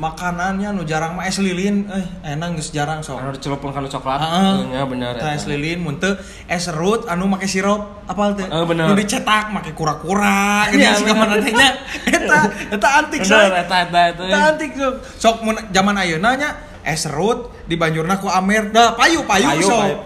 makanannya 0.03 0.75
nu 0.75 0.83
jarang 0.83 1.15
mah 1.15 1.23
es 1.23 1.39
lilin 1.39 1.87
eh 1.87 2.03
enak 2.35 2.59
geus 2.59 2.75
jarang 2.75 2.99
sok. 2.99 3.23
Anu 3.23 3.31
dicelupkeun 3.31 3.71
kana 3.71 3.87
coklat. 3.87 4.19
Heeh. 4.19 4.55
Ya 4.75 4.83
bener. 4.83 5.15
Tah 5.15 5.31
eta. 5.31 5.39
es 5.39 5.47
lilin 5.47 5.79
mun 5.79 6.03
teu 6.03 6.19
es 6.51 6.61
serut 6.61 7.07
anu 7.07 7.31
make 7.31 7.47
sirup 7.47 8.03
apal 8.05 8.35
teh? 8.35 8.43
Eh, 8.43 8.65
bener. 8.67 8.91
Nu 8.91 8.99
dicetak 8.99 9.55
make 9.55 9.71
kura-kura 9.73 10.67
gitu 10.75 10.83
Iya, 10.83 10.99
siga 10.99 11.15
bener. 11.15 11.23
mana 11.23 11.35
teh 11.39 11.55
nya. 11.55 11.71
Eta 12.11 12.39
eta 12.75 12.89
antik 12.99 13.21
Bener 13.23 13.39
say. 13.47 13.63
eta 13.63 13.77
eta 13.87 14.01
itu. 14.11 14.23
Eta 14.27 14.39
antik 14.51 14.71
sok. 14.75 14.95
Sok 15.17 15.37
mun 15.47 15.55
zaman 15.71 15.95
ayeuna 15.97 16.31
nya 16.35 16.51
es 16.83 16.99
serut 17.01 17.55
dibanjurna 17.71 18.19
ku 18.19 18.27
amer 18.27 18.75
da 18.75 18.99
payu 18.99 19.23
payu, 19.23 19.47
Payu, 19.47 19.63
sok. 19.63 19.79
payu. 19.79 19.97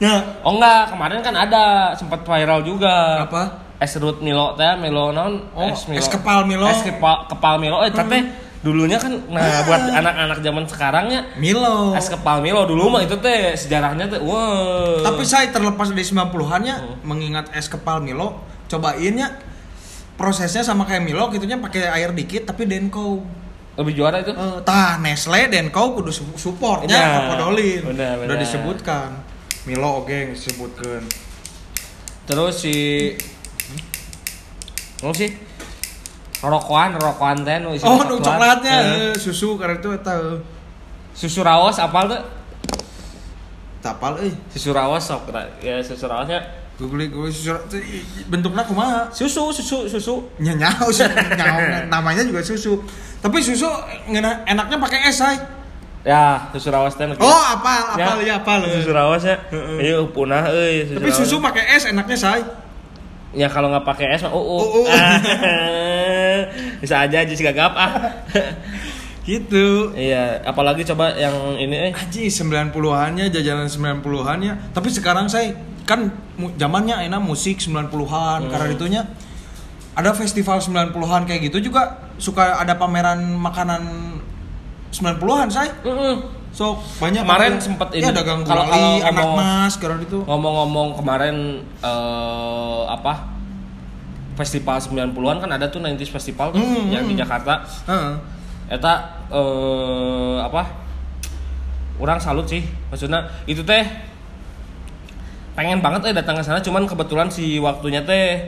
Ya. 0.00 0.16
Oh 0.42 0.56
enggak, 0.56 0.90
kemarin 0.90 1.20
kan 1.20 1.34
ada 1.36 1.92
sempat 1.94 2.24
viral 2.24 2.64
juga. 2.64 3.22
Apa? 3.22 3.42
Es 3.78 3.92
serut 3.92 4.18
Milo 4.18 4.54
teh, 4.54 4.78
Milo 4.78 5.10
non? 5.10 5.50
Oh, 5.54 5.66
es 5.70 6.06
kepal 6.06 6.46
Milo. 6.46 6.66
Es 6.66 6.82
kepal, 6.82 7.26
kepal 7.26 7.58
Milo. 7.58 7.82
Eh, 7.82 7.90
tapi 7.90 8.18
dulunya 8.62 8.94
kan 8.94 9.10
nah 9.26 9.42
Ah. 9.42 9.62
buat 9.64 9.82
anak-anak 9.92 10.38
zaman 10.38 10.64
sekarangnya 10.64 11.20
Milo. 11.34 11.92
es 11.92 12.06
kepal 12.06 12.38
Milo 12.38 12.62
dulu 12.62 12.88
mah 12.88 13.02
itu 13.02 13.18
teh 13.18 13.52
sejarahnya 13.52 14.06
teh 14.06 14.18
wow. 14.18 15.02
Tapi 15.02 15.22
saya 15.22 15.50
terlepas 15.50 15.90
dari 15.90 16.00
90-annya 16.00 16.74
Hmm. 16.74 16.94
mengingat 17.02 17.50
es 17.50 17.66
kepal 17.66 17.98
Milo, 17.98 18.38
cobainnya 18.66 19.34
prosesnya 20.14 20.62
sama 20.62 20.84
kayak 20.84 21.02
Milo 21.02 21.26
gitunya 21.28 21.58
pakai 21.58 21.90
air 21.90 22.10
dikit 22.12 22.46
tapi 22.46 22.64
Denko. 22.64 23.22
lebih 23.72 23.96
juara 23.96 24.20
itu. 24.20 24.28
Eh, 24.28 24.58
tah 24.62 25.00
Nestle 25.00 25.48
Denko 25.48 25.96
kudu 25.96 26.12
su- 26.12 26.36
supportnya 26.36 26.92
Ya, 26.92 27.08
kapodolin. 27.18 27.80
benar, 27.82 28.20
Udah 28.20 28.36
disebutkan. 28.36 29.16
Milo 29.64 29.98
oke 29.98 30.12
disebutkan. 30.30 31.00
Terus 32.22 32.54
si 32.60 32.76
Oh 35.00 35.10
sih? 35.10 35.34
Rokokan, 36.42 36.98
rokokan 36.98 37.46
teh 37.46 37.56
nu 37.62 37.70
isi 37.70 37.86
Oh, 37.86 38.02
nu 38.02 38.18
coklatnya 38.18 38.74
Eh, 38.74 38.90
eh, 39.08 39.14
susu 39.14 39.54
karena 39.54 39.78
itu 39.78 39.94
eta 39.94 40.12
eh. 40.18 40.38
Susu 41.14 41.40
rawas 41.40 41.78
apal 41.78 42.10
tuh? 42.10 42.22
tapal 43.78 44.14
euy. 44.18 44.30
Susu 44.50 44.70
rawas 44.70 45.02
sok 45.02 45.30
ya 45.58 45.82
susu 45.82 46.06
rawasnya 46.06 46.38
Google 46.78 47.06
gue 47.06 47.30
susu 47.30 47.50
teh, 47.66 47.78
i- 47.78 48.02
i- 48.02 48.26
bentuknya 48.26 48.62
kumaha? 48.62 49.06
susu 49.10 49.50
susu 49.50 49.86
susu 49.86 50.22
Nyanyau 50.38 50.86
nyaho, 51.38 51.86
namanya 51.86 52.22
juga 52.22 52.42
susu. 52.42 52.78
Tapi 53.18 53.38
susu 53.38 53.66
enaknya 54.10 54.78
pakai 54.78 55.06
es 55.06 55.18
ay. 55.22 55.38
Ya, 56.02 56.50
susu 56.50 56.70
rawas 56.70 56.98
teh. 56.98 57.06
Oh, 57.06 57.42
apal, 57.54 57.94
apal 57.94 58.18
ya, 58.22 58.42
apal. 58.42 58.66
Susu 58.66 58.90
rawas 58.90 59.22
ya. 59.22 59.38
Iya, 59.78 60.02
punah 60.10 60.50
euy 60.50 60.90
Tapi 60.90 61.10
susu 61.14 61.38
pakai 61.38 61.78
es 61.78 61.86
enaknya, 61.86 62.18
say. 62.18 62.42
Ya 63.34 63.46
kalau 63.48 63.70
nggak 63.70 63.86
pakai 63.86 64.12
es 64.12 64.22
mah 64.22 64.30
uh, 64.30 64.42
Uh, 64.42 64.82
uh. 64.82 64.86
Bisa 66.78 67.00
aja 67.00 67.16
aja 67.20 67.32
gagap 67.32 67.72
ah. 67.74 67.90
Gitu. 69.22 69.94
iya, 69.94 70.42
apalagi 70.42 70.82
coba 70.82 71.14
yang 71.14 71.54
ini 71.54 71.76
eh. 71.78 71.92
Aji 71.94 72.26
90-annya 72.26 73.30
jajanan 73.30 73.70
90-annya. 73.70 74.74
Tapi 74.74 74.90
sekarang 74.90 75.30
saya 75.30 75.54
kan 75.86 76.10
zamannya 76.58 77.06
enak 77.06 77.22
musik 77.22 77.58
90-an 77.58 78.50
karena 78.50 78.66
itunya 78.68 79.02
ada 79.94 80.10
festival 80.10 80.58
90-an 80.58 81.22
kayak 81.22 81.38
gitu 81.46 81.70
juga 81.70 82.02
suka 82.18 82.58
ada 82.58 82.74
pameran 82.74 83.22
makanan 83.38 83.82
90-an 84.90 85.48
saya. 85.48 85.70
Mm-mm. 85.86 86.42
So 86.50 86.76
banyak 86.98 87.22
Kemarin 87.24 87.52
ada- 87.56 87.64
sempet 87.64 87.88
ya 87.96 88.10
ini. 88.10 88.12
dagang 88.12 88.42
Kalau- 88.44 88.66
anak 89.00 89.28
mas 89.32 89.74
karena 89.78 90.02
itu. 90.02 90.18
Ngomong-ngomong 90.26 90.98
kemarin 90.98 91.62
eh, 91.78 92.82
apa? 92.90 93.31
Festival 94.34 94.76
90-an 94.76 95.12
kan 95.38 95.50
ada 95.50 95.66
tuh 95.66 95.78
90s 95.78 96.08
Festival 96.08 96.50
tuh 96.50 96.58
Hmm, 96.58 96.88
yang 96.88 97.04
di 97.04 97.12
hmm. 97.12 97.20
Jakarta. 97.20 97.62
Heeh. 97.84 98.12
Eta 98.68 98.94
eh 99.28 100.38
apa? 100.40 100.62
Orang 101.96 102.18
salut 102.18 102.44
sih. 102.44 102.60
Maksudnya 102.88 103.20
itu 103.44 103.60
teh 103.62 103.84
pengen 105.52 105.78
banget 105.78 106.08
eh 106.08 106.14
datang 106.14 106.34
ke 106.34 106.42
sana 106.42 106.58
cuman 106.58 106.86
kebetulan 106.86 107.28
si 107.28 107.60
waktunya 107.60 108.00
teh 108.00 108.40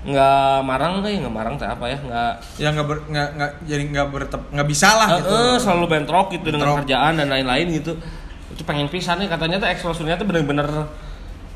nggak 0.00 0.64
marang 0.64 1.04
teh 1.04 1.12
nggak 1.14 1.28
marang 1.30 1.54
teh 1.54 1.68
apa 1.68 1.84
ya 1.84 1.98
nggak 2.00 2.32
Ya 2.56 2.68
nggak 2.72 2.86
ber- 2.88 3.04
nggak 3.06 3.28
nggak 3.36 3.50
jadi 3.68 3.82
nggak 3.86 4.06
bertep 4.08 4.40
nggak 4.48 4.64
bisa 4.64 4.88
lah 4.90 5.08
Eh, 5.10 5.16
gitu. 5.20 5.36
selalu 5.60 5.86
bentrok 5.90 6.32
gitu 6.32 6.48
dengan 6.48 6.72
Bentrok. 6.72 6.78
kerjaan 6.82 7.12
dan 7.14 7.28
lain-lain 7.28 7.68
gitu 7.70 7.92
itu 8.50 8.62
pengen 8.64 8.88
pisan 8.88 9.20
nih 9.20 9.28
katanya 9.28 9.60
tuh 9.60 9.68
eksklusifnya 9.68 10.16
tuh 10.16 10.24
bener-bener 10.24 10.64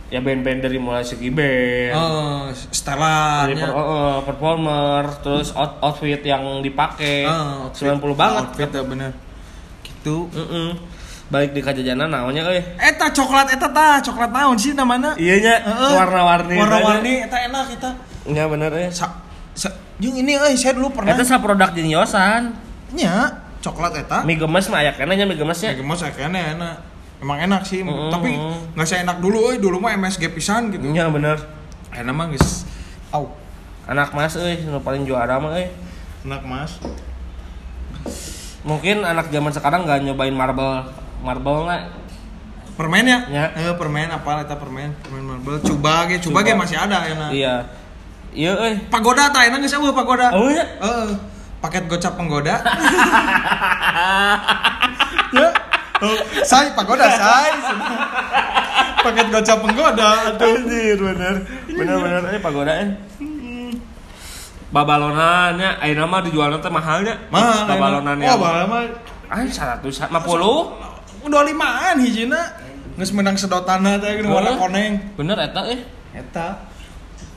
ya 0.06 0.18
band-band 0.18 0.60
dari 0.60 0.76
mulai 0.76 1.02
segi 1.02 1.28
band 1.28 1.92
Oh, 1.92 2.46
dari 2.46 2.54
setelannya. 2.70 3.56
per- 3.58 3.72
eh, 3.72 3.86
eh, 3.90 4.18
performer 4.22 5.02
terus 5.18 5.48
out- 5.52 5.80
outfit 5.80 6.20
yang 6.20 6.42
dipakai 6.60 7.22
Ah, 7.22 7.66
outfit. 7.66 7.88
90 7.88 8.14
banget 8.14 8.42
Outfit 8.46 8.70
ya 8.70 8.82
bener. 8.82 9.10
Gitu. 9.82 10.28
Mm-mm. 10.28 10.68
balik 11.24 11.50
di 11.50 11.60
kajajanan 11.60 12.06
namanya 12.06 12.44
euy 12.46 12.60
Eta 12.76 13.08
coklat 13.10 13.48
eta 13.48 13.64
tah, 13.66 13.96
coklat 13.98 14.28
naon 14.28 14.54
sih 14.54 14.70
namanya? 14.70 15.16
iya 15.16 15.40
nya 15.40 15.54
Heeh. 15.58 15.92
warna-warni 15.94 16.52
Warna-warni 16.54 17.12
eta 17.22 17.38
enak 17.42 17.66
eta. 17.72 17.90
iya 18.24 18.44
bener 18.44 18.68
ya 18.70 18.92
Sa, 18.92 19.08
sa 19.52 19.72
jeung 19.96 20.14
ini 20.14 20.36
euy 20.36 20.52
saya 20.52 20.72
dulu 20.72 20.92
pernah 20.92 21.12
itu 21.12 21.24
sa 21.24 21.40
produk 21.40 21.72
jenyosan 21.72 22.52
nya 22.92 23.40
coklat 23.58 23.96
eta. 23.98 24.20
mie 24.22 24.36
gemes 24.36 24.68
mah 24.68 24.78
aya 24.78 24.92
kana 24.92 25.16
nya 25.16 25.24
mie 25.24 25.34
gemesnya 25.34 25.72
Ya 25.72 25.74
gemes 25.74 25.96
kayaknya 25.98 26.54
enak. 26.54 26.76
Emang 27.24 27.40
enak 27.40 27.64
sih, 27.64 27.80
Mm-mm. 27.80 28.12
tapi 28.12 28.36
nggak 28.76 28.84
saya 28.84 29.00
enak 29.02 29.16
dulu 29.16 29.48
euy, 29.48 29.56
dulu 29.56 29.80
mah 29.80 29.96
MSG 29.96 30.28
pisan 30.30 30.68
gitu. 30.68 30.84
iya 30.86 31.08
bener 31.08 31.40
Enak 31.90 32.12
mah 32.12 32.26
geus 32.28 32.68
au. 33.08 33.32
anak 33.84 34.12
mas 34.12 34.32
euy 34.34 34.60
nu 34.62 34.76
paling 34.78 35.04
juara 35.04 35.36
mah 35.36 35.56
euy 35.56 35.72
Enak 36.22 36.40
Mas. 36.42 36.76
mungkin 38.60 39.00
anak 39.00 39.28
zaman 39.28 39.48
sekarang 39.50 39.84
nggak 39.84 40.00
nyobain 40.02 40.32
marble 40.32 40.84
marble 41.20 41.64
nggak 41.64 41.82
Permen 42.74 43.06
ya? 43.06 43.18
Ya. 43.30 43.44
Eh, 43.54 43.70
permen 43.78 44.10
apa 44.10 44.42
eta 44.42 44.58
permen? 44.58 44.90
Permen 44.98 45.22
marble. 45.22 45.62
Coba 45.62 46.10
ge, 46.10 46.18
coba 46.18 46.42
ge 46.42 46.52
masih 46.52 46.74
ada 46.74 47.06
enak. 47.06 47.30
iya 47.30 47.54
iya 48.32 48.50
euy 48.52 48.74
Pagoda 48.90 49.30
tah 49.30 49.46
enak 49.46 49.62
geus 49.62 49.72
eueuh 49.72 49.94
pagoda. 49.94 50.34
oh 50.34 50.50
iya 50.50 50.66
Heeh. 50.82 51.08
paket 51.62 51.86
gocap 51.86 52.18
penggoda. 52.18 52.60
ya. 55.32 55.48
Oh, 56.02 56.18
say 56.42 56.74
pagoda 56.74 57.06
say. 57.06 57.54
paket 59.04 59.26
gocap 59.30 59.58
penggoda 59.62 60.10
anjir 60.40 60.98
bener. 60.98 61.34
Bener 61.68 61.96
bener. 62.00 62.22
Eh 62.34 62.40
pagoda 62.40 62.72
eh. 62.72 62.88
Babalonannya 64.74 65.78
ayo 65.84 65.94
nama 65.94 66.18
dijualnya 66.24 66.58
teh 66.58 66.72
mahalnya. 66.72 67.14
Mah, 67.30 67.68
babalonan 67.68 68.18
Oh, 68.26 68.36
bahala 68.42 68.64
mah 68.66 68.82
ah 69.30 69.44
seratus 69.46 70.02
lima 70.02 70.20
puluh. 70.24 70.74
Udah 71.22 71.46
limaan 71.46 72.02
hijina. 72.02 72.58
Geus 72.98 73.14
menang 73.14 73.38
sedotana 73.38 74.00
teh 74.02 74.18
gini 74.18 74.26
warna 74.26 74.58
koneng. 74.58 75.14
bener 75.14 75.38
eta 75.38 75.62
eh. 75.70 75.80
Eta. 76.16 76.74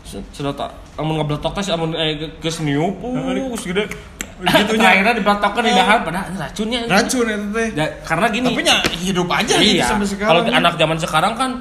sedota 0.07 0.71
amun 0.95 1.19
ngabletok 1.19 1.51
teh 1.59 1.67
amun 1.75 1.91
eh 1.93 2.31
geus 2.39 2.63
niup 2.63 2.95
uh 3.03 3.53
gede 3.59 3.91
Gitunya. 4.37 4.77
terakhirnya 4.79 5.13
dibletokkan 5.17 5.63
di 5.63 5.73
dahar 5.73 5.97
padahal 6.01 6.25
racunnya 6.31 6.79
Racun 6.85 7.25
eta 7.25 7.47
teh. 7.51 7.67
Ya, 7.73 7.85
karena 8.05 8.25
gini 8.29 8.47
Tapi 8.51 8.63
hidup 9.01 9.27
aja 9.27 9.55
gitu 9.55 9.73
iya 9.73 9.85
sampai 9.87 10.07
kalau 10.15 10.41
sekarang. 10.45 10.57
anak 10.57 10.73
zaman 10.75 10.97
sekarang 10.97 11.33
kan 11.33 11.51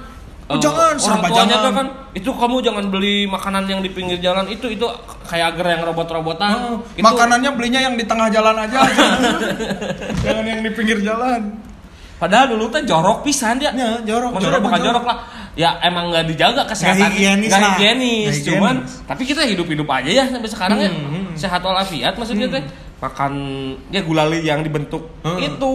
Oh, 0.47 0.55
eh, 0.55 0.63
jangan, 0.63 0.95
orang 0.95 0.99
serba 1.01 1.27
tuanya 1.27 1.43
jangan. 1.51 1.59
tuh 1.59 1.73
kan 1.75 1.87
itu 2.15 2.31
kamu 2.31 2.57
jangan 2.63 2.85
beli 2.87 3.27
makanan 3.27 3.67
yang 3.67 3.81
di 3.81 3.91
pinggir 3.91 4.19
jalan 4.21 4.47
itu 4.47 4.67
itu 4.69 4.87
kayak 5.25 5.47
agar 5.53 5.67
yang 5.75 5.83
robot-robotan 5.85 6.55
Heeh. 6.55 6.79
itu 6.95 7.03
Makanannya 7.03 7.51
belinya 7.51 7.81
yang 7.83 7.95
di 7.95 8.05
tengah 8.05 8.31
jalan 8.31 8.55
aja. 8.57 8.79
jangan. 10.23 10.45
Yang 10.45 10.61
di 10.63 10.71
pinggir 10.73 10.99
jalan. 11.01 11.41
padahal 12.17 12.49
dulu 12.49 12.71
teh 12.71 12.81
jorok 12.81 13.21
pisan 13.21 13.59
dia 13.59 13.69
Ya, 13.73 13.99
jorok. 14.01 14.33
maksudnya 14.33 14.57
bukan 14.59 14.81
jorok 14.81 15.05
lah 15.05 15.17
ya 15.57 15.81
emang 15.81 16.09
nggak 16.09 16.29
dijaga 16.29 16.63
kesehatan 16.65 17.11
higienis 17.11 17.49
nggak 17.49 17.59
lah. 17.59 17.71
higienis 17.75 18.29
Nggak 18.31 18.45
cuman 18.47 18.75
higienis. 18.79 19.09
tapi 19.09 19.23
kita 19.25 19.43
hidup 19.43 19.67
hidup 19.67 19.89
aja 19.89 20.11
ya 20.13 20.25
sampai 20.27 20.47
sekarang 20.47 20.79
ya 20.79 20.91
Hmm, 20.91 21.09
hmm. 21.09 21.35
sehat 21.35 21.61
walafiat 21.61 22.13
maksudnya 22.13 22.47
teh 22.47 22.61
makan 22.97 23.33
ya 23.89 24.01
gulali 24.01 24.41
yang 24.43 24.61
dibentuk 24.61 25.09
Hmm. 25.21 25.37
itu 25.39 25.73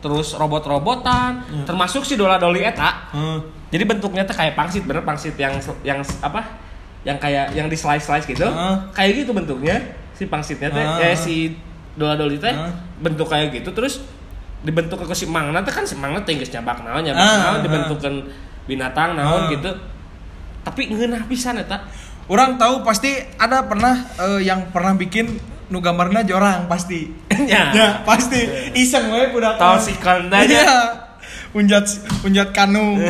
terus 0.00 0.32
robot-robotan 0.32 1.40
termasuk 1.62 2.02
si 2.02 2.14
dola 2.14 2.36
doli 2.36 2.60
eta 2.60 3.10
Heeh. 3.10 3.38
jadi 3.70 3.84
bentuknya 3.86 4.22
tuh 4.24 4.34
kayak 4.34 4.54
pangsit 4.54 4.82
bener 4.82 5.02
pangsit 5.02 5.36
yang 5.36 5.54
yang 5.82 6.00
apa 6.20 6.42
yang 7.00 7.16
kayak 7.16 7.52
yang 7.52 7.66
di 7.66 7.76
slice 7.76 8.04
slice 8.04 8.24
gitu 8.24 8.42
Heeh. 8.42 8.74
kayak 8.90 9.12
gitu 9.16 9.30
bentuknya 9.30 9.78
si 10.10 10.26
pangsitnya 10.26 10.68
teh 10.68 10.80
Heeh. 10.80 11.06
eh 11.06 11.14
si 11.14 11.34
dola 11.94 12.14
doli 12.14 12.34
teh 12.34 12.50
Heeh. 12.50 12.72
bentuk 12.98 13.26
kayak 13.26 13.52
gitu 13.52 13.70
terus 13.70 14.02
dibentuk 14.60 15.00
ke 15.00 15.14
si 15.14 15.24
mangna 15.24 15.60
teh 15.60 15.70
kan 15.70 15.84
si 15.84 15.94
mangna 15.94 16.18
nyabak 16.20 16.82
naon 16.82 17.00
nyabak 17.00 17.20
Ah, 17.20 17.36
naon 17.38 17.54
ah. 17.54 17.62
dibentukkan 17.62 18.14
binatang 18.70 19.12
naon 19.12 19.42
Ah. 19.42 19.50
gitu 19.50 19.70
tapi 20.62 20.86
ngeunah 20.88 21.26
pisan 21.26 21.58
eta 21.58 21.82
Orang 22.24 22.54
tahu 22.56 22.86
pasti 22.86 23.10
ada 23.34 23.66
pernah 23.66 23.90
eh, 24.16 24.46
yang 24.46 24.70
pernah 24.70 24.94
bikin 24.94 25.34
nu 25.66 25.78
gambarna 25.78 26.22
jorang 26.22 26.66
pasti. 26.66 27.10
ya 27.50 27.74
ya, 27.74 27.88
pasti. 28.02 28.38
Iseng 28.78 29.10
we 29.10 29.26
budak. 29.28 29.58
tahu 29.58 29.74
si 29.76 29.98
kandanya 29.98 30.46
Iya. 30.62 30.78
Unjat 31.50 31.90
unjat 32.22 32.54
kanu. 32.54 33.02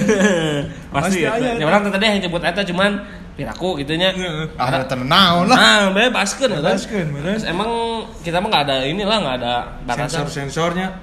pasti 0.88 1.20
eta. 1.20 1.36
ya 1.36 1.60
orang 1.60 1.84
tadi 1.86 2.04
yang 2.06 2.20
nyebut 2.22 2.40
eta 2.40 2.64
cuman 2.64 2.96
piraku 3.36 3.76
gitu 3.76 3.92
nya 3.94 4.16
Ada 4.56 4.88
tenaun 4.88 5.44
lah. 5.44 5.56
nah 5.56 5.80
bebaskeun 5.92 6.56
eta. 6.56 6.72
Bebaskeun, 6.72 7.06
bener. 7.12 7.36
Terus 7.36 7.44
emang 7.44 7.68
kita 8.24 8.40
mah 8.40 8.48
nggak 8.48 8.64
ada 8.64 8.76
inilah 8.88 9.16
nggak 9.20 9.36
ada 9.36 9.54
batasan 9.84 10.24
Sensor-sensornya. 10.24 10.96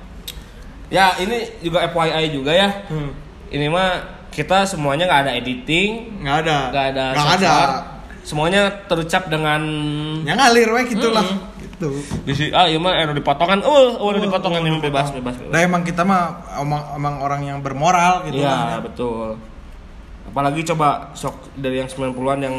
Ya 0.89 1.13
ini 1.17 1.61
juga 1.61 1.85
FYI 1.85 2.33
juga 2.33 2.49
ya. 2.49 2.69
Hmm. 2.89 3.13
Ini 3.53 3.69
mah 3.69 4.16
kita 4.37 4.69
semuanya 4.69 5.09
nggak 5.09 5.21
ada 5.25 5.31
editing, 5.33 6.21
Nggak 6.21 6.37
ada. 6.45 6.57
nggak 6.69 6.85
ada 6.93 7.05
Nggak 7.11 7.29
ada. 7.35 7.53
Semuanya 8.21 8.61
terucap 8.85 9.25
dengan 9.27 9.61
Yang 10.21 10.37
ngalir 10.37 10.69
we 10.69 10.81
gitu 10.85 11.09
lah. 11.09 11.25
Gitu. 11.57 11.89
di 12.25 12.33
si- 12.33 12.49
ah 12.49 12.65
iya 12.65 12.81
mah 12.81 12.89
anu 12.89 13.13
dipotongan, 13.13 13.61
uh, 13.61 13.97
uh, 13.97 14.09
dipotongan 14.17 14.61
ini 14.61 14.81
bebas 14.81 15.13
bebas. 15.13 15.37
bebas. 15.37 15.53
Nah 15.53 15.61
emang 15.61 15.81
kita 15.81 16.01
mah 16.01 16.41
emang, 16.57 16.81
emang 16.93 17.15
orang 17.21 17.41
yang 17.45 17.57
bermoral 17.61 18.25
gitu 18.25 18.41
Iya 18.41 18.49
lah. 18.49 18.81
betul. 18.81 19.37
Apalagi 20.25 20.65
coba 20.65 21.13
sok 21.13 21.53
dari 21.53 21.77
yang 21.77 21.89
90-an 21.89 22.39
yang 22.41 22.55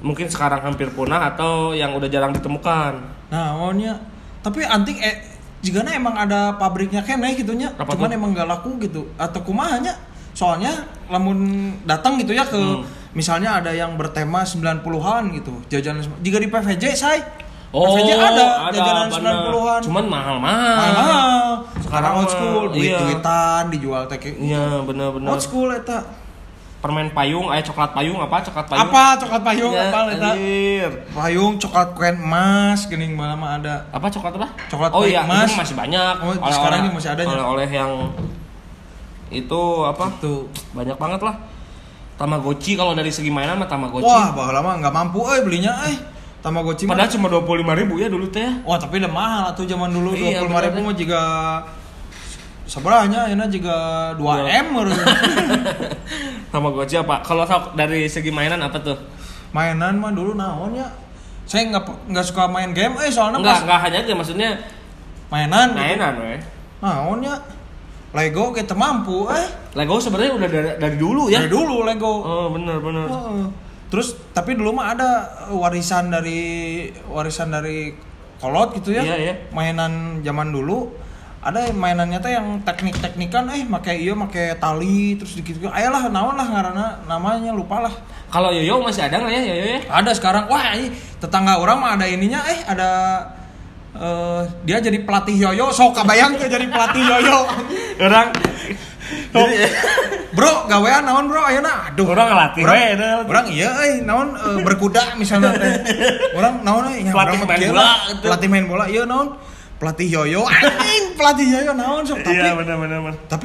mungkin 0.00 0.28
sekarang 0.28 0.64
hampir 0.64 0.88
punah 0.90 1.32
atau 1.32 1.72
yang 1.72 1.92
udah 1.92 2.08
jarang 2.08 2.32
ditemukan. 2.32 2.92
Nah, 3.28 3.56
maunya 3.56 4.00
tapi 4.40 4.64
anting 4.64 5.00
eh 5.00 5.16
jika 5.60 5.80
emang 5.86 6.16
ada 6.16 6.56
pabriknya 6.56 7.00
kene 7.00 7.32
gitunya, 7.32 7.72
Apa 7.76 7.92
cuman 7.92 8.08
tuh? 8.08 8.16
emang 8.16 8.30
gak 8.32 8.48
laku 8.48 8.76
gitu 8.80 9.08
atau 9.16 9.40
kumahanya 9.40 9.96
soalnya 10.34 10.72
lamun 11.06 11.38
datang 11.82 12.18
gitu 12.18 12.30
ya 12.30 12.42
ke 12.42 12.58
Hmm. 12.58 12.82
misalnya 13.12 13.56
ada 13.56 13.70
yang 13.70 13.94
bertema 13.94 14.42
90-an 14.42 14.82
gitu 15.32 15.54
jajanan 15.68 16.02
jika 16.18 16.36
di 16.36 16.48
PVJ 16.48 16.84
say 16.92 17.22
Oh, 17.70 17.90
PVJ 17.92 18.10
ada, 18.12 18.70
jajanan 18.70 19.06
bener. 19.08 19.34
90-an 19.50 19.80
Cuman 19.82 20.04
mahal-mahal. 20.06 20.78
mahal 20.84 21.42
sekarang 21.76 21.82
Sekarang 21.84 22.12
old 22.16 22.30
school 22.30 22.62
duit 22.70 22.86
iya. 22.88 22.98
duitan 23.00 23.64
dijual 23.68 24.02
teh 24.06 24.18
Iya 24.32 24.78
bener-bener. 24.80 25.26
old 25.28 25.38
school 25.38 25.70
eta 25.70 26.02
Permen 26.78 27.08
payung, 27.10 27.48
eh 27.48 27.58
coklat 27.60 27.90
payung 27.90 28.20
apa? 28.20 28.44
Coklat 28.44 28.66
payung. 28.68 28.84
apa 28.84 29.04
coklat 29.16 29.42
payung 29.42 29.72
Ya, 29.72 29.88
apa 29.88 29.98
eta 30.06 30.30
payung 31.10 31.52
coklat 31.56 31.88
kuen 31.94 32.16
emas 32.16 32.84
gening 32.84 33.14
malah 33.14 33.34
mah 33.34 33.56
ada 33.56 33.74
Apa 33.88 34.06
coklat 34.06 34.36
apa? 34.36 34.48
Coklat 34.68 34.90
oh 34.92 35.02
iya, 35.02 35.24
emas. 35.24 35.50
masih 35.54 35.72
banyak. 35.72 36.14
Oh, 36.20 36.36
sekarang 36.46 36.78
ini 36.80 36.90
masih 36.92 37.10
adanya. 37.10 37.30
Oleh-oleh 37.32 37.68
yang 37.70 37.90
itu 39.34 39.60
apa? 39.82 40.06
tuh 40.18 40.46
Banyak 40.70 40.94
banget 40.94 41.20
lah. 41.22 41.34
Tamagotchi 42.14 42.78
kalau 42.78 42.94
dari 42.94 43.10
segi 43.10 43.26
mainan 43.28 43.58
mah 43.58 43.66
Tamagotchi. 43.66 44.06
Wah, 44.06 44.30
baheula 44.30 44.62
mah 44.62 44.78
nggak 44.78 44.94
mampu 44.94 45.18
euy 45.26 45.42
belinya 45.42 45.74
eh. 45.90 45.98
Tamagotchi. 46.38 46.86
Padahal 46.86 47.10
cuma 47.10 47.26
25.000 47.26 47.80
ribu 47.82 47.94
ya 47.98 48.06
dulu 48.06 48.30
teh. 48.30 48.46
Wah, 48.62 48.78
tapi 48.78 49.02
udah 49.02 49.10
mahal 49.10 49.42
atuh 49.50 49.66
zaman 49.66 49.90
dulu 49.90 50.14
Iya, 50.14 50.44
25 50.44 50.64
ribu 50.70 50.78
bener. 50.78 50.86
mah 50.86 50.94
juga 50.94 51.20
sebenarnya 52.64 53.20
ini 53.28 53.44
juga 53.50 53.76
2 54.14 54.46
M 54.46 54.66
meureun. 54.72 54.94
Tamagotchi 56.52 56.96
apa? 56.96 57.20
Kalau 57.20 57.44
dari 57.74 58.06
segi 58.06 58.30
mainan 58.30 58.62
apa 58.62 58.78
tuh? 58.78 58.98
mainan 59.54 59.94
mah 60.02 60.10
dulu 60.10 60.34
naon 60.34 60.74
ya 60.74 60.90
saya 61.46 61.70
nggak 61.70 62.10
nggak 62.10 62.26
suka 62.26 62.50
main 62.50 62.74
game 62.74 62.98
eh 62.98 63.06
soalnya 63.06 63.38
Enggak, 63.38 63.54
pas 63.54 63.62
enggak 63.62 63.80
hanya 63.86 63.98
aja 64.02 64.12
maksudnya 64.18 64.50
mainan 65.30 65.66
gitu. 65.70 65.78
mainan 65.78 66.12
weh. 66.18 66.40
naon 66.82 67.18
ya 67.22 67.34
Lego 68.14 68.50
kita 68.50 68.72
mampu 68.72 69.26
eh 69.28 69.46
Lego 69.74 69.98
sebenarnya 69.98 70.32
udah 70.32 70.48
dari, 70.48 70.70
dari 70.78 70.96
dulu 70.96 71.26
ya. 71.26 71.40
dari 71.40 71.50
dulu 71.50 71.82
Lego 71.82 72.14
Oh, 72.16 72.46
bener 72.48 72.78
bener. 72.78 73.06
Heeh. 73.06 73.44
terus 73.86 74.14
tapi 74.30 74.54
dulu 74.54 74.70
mah 74.72 74.90
ada 74.90 75.10
warisan 75.48 76.08
dari 76.08 76.40
warisan 77.04 77.48
dari 77.48 77.94
kolot 78.36 78.74
gitu 78.74 78.90
ya 78.90 79.02
Iya, 79.04 79.16
iya. 79.20 79.34
mainan 79.50 80.18
zaman 80.20 80.50
dulu 80.50 80.90
ada 81.40 81.68
mainannya 81.70 82.18
teh 82.18 82.32
yang 82.32 82.62
teknik-teknikan 82.62 83.50
eh 83.50 83.62
make 83.62 83.92
iya 83.92 84.10
make 84.12 84.56
tali 84.56 85.14
terus 85.14 85.34
dikit 85.34 85.54
gitu 85.56 85.68
ayolah 85.68 86.08
naon 86.08 86.34
lah 86.34 86.46
ngaranna 86.46 86.86
namanya 87.04 87.50
lupa 87.50 87.78
lah 87.80 87.94
Kalau 88.26 88.50
Yoyo 88.50 88.80
masih 88.80 89.04
ada 89.04 89.20
nggak 89.20 89.30
ya 89.30 89.42
Yoyo 89.44 89.66
ya? 89.68 89.80
ada 89.92 90.10
sekarang 90.10 90.48
wah 90.48 90.72
ini 90.72 90.88
tetangga 91.18 91.54
orang 91.56 91.76
mah 91.76 91.90
ada 91.94 92.06
ininya 92.06 92.40
eh 92.44 92.64
ada 92.64 92.88
eh, 93.94 94.42
dia 94.62 94.78
jadi 94.78 94.98
pelatih 95.00 95.36
yoyo 95.38 95.70
sok 95.70 95.94
kabayang 95.94 96.34
tuh 96.34 96.46
jadi 96.46 96.66
pelatih 96.66 97.02
yoyo. 97.02 97.38
Orang 98.00 98.28
Jadi, 99.34 99.66
bro 100.32 100.64
gawean 100.64 101.04
naon 101.04 101.26
bro? 101.26 101.42
Ayeuna? 101.42 101.90
Aduh. 101.90 102.06
Orang 102.08 102.30
ngelatih 102.30 102.62
orang, 102.64 102.78
we, 102.96 103.06
orang 103.28 103.46
iya 103.50 103.70
eh 103.84 103.94
naon 104.00 104.28
eh, 104.32 104.58
berkuda 104.62 105.18
misalnya 105.18 105.52
teh. 105.58 105.74
Orang 106.32 106.62
naon 106.62 106.88
eh 106.88 107.02
ya, 107.04 107.12
Pelatih 107.12 107.38
main 107.42 107.60
bola, 107.68 107.88
gitu. 108.08 108.22
pelatih 108.24 108.48
main 108.48 108.64
bola 108.64 108.84
iya 108.88 109.02
naon? 109.04 109.34
Pelatih 109.76 110.06
yoyo 110.08 110.46
anjing 110.46 111.04
pelatih 111.18 111.46
yoyo 111.50 111.72
naon 111.74 112.02
sok. 112.06 112.22
Tapi 112.22 112.32
Iya 112.32 112.54
bener 112.56 112.76
bener 112.78 112.98
bener. 113.02 113.18
tapi 113.26 113.44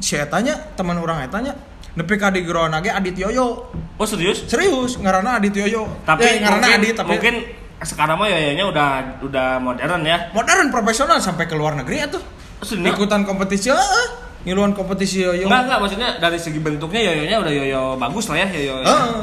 si 0.00 0.16
etanya 0.16 0.54
teman 0.74 0.96
orang 0.96 1.22
etanya 1.22 1.52
nepi 1.94 2.14
ka 2.16 2.32
di 2.32 2.40
gerona 2.42 2.80
ge 2.80 2.90
Adit 2.90 3.14
Yoyo. 3.14 3.46
Oh 3.94 4.06
serius? 4.08 4.48
serius 4.48 4.96
ngaranna 4.98 5.38
Adit 5.38 5.54
Yoyo. 5.54 5.86
Tapi 6.02 6.24
Eh, 6.24 6.34
ngaranna 6.40 6.66
mungkin, 6.66 6.80
Adit 6.82 6.94
tapi 6.96 7.08
mungkin 7.14 7.34
sekarang 7.78 8.18
mah 8.18 8.26
Yoyonya 8.26 8.64
udah 8.66 8.88
udah 9.22 9.48
modern 9.62 10.02
ya. 10.02 10.34
modern 10.34 10.74
profesional 10.74 11.22
sampai 11.22 11.46
ke 11.46 11.54
luar 11.54 11.78
negeri 11.78 12.10
atuh 12.10 12.22
serius? 12.66 12.90
ikutan 12.90 13.22
kompetisi 13.22 13.70
heeh 13.70 14.28
ngiluan 14.46 14.72
kompetisi 14.74 15.22
yoyo 15.22 15.46
Enggak 15.50 15.62
enggak 15.66 15.78
maksudnya 15.82 16.08
dari 16.22 16.38
segi 16.38 16.58
bentuknya 16.62 17.00
Yoyonya 17.10 17.36
udah 17.42 17.52
Yoyo 17.52 17.82
bagus 17.98 18.30
lah 18.30 18.46
ya 18.46 18.48
Yoyo. 18.48 18.74
Heeh. 18.86 19.22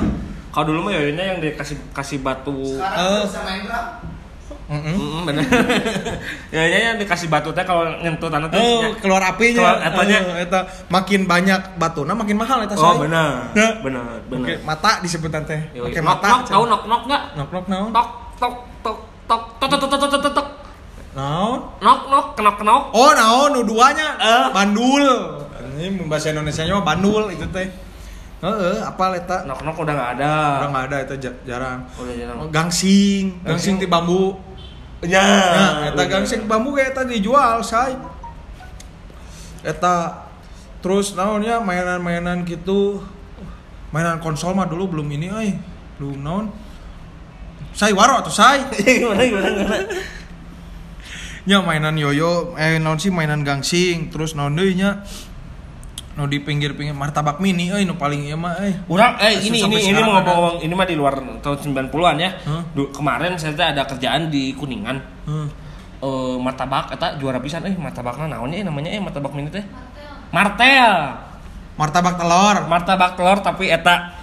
Kalau 0.52 0.66
dulu 0.72 0.80
mah 0.88 0.92
Yoyonya 0.94 1.24
yang 1.36 1.40
dikasih 1.40 1.78
kasih 1.96 2.20
batu. 2.20 2.80
Eh. 2.80 3.24
bisa 3.24 3.40
main 3.44 3.64
drum. 3.64 3.88
Mm-mm. 4.66 4.98
Mm, 4.98 5.22
bener. 5.30 5.46
Yoyonya 6.54 6.80
yang 6.94 6.98
dikasih 7.00 7.32
batu 7.32 7.56
teh 7.56 7.64
kalau 7.64 7.86
nyentuh 8.04 8.28
tanah 8.28 8.50
tuh. 8.52 8.60
Oh, 8.60 8.82
ya. 8.84 8.90
keluar 9.00 9.22
apinya. 9.24 9.62
Keluar? 9.62 9.78
Eh, 10.36 10.44
eta 10.44 10.60
makin 10.92 11.22
banyak 11.24 11.80
batuna 11.80 12.12
makin 12.12 12.36
mahal 12.36 12.66
eta 12.68 12.76
Oh 12.76 13.00
benar. 13.00 13.56
Ya. 13.56 13.80
Benar 13.80 14.20
benar. 14.28 14.46
Oke, 14.46 14.54
mata 14.68 15.00
disebutan 15.00 15.48
teh. 15.48 15.64
Pakai 15.72 16.02
Nok 16.04 16.08
mata. 16.12 16.30
tahu 16.44 16.64
nok 16.68 16.82
nok 16.92 17.02
enggak? 17.08 17.24
Nok 17.40 17.50
nok? 17.72 17.88
Tok 17.94 18.08
tok 18.40 18.56
tok 18.84 18.98
tok 19.28 19.42
tok 19.60 19.70
tok 19.72 19.80
tok 19.90 20.00
tok 20.00 20.22
tok 20.22 20.34
tok. 20.36 20.48
Naon? 21.16 21.60
Nok 21.80 22.02
nok 22.12 22.26
kenok 22.36 22.56
kenok. 22.60 22.84
Oh, 22.92 23.12
naon 23.16 23.56
nu 23.56 23.62
duanya? 23.64 24.20
Eh. 24.20 24.46
Bandul. 24.52 25.08
Ini 25.76 26.08
bahasa 26.08 26.32
Indonesia 26.32 26.64
nya 26.68 26.80
bandul 26.84 27.32
itu 27.32 27.48
teh. 27.52 27.68
Heeh, 28.44 28.78
apa 28.84 29.16
eta? 29.16 29.48
Nok 29.48 29.64
nok 29.64 29.76
udah 29.80 29.94
nggak 29.96 30.12
ada. 30.20 30.34
Udah 30.60 30.70
enggak 30.72 30.86
ada 31.08 31.16
ja- 31.16 31.40
jarang. 31.48 31.80
Udah 31.96 32.14
jarang. 32.20 32.38
Oh, 32.44 32.48
Gangsing, 32.52 33.44
gangsing 33.48 33.80
ti 33.80 33.88
bambu. 33.88 34.36
Ya. 35.04 35.24
Nah, 35.24 35.72
eta 35.92 36.04
gangsing 36.08 36.44
bambu 36.48 36.76
kayak 36.76 36.92
eta 36.96 37.04
dijual, 37.08 37.64
say. 37.64 37.96
Eta 39.64 40.28
terus 40.84 41.16
naonnya 41.16 41.64
mainan-mainan 41.64 42.44
gitu. 42.44 43.02
Mainan 43.96 44.20
konsol 44.20 44.52
mah 44.52 44.68
dulu 44.68 45.00
belum 45.00 45.08
ini 45.16 45.28
euy. 45.32 45.52
Belum 45.96 46.20
naon. 46.20 46.46
Say 47.76 47.92
waro 47.92 48.24
atuh 48.24 48.32
say. 48.32 48.64
gimana 49.04 49.22
gimana 49.28 49.50
gimana. 49.52 49.88
nya 51.46 51.62
mainan 51.62 51.94
yoyo 51.94 52.58
eh 52.58 52.82
naon 52.82 52.98
sih 52.98 53.14
mainan 53.14 53.46
gangsing 53.46 54.10
terus 54.10 54.34
naon 54.34 54.58
deui 54.58 54.74
nya 54.74 55.06
nu 56.16 56.26
di 56.32 56.40
pinggir-pinggir 56.40 56.96
martabak 56.96 57.38
mini 57.44 57.70
euy 57.70 57.84
nu 57.84 58.00
paling 58.00 58.26
ieu 58.26 58.40
mah 58.40 58.56
euy. 58.64 58.72
Urang, 58.88 59.20
eh 59.20 59.36
ini 59.44 59.62
ini 59.68 59.92
ini 59.92 60.00
mau 60.00 60.24
ngomong 60.24 60.64
ini 60.64 60.74
mah 60.74 60.88
di 60.88 60.96
luar 60.96 61.20
tahun 61.44 61.76
90-an 61.92 62.18
ya. 62.18 62.32
Du- 62.72 62.88
kemarin 62.96 63.36
saya 63.36 63.76
ada 63.76 63.84
kerjaan 63.84 64.32
di 64.32 64.56
Kuningan. 64.56 64.96
Heeh. 65.28 65.48
Eh 66.00 66.36
martabak 66.40 66.96
eta 66.96 67.20
juara 67.20 67.44
pisan 67.44 67.68
eh 67.68 67.76
martabakna 67.76 68.32
naonnya 68.32 68.64
eh 68.64 68.66
namanya 68.66 68.96
eh 68.96 69.02
martabak 69.04 69.36
mini 69.36 69.52
teh. 69.52 69.68
Martel. 70.32 71.20
Martabak 71.76 72.16
telur. 72.16 72.64
Martabak 72.72 73.20
telur 73.20 73.44
tapi 73.44 73.68
eta 73.68 74.15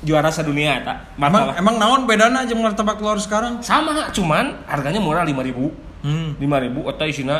juara 0.00 0.28
sedunia 0.28 0.78
eta. 0.78 0.94
Emang 1.16 1.52
emang 1.52 1.74
naon 1.76 2.00
bedana 2.04 2.42
jeung 2.42 2.60
martabak 2.60 2.96
telur 2.96 3.18
sekarang? 3.18 3.58
sama 3.60 4.08
cuman 4.10 4.62
harganya 4.64 4.98
murah 4.98 5.22
5000 5.22 5.86
Hmm. 5.98 6.38
5000 6.38 6.86
eta 6.86 7.04
isina 7.04 7.36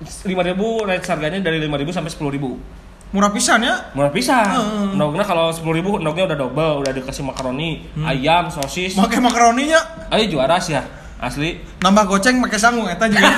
5000 0.00 0.54
range 0.82 1.06
harganya 1.08 1.38
dari 1.40 1.58
5000 1.58 1.90
sampai 1.92 2.10
10000 2.10 2.80
Murah 3.12 3.28
pisan 3.28 3.60
ya? 3.60 3.74
murah 3.92 4.08
pisan 4.08 4.46
Heeh. 4.48 4.94
endognya 4.94 5.20
kalau 5.20 5.50
10000 5.50 6.00
endognya 6.00 6.24
udah 6.24 6.38
double 6.38 6.74
udah 6.80 6.92
dikasih 6.92 7.20
makaroni 7.20 7.84
ayam 8.00 8.48
sosis 8.48 8.94
Make 8.94 9.18
makaroninya 9.18 10.08
ayo 10.08 10.24
juara 10.28 10.56
sih 10.56 10.72
ya 10.72 10.82
asli 11.18 11.60
nambah 11.78 12.06
goceng 12.08 12.38
make 12.38 12.56
sangu 12.56 12.82
eta 12.86 13.06
juga. 13.06 13.30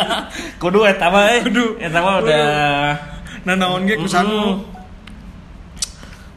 kudu 0.62 0.84
eta 0.84 1.06
mah 1.06 1.24
eh 1.30 1.40
Kudu. 1.40 1.76
eta 1.78 1.98
mah 1.98 2.14
udah 2.18 2.44
nah 3.42 3.54
naon 3.54 3.84
ge 3.84 3.96
ku 3.96 4.04
sangu. 4.06 4.60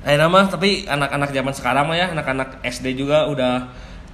Eh 0.05 0.15
nama 0.15 0.45
tapi 0.45 0.85
anak-anak 0.85 1.33
zaman 1.33 1.49
sekarang 1.51 1.83
mah 1.89 1.97
ya 1.97 2.13
anak-anak 2.13 2.61
SD 2.61 2.93
juga 2.95 3.25
udah 3.25 3.65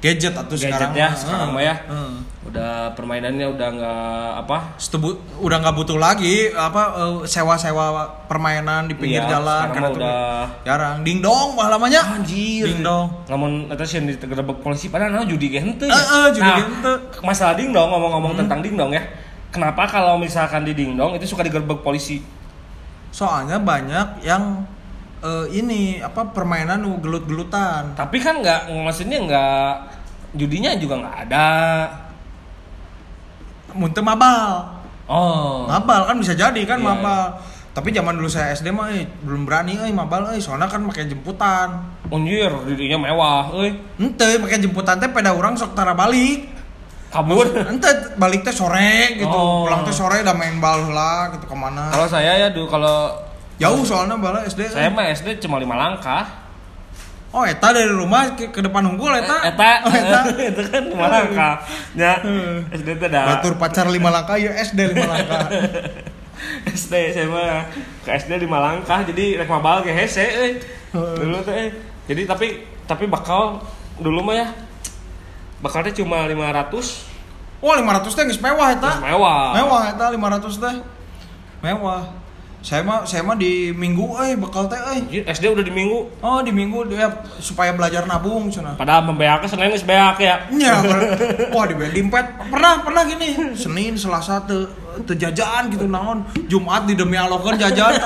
Gadget 0.01 0.33
gadget 0.33 0.57
sekarang 0.65 0.97
ya 0.97 1.13
sekarang 1.13 1.53
mah 1.53 1.61
ya 1.61 1.77
Heeh. 1.77 2.13
udah 2.49 2.89
permainannya 2.97 3.45
udah 3.45 3.67
nggak 3.69 4.29
apa 4.41 4.73
Setebu, 4.73 5.13
udah 5.37 5.61
nggak 5.61 5.75
butuh 5.77 6.01
lagi 6.01 6.49
apa 6.49 6.97
eh, 6.97 7.15
sewa-sewa 7.29 8.01
permainan 8.25 8.89
di 8.89 8.97
pinggir 8.97 9.21
Iya, 9.21 9.37
jalan 9.37 9.65
karena 9.69 9.89
udah- 9.93 10.47
jarang 10.65 11.05
dingdong 11.05 11.53
mah 11.53 11.69
lamanya 11.69 12.01
Anjir. 12.17 12.65
dingdong 12.65 13.13
Namun 13.29 13.69
eta 13.69 13.85
sih 13.85 14.01
digerebek 14.01 14.57
polisi 14.57 14.89
padahal 14.89 15.21
nah, 15.21 15.21
judi 15.21 15.53
ge 15.53 15.61
henteu. 15.61 15.85
Eh, 15.85 15.93
eh, 15.93 16.27
judi 16.33 16.49
Nah, 16.49 16.57
henteu. 16.57 16.93
Masalah 17.21 17.53
dingdong 17.53 17.85
ngomong-ngomong 17.85 18.41
tentang 18.41 18.65
dingdong 18.65 18.89
ya. 18.89 19.05
Kenapa 19.53 19.85
kalau 19.85 20.17
misalkan 20.17 20.65
di 20.65 20.73
dingdong 20.73 21.13
itu 21.13 21.29
suka 21.29 21.45
digerebek 21.45 21.85
polisi? 21.85 22.25
soalnya 23.11 23.59
banyak 23.59 24.23
yang 24.23 24.63
eh, 25.21 25.45
ini 25.53 25.97
apa 25.97 26.27
permainan 26.27 26.81
gelut-gelutan 26.97 27.93
Tapi 27.93 28.17
kan 28.17 28.39
nggak 28.39 28.61
maksudnya 28.75 29.17
nggak 29.19 29.69
judinya 30.33 30.73
juga 30.75 30.95
nggak 30.97 31.17
ada. 31.25 31.49
muntah 33.71 34.03
mabal 34.03 34.43
Oh. 35.05 35.67
mabal 35.67 36.07
kan 36.07 36.15
bisa 36.15 36.31
jadi 36.31 36.61
kan 36.63 36.77
Iya. 36.77 36.87
mabal 36.87 37.23
tapi 37.71 37.89
zaman 37.89 38.15
dulu 38.15 38.27
saya 38.27 38.51
SD 38.51 38.67
mah 38.69 38.91
eh, 38.91 39.07
belum 39.21 39.43
berani 39.43 39.75
eh 39.77 39.87
mabal 39.89 40.27
eh 40.29 40.39
soalnya 40.39 40.67
kan 40.67 40.83
pakai 40.85 41.03
jemputan 41.05 41.83
Anjir, 42.07 42.51
dirinya 42.65 42.99
mewah, 43.01 43.47
euy. 43.53 43.71
ente 43.97 44.27
pakai 44.37 44.59
jemputan 44.59 44.99
teh 44.99 45.07
pada 45.07 45.31
orang 45.31 45.55
sok 45.55 45.71
tara 45.71 45.91
balik 45.93 46.47
Kabur. 47.07 47.43
ente 47.65 47.87
balik 48.15 48.43
teh 48.43 48.51
sore 48.51 49.15
gitu 49.17 49.31
Oh. 49.31 49.63
pulang 49.63 49.83
teh 49.83 49.91
sore 49.91 50.19
udah 50.19 50.31
main 50.31 50.59
bal 50.59 50.79
lah 50.89 51.31
gitu 51.31 51.43
ke 51.45 51.55
mana 51.55 51.87
Kalau 51.89 52.07
saya 52.07 52.35
ya 52.37 52.47
dulu 52.49 52.67
kalau 52.69 53.11
jauh 53.61 53.81
soalnya 53.85 54.17
bala 54.17 54.41
SD 54.49 54.73
saya 54.73 54.89
mah 54.89 55.05
SD 55.13 55.37
cuma 55.45 55.61
lima 55.61 55.77
langkah. 55.77 56.41
oh 57.31 57.47
eta 57.47 57.71
dari 57.71 57.87
rumah 57.87 58.35
ke, 58.35 58.51
ke 58.51 58.59
depan 58.59 58.83
unggul 58.91 59.15
eta 59.15 59.39
Eta, 59.47 59.87
oh, 59.87 59.93
eta 59.93 60.19
itu 60.51 60.61
kan 60.67 60.83
lima 60.83 61.07
langkah. 61.07 61.53
Ya, 61.95 62.19
SD 62.75 62.99
itu 62.99 63.05
ada. 63.07 63.37
batur 63.37 63.55
pacar 63.55 63.87
lima 63.87 64.11
langkah 64.11 64.35
ya 64.35 64.51
SD 64.59 64.91
lima 64.91 65.07
langkah 65.07 65.47
SD 66.81 66.93
saya 67.15 67.27
mah 67.29 67.69
ke 68.03 68.09
SD 68.17 68.41
lima 68.41 68.57
langkah 68.59 69.05
jadi 69.05 69.39
rek 69.39 69.47
mabal 69.47 69.85
ke 69.85 69.93
hese 69.93 70.25
euy. 70.25 70.51
Dulu 70.91 71.39
teh 71.45 71.55
eh. 71.55 71.69
Jadi 72.09 72.27
tapi 72.27 72.47
tapi 72.89 73.07
bakal 73.07 73.61
dulu 74.01 74.25
mah 74.25 74.35
ya 74.35 74.47
bakalnya 75.61 75.93
cuma 75.93 76.25
500 76.25 77.61
wah 77.61 77.75
500 77.77 78.17
teh 78.17 78.23
geus 78.25 78.41
mewah 78.41 78.67
eta 78.73 78.91
mewah. 79.05 79.53
mewah 79.53 79.83
eta 79.93 80.05
500 80.09 80.57
teh 80.57 80.75
mewah 81.61 82.01
saya 82.61 82.85
mah 82.85 83.09
saya 83.09 83.25
mah 83.25 83.33
di 83.33 83.73
minggu 83.73 84.21
eh 84.21 84.37
bekal 84.37 84.69
teh 84.69 84.77
eh. 84.77 85.25
SD 85.25 85.49
udah 85.49 85.65
di 85.65 85.73
minggu. 85.73 86.21
oh 86.21 86.39
di 86.45 86.53
minggu 86.53 86.93
dia 86.93 87.09
supaya 87.41 87.73
belajar 87.73 88.05
nabung 88.05 88.53
cenah 88.53 88.77
Padahal 88.77 89.09
membeak 89.09 89.49
Senin 89.49 89.73
geus 89.73 89.81
beak 89.81 90.21
ya. 90.21 90.45
Per- 90.45 91.49
wah 91.57 91.65
di 91.65 91.73
dimpet 91.89 92.25
pernah 92.53 92.85
pernah 92.85 93.01
gini. 93.09 93.57
Senin 93.57 93.97
Selasa 93.97 94.45
te, 94.45 94.69
te 95.09 95.17
jajan 95.17 95.73
gitu 95.73 95.89
naon. 95.89 96.21
Jumat 96.45 96.85
di 96.85 96.93
demi 96.93 97.17
alokan 97.17 97.57
jajan. 97.57 97.97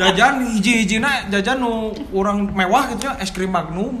Jajan 0.00 0.48
hiji 0.48 0.80
hijina 0.80 1.28
jajan 1.28 1.60
nu 1.60 1.92
orang 2.16 2.48
mewah 2.56 2.96
gitu 2.96 3.04
ya 3.04 3.20
es 3.20 3.28
krim 3.28 3.52
Magnum. 3.52 4.00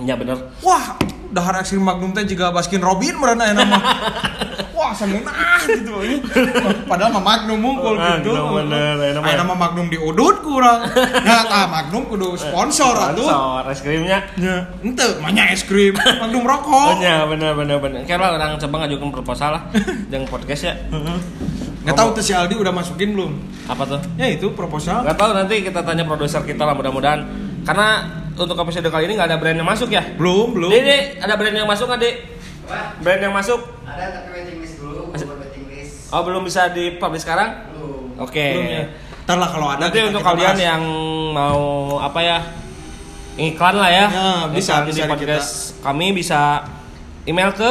Iya 0.00 0.18
bener. 0.18 0.38
wah 0.66 0.98
dahar 1.30 1.62
es 1.62 1.70
krim 1.70 1.86
Magnum 1.86 2.10
teh 2.10 2.26
juga 2.26 2.50
Baskin 2.50 2.82
Robin 2.82 3.14
merana 3.14 3.46
ya 3.46 3.54
nama 3.54 3.78
wah 4.80 4.90
sangeunah 4.90 5.36
gitu 5.62 5.92
ini 6.00 6.16
padahal 6.84 7.12
mah 7.12 7.20
Magnum 7.22 7.60
mungkul 7.60 7.94
gitu 7.94 8.32
bener, 8.32 8.96
enak 8.96 9.12
Aya 9.12 9.20
banget. 9.20 9.36
nama 9.38 9.54
Magnum 9.54 9.86
diudut 9.86 10.36
kurang 10.40 10.88
nah 11.20 11.44
tah 11.44 11.68
Magnum 11.68 12.08
kudu 12.08 12.32
sponsor 12.34 12.96
atuh 12.96 13.28
Sponsor 13.28 13.62
es 13.68 13.80
krimnya. 13.80 14.24
nya 14.34 14.72
ente 14.80 15.04
mahnya 15.20 15.52
es 15.52 15.62
krim 15.62 15.92
Magnum 15.92 16.40
Oh 16.40 16.48
rokok 16.48 16.96
iya 16.98 17.22
bener 17.24 17.52
bener 17.52 17.76
bener. 17.76 18.00
Kira 18.02 18.32
orang 18.32 18.56
coba 18.56 18.76
ngajukan 18.80 19.08
proposal 19.12 19.50
lah 19.52 19.62
dengan 20.08 20.24
podcast 20.24 20.62
ya. 20.64 20.74
nggak 21.80 21.92
tahu 21.94 22.08
tuh 22.12 22.22
si 22.22 22.32
Aldi 22.32 22.56
udah 22.56 22.70
masukin 22.70 23.12
belum 23.12 23.36
Apa 23.66 23.84
tuh? 23.86 24.00
ya 24.14 24.28
itu 24.28 24.48
proposal 24.50 25.00
Gak 25.02 25.14
tahu 25.14 25.30
nanti 25.30 25.60
kita 25.60 25.80
tanya 25.80 26.02
produser 26.02 26.40
kita 26.42 26.62
lah 26.62 26.72
mudah-mudahan. 26.72 27.20
Karena 27.60 27.88
untuk 28.32 28.56
episode 28.58 28.84
kali 28.86 29.04
ini 29.04 29.14
nggak 29.14 29.28
ada 29.28 29.36
brand 29.36 29.52
yang 29.54 29.64
masuk 29.66 29.88
ya. 29.88 30.00
belum 30.10 30.52
belum 30.52 30.70
Dek, 30.70 31.20
ada 31.20 31.36
brand 31.36 31.52
yang 31.54 31.64
masuk 31.66 31.84
nggak 31.86 32.00
dek? 32.00 32.14
Wah, 32.62 32.94
Brand 32.96 33.20
yang 33.20 33.34
masuk? 33.34 33.60
ada 33.82 34.04
tapi 34.14 34.28
waiting 34.32 34.58
list 34.60 34.78
dulu, 34.78 35.10
Masih- 35.10 35.26
buat 35.26 35.42
waiting 35.42 35.66
list. 35.66 35.99
Oh 36.10 36.20
belum 36.20 36.42
bisa 36.42 36.68
dipublish 36.68 37.22
sekarang? 37.22 37.70
Belum. 37.70 38.18
Oke. 38.18 38.46
belum 38.52 38.66
ya 38.68 38.84
ntar 39.20 39.36
lah 39.36 39.46
kalau 39.48 39.68
ada 39.68 39.78
Nanti 39.80 39.94
kita- 39.96 40.08
untuk 40.10 40.20
kita 40.20 40.30
kalian 40.32 40.50
bahas. 40.52 40.66
yang 40.66 40.82
mau 41.30 41.62
apa 41.98 42.18
ya 42.18 42.38
iklan 43.36 43.74
lah 43.74 43.86
ya, 43.88 44.06
Ya, 44.06 44.30
bisa, 44.50 44.82
bisa 44.82 44.82
di 44.84 44.92
di 44.98 45.02
podcast 45.06 45.50
kami 45.80 46.10
bisa 46.12 46.66
email 47.24 47.50
ke. 47.52 47.70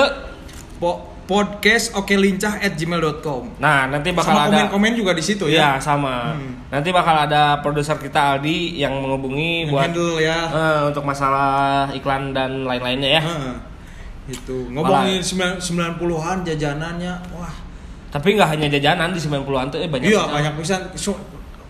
Po- 0.75 1.04
podcast 1.25 1.93
oke 1.93 2.10
lincah 2.10 2.58
at 2.58 2.73
gmail.com 2.73 3.60
Nah 3.60 3.86
nanti 3.86 4.10
bakal 4.10 4.34
sama 4.34 4.41
ada. 4.41 4.65
komen-komen 4.65 4.95
juga 4.95 5.12
di 5.12 5.21
situ 5.21 5.45
Iya 5.45 5.75
ya 5.75 5.84
sama. 5.84 6.34
Hmm. 6.34 6.65
Nanti 6.71 6.89
bakal 6.89 7.15
ada 7.19 7.60
produser 7.60 7.93
kita 7.97 8.34
Aldi 8.34 8.80
yang 8.80 8.97
menghubungi 8.97 9.62
Yang 9.62 9.69
buat 9.69 9.84
handle 9.86 10.15
ya 10.17 10.39
eh, 10.47 10.80
untuk 10.88 11.04
masalah 11.04 11.52
iklan 11.91 12.32
dan 12.32 12.63
lain-lainnya 12.63 13.10
ya. 13.12 13.21
Heeh. 13.21 13.56
itu 14.30 14.58
ngomongin 14.69 15.19
90-an 15.19 16.38
jajanannya 16.43 17.13
wah 17.32 17.54
Tapi 18.10 18.28
nggak 18.34 18.50
hanya 18.50 18.67
jajanan 18.67 19.10
di 19.10 19.19
90-an 19.19 19.69
tuh 19.69 19.78
eh, 19.78 19.86
banyak. 19.86 20.08
iya 20.08 20.24
banyak 20.24 20.54
pisan 20.56 20.82
so, 20.93 21.13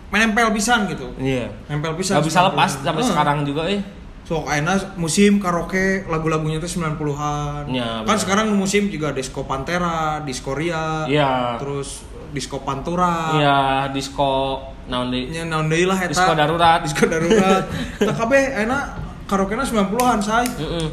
menempel 0.07 0.49
pisan 0.51 0.87
gitu 0.87 1.11
Iya. 1.15 1.51
nempel 1.67 1.93
pisan 1.93 2.17
Gak 2.17 2.25
bisa 2.25 2.39
90-an. 2.41 2.49
lepas 2.49 2.71
sampai 2.79 2.95
Heeh. 2.97 3.11
sekarang 3.11 3.37
juga 3.43 3.63
eh. 3.67 3.81
so 4.21 4.41
akhirnya 4.41 4.73
musim 4.95 5.37
karaoke 5.37 6.05
lagu-lagunya 6.05 6.57
tuh 6.57 6.69
90-an 6.71 7.65
Ya, 7.67 8.01
kan 8.01 8.05
benar. 8.07 8.17
sekarang 8.17 8.47
musim 8.53 8.87
juga 8.87 9.11
disco 9.11 9.43
pantera 9.43 10.21
disco 10.21 10.53
ria 10.53 11.03
Iya. 11.05 11.57
terus 11.57 12.01
disco 12.29 12.59
pantura 12.59 13.35
Iya, 13.35 13.59
disco 13.89 14.61
naon 14.85 15.09
deui? 15.09 15.29
nya 15.29 15.43
naon 15.43 15.65
deui 15.65 15.83
lah 15.83 15.97
eta 15.97 16.09
Disco 16.09 16.33
darurat. 16.33 16.79
disco 16.79 17.03
darurat 17.03 17.63
tah 17.99 18.15
kabeh 18.15 18.41
enak 18.59 18.83
karaoke 19.25 19.53
90-an 19.53 20.17
say 20.19 20.45
Heeh. 20.55 20.87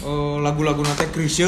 Eh, 0.00 0.36
lagu-lagu 0.40 0.80
nate 0.80 1.04
Krisye 1.08 1.44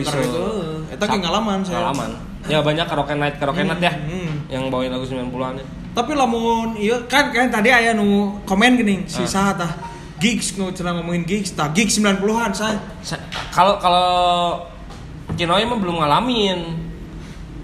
karena 0.00 0.24
itu 0.24 0.40
eh, 0.88 0.94
eta 0.96 1.04
ge 1.04 1.18
ngalaman 1.18 1.60
saya 1.60 1.84
Pengalaman. 1.84 2.10
Ya 2.48 2.58
banyak 2.58 2.86
karaoke 2.86 3.12
night 3.12 3.36
karaoke 3.36 3.60
night 3.60 3.76
ya. 3.78 3.92
hmm. 3.92 4.48
Yang 4.48 4.62
bawain 4.68 4.88
lagu 4.88 5.04
90-an 5.04 5.60
ya. 5.60 5.66
tapi 5.90 6.14
lamun 6.14 6.78
iya 6.78 6.96
kan 7.04 7.28
kan 7.28 7.50
tadi 7.50 7.68
aya 7.68 7.92
nu 7.92 8.40
komen 8.42 8.78
gini 8.78 9.04
si 9.04 9.20
Ah. 9.20 9.28
saha 9.28 9.52
tah 9.54 9.72
gigs 10.16 10.54
nu 10.54 10.70
cenah 10.70 10.94
ngomongin 10.94 11.26
gigs 11.26 11.52
tah 11.52 11.68
gigs 11.68 11.98
90-an 11.98 12.50
say 12.50 12.72
Sa- 13.02 13.20
Kalau 13.50 13.76
kalau 13.76 14.08
Kinoy 15.30 15.62
mah 15.62 15.76
belum 15.76 16.00
ngalamin. 16.00 16.79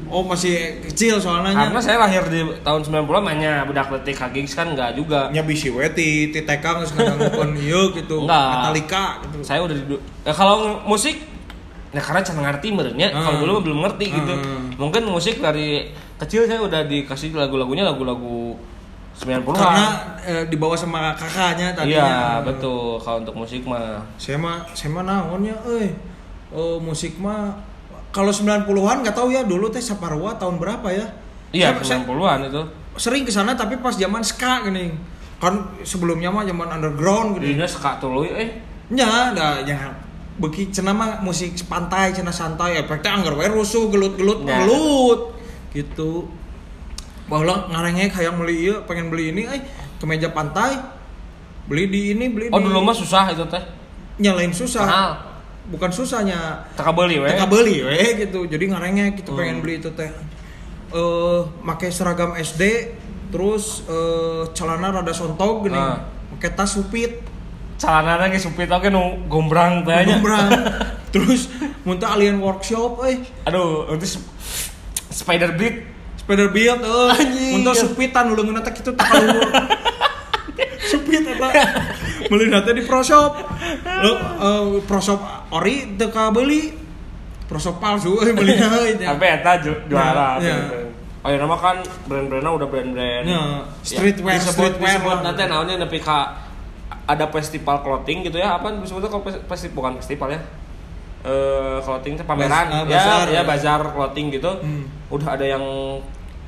Oh 0.08 0.22
masih 0.22 0.56
kecil 0.82 1.16
soalnya 1.16 1.50
nya. 1.50 1.62
Karena 1.66 1.80
saya 1.80 1.96
lahir 1.98 2.22
di 2.24 2.40
tahun 2.60 2.80
90-an 2.82 3.24
hanya 3.26 3.52
budak 3.62 3.90
letik 3.90 4.18
gigs 4.30 4.52
kan 4.52 4.70
enggak 4.70 4.92
juga. 4.92 5.28
nya 5.28 5.40
bisi 5.40 5.68
we 5.68 5.86
ti 5.90 6.28
ti 6.28 6.40
TK 6.40 6.64
geus 6.76 6.90
nganggukeun 6.92 7.52
ieu 7.64 7.90
gitu 7.92 8.22
Enggak. 8.22 8.48
Metallica 8.52 9.04
gitu 9.22 9.36
Saya 9.40 9.60
udah 9.60 9.74
di 9.74 9.96
ya, 10.22 10.30
kalau 10.30 10.56
musik 10.82 11.16
ya 11.88 12.00
karena 12.00 12.20
cara 12.20 12.40
ngerti 12.44 12.68
merenya 12.70 13.08
Hmm. 13.08 13.22
kalau 13.22 13.36
dulu 13.40 13.52
belum 13.62 13.78
ngerti 13.82 14.06
gitu 14.10 14.32
Hmm. 14.32 14.68
mungkin 14.76 15.02
musik 15.06 15.38
dari 15.38 15.88
kecil 16.16 16.44
saya 16.44 16.60
udah 16.60 16.84
dikasih 16.84 17.32
lagu-lagunya 17.32 17.82
lagu-lagu 17.82 18.52
90-an 19.16 19.56
karena 19.56 19.86
eh, 20.22 20.44
dibawa 20.44 20.76
sama 20.76 21.16
kakaknya 21.16 21.72
tadinya 21.72 21.88
iya 21.88 22.12
betul 22.44 23.00
kalau 23.00 23.24
untuk 23.24 23.32
musik 23.34 23.64
mah 23.64 24.04
saya 24.14 24.36
mah 24.36 24.60
saya 24.70 24.92
mah 24.92 25.02
naon 25.02 25.40
ya 25.40 25.56
euy 25.64 25.88
oh 26.52 26.76
musik 26.76 27.16
mah 27.16 27.56
kalau 28.16 28.33
90-an 28.33 29.05
nggak 29.05 29.12
tahu 29.12 29.29
ya 29.29 29.44
dulu 29.44 29.68
teh 29.68 29.79
Saparwa 29.79 30.33
tahun 30.35 30.57
berapa 30.57 30.88
ya? 30.88 31.05
Iya 31.52 31.76
Saya- 31.76 32.00
saya 32.00 32.09
90-an 32.09 32.38
itu. 32.48 32.62
sering 32.96 33.22
ke 33.22 33.31
sana 33.31 33.52
tapi 33.52 33.76
pas 33.76 33.92
zaman 33.92 34.24
ska 34.24 34.64
gini. 34.64 34.88
Kan 35.37 35.76
sebelumnya 35.85 36.33
mah 36.33 36.48
zaman 36.48 36.64
underground 36.72 37.37
gini. 37.37 37.52
Dirinya 37.52 37.68
suka 37.68 38.00
tuluy 38.00 38.33
eh. 38.33 38.48
Nya 38.88 39.37
da 39.37 39.61
ya 39.61 39.92
beki 40.40 40.72
cenah 40.72 40.96
mah 40.96 41.11
musik 41.20 41.52
pantai 41.68 42.12
cenah 42.12 42.33
santai 42.33 42.81
efeknya 42.81 43.20
anggar 43.20 43.37
we 43.37 43.44
rusuh 43.46 43.92
gelut-gelut 43.92 44.48
Ya. 44.48 44.64
gelut 44.64 45.37
gitu. 45.76 46.24
Bahwa 47.29 47.68
ngarengek 47.68 48.16
hayang 48.16 48.40
beli 48.40 48.64
ieu 48.64 48.81
pengen 48.88 49.12
beli 49.12 49.29
ini 49.29 49.44
eh 49.44 49.61
ke 50.00 50.05
meja 50.09 50.33
pantai. 50.33 50.81
Beli 51.68 51.92
di 51.92 52.00
ini 52.16 52.33
beli 52.33 52.48
oh 52.48 52.57
di 52.57 52.64
dulu 52.64 52.81
mah 52.81 52.96
susah 52.96 53.29
itu 53.29 53.44
teh. 53.44 53.61
Nyalain 54.16 54.57
susah. 54.57 54.85
Mahal 54.88 55.12
bukan 55.66 55.90
susahnya. 55.90 56.64
Teka 56.74 56.92
beli 56.92 57.18
we. 57.18 57.29
Teka 57.29 57.46
beli 57.46 57.83
we 57.83 57.98
gitu. 58.20 58.46
Jadi 58.46 58.64
ngarengek 58.70 59.20
gitu 59.20 59.35
Hmm. 59.35 59.38
pengen 59.38 59.59
beli 59.61 59.79
itu 59.79 59.90
teh. 59.92 60.11
Eh 60.90 61.38
pakai 61.62 61.90
seragam 61.90 62.35
SD 62.35 62.62
terus 63.29 63.83
eh 63.87 64.46
celana 64.55 64.90
rada 64.92 65.11
sontog 65.11 65.66
gini. 65.66 65.76
Ah. 65.76 66.07
pakai 66.37 66.50
tas 66.52 66.70
supit. 66.70 67.22
Celana 67.76 68.16
lagi 68.16 68.38
supit 68.38 68.68
oke 68.68 68.88
nu 68.88 69.26
gombrang 69.26 69.83
teh 69.83 69.94
nya. 70.05 70.16
Gombrang. 70.16 70.48
terus 71.14 71.48
muntah 71.83 72.14
alien 72.14 72.38
workshop 72.38 73.02
eh. 73.05 73.22
Aduh 73.44 73.90
itu 73.94 74.18
sp- 74.18 74.31
spider 75.11 75.55
beat. 75.55 75.83
Spider 76.16 76.50
build 76.50 76.83
eh. 76.83 77.55
Muntah 77.55 77.74
supitan 77.74 78.31
teh 78.31 78.72
kitu 78.74 78.90
teh 78.94 79.07
kalau 79.07 79.42
supit 80.90 81.22
eta 81.26 81.48
beli 82.26 82.50
nanti 82.50 82.70
di 82.72 82.82
pro 82.82 83.00
shop. 83.00 83.32
Lo 84.02 84.12
eh, 84.12 84.66
pro 84.82 84.98
shop 84.98 85.20
ori 85.50 85.94
teu 85.94 86.10
beli 86.30 86.74
pro 87.46 87.58
shop 87.58 87.78
palsu 87.78 88.18
beli 88.18 88.58
sampai 88.58 89.28
eta 89.38 89.52
ju- 89.62 89.82
juara. 89.86 90.36
Ya, 90.42 90.54
ya. 90.54 90.82
oh 91.22 91.28
ya 91.30 91.38
nama 91.38 91.54
kan 91.54 91.76
brand-brandnya 92.06 92.52
udah 92.52 92.68
brand-brand. 92.68 93.24
Ya, 93.26 93.42
streetwear, 93.82 94.38
disebut, 94.38 94.78
streetwear. 94.78 94.98
disebut 94.98 95.18
nanti 95.22 95.40
namanya 95.46 95.74
nepi 95.82 95.98
ka 95.98 96.18
ada 97.06 97.26
festival 97.30 97.82
clothing 97.82 98.26
gitu 98.26 98.38
ya. 98.38 98.58
Apa 98.58 98.74
disebutnya 98.78 99.10
kalau 99.10 99.22
fes- 99.22 99.42
festi 99.46 99.70
bukan 99.70 99.98
festival 99.98 100.34
ya? 100.34 100.40
Eh 101.26 101.78
clothing 101.82 102.18
pameran. 102.22 102.66
Bas- 102.66 102.70
ah, 102.70 102.82
ya 102.82 102.84
bazar. 102.86 103.26
ya 103.30 103.42
bazar 103.42 103.80
clothing 103.90 104.26
gitu. 104.34 104.50
Hmm. 104.62 104.84
udah 105.06 105.38
ada 105.38 105.46
yang 105.46 105.62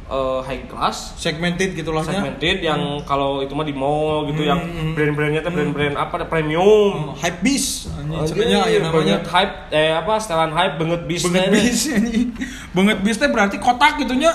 eh, 0.08 0.40
high 0.42 0.64
class. 0.64 1.14
Segmented 1.20 1.76
gitulah 1.76 2.00
nya 2.02 2.18
segmented 2.18 2.58
yang 2.64 2.80
kalau 3.04 3.44
itu 3.44 3.52
mah 3.52 3.62
di 3.62 3.76
mall 3.76 4.24
gitu 4.26 4.40
Hmm, 4.42 4.50
yang 4.50 4.60
hmm. 4.64 4.92
brand-brandnya 4.96 5.40
tuh 5.44 5.52
brand-brand 5.52 5.94
apa 5.94 6.12
ada 6.18 6.26
premium. 6.26 7.12
Hype 7.14 7.40
bis 7.44 7.86
anjing 7.92 8.16
Anjing, 8.18 8.28
cenanya 8.34 8.58
aya 8.64 8.78
namanya. 8.80 8.92
banget 8.92 9.22
hype 9.28 9.54
eh 9.70 9.92
apa 9.92 10.12
setelan 10.16 10.52
hype 10.56 10.74
banget 10.80 11.00
bis 11.04 11.22
banget 11.28 11.50
bis 11.52 11.80
anjing. 11.92 12.28
Banget 12.72 12.98
bis 13.04 13.16
teh 13.20 13.28
berarti 13.28 13.56
kotak 13.60 14.00
gitu 14.00 14.16
nya 14.16 14.32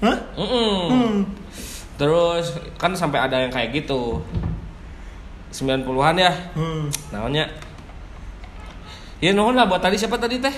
hah? 0.00 0.18
Mm-mm. 0.36 0.80
Hmm. 0.88 1.16
Terus 1.94 2.58
kan 2.80 2.92
sampai 2.96 3.22
ada 3.22 3.40
yang 3.40 3.52
kayak 3.52 3.70
gitu. 3.84 4.20
90-an 5.54 6.18
ya. 6.18 6.32
Hmm. 6.58 6.90
namanya 7.14 7.46
Ya 9.22 9.30
nuhun 9.32 9.54
lah 9.54 9.64
buat 9.64 9.80
tadi 9.80 9.96
siapa 9.96 10.18
tadi 10.20 10.36
teh? 10.42 10.52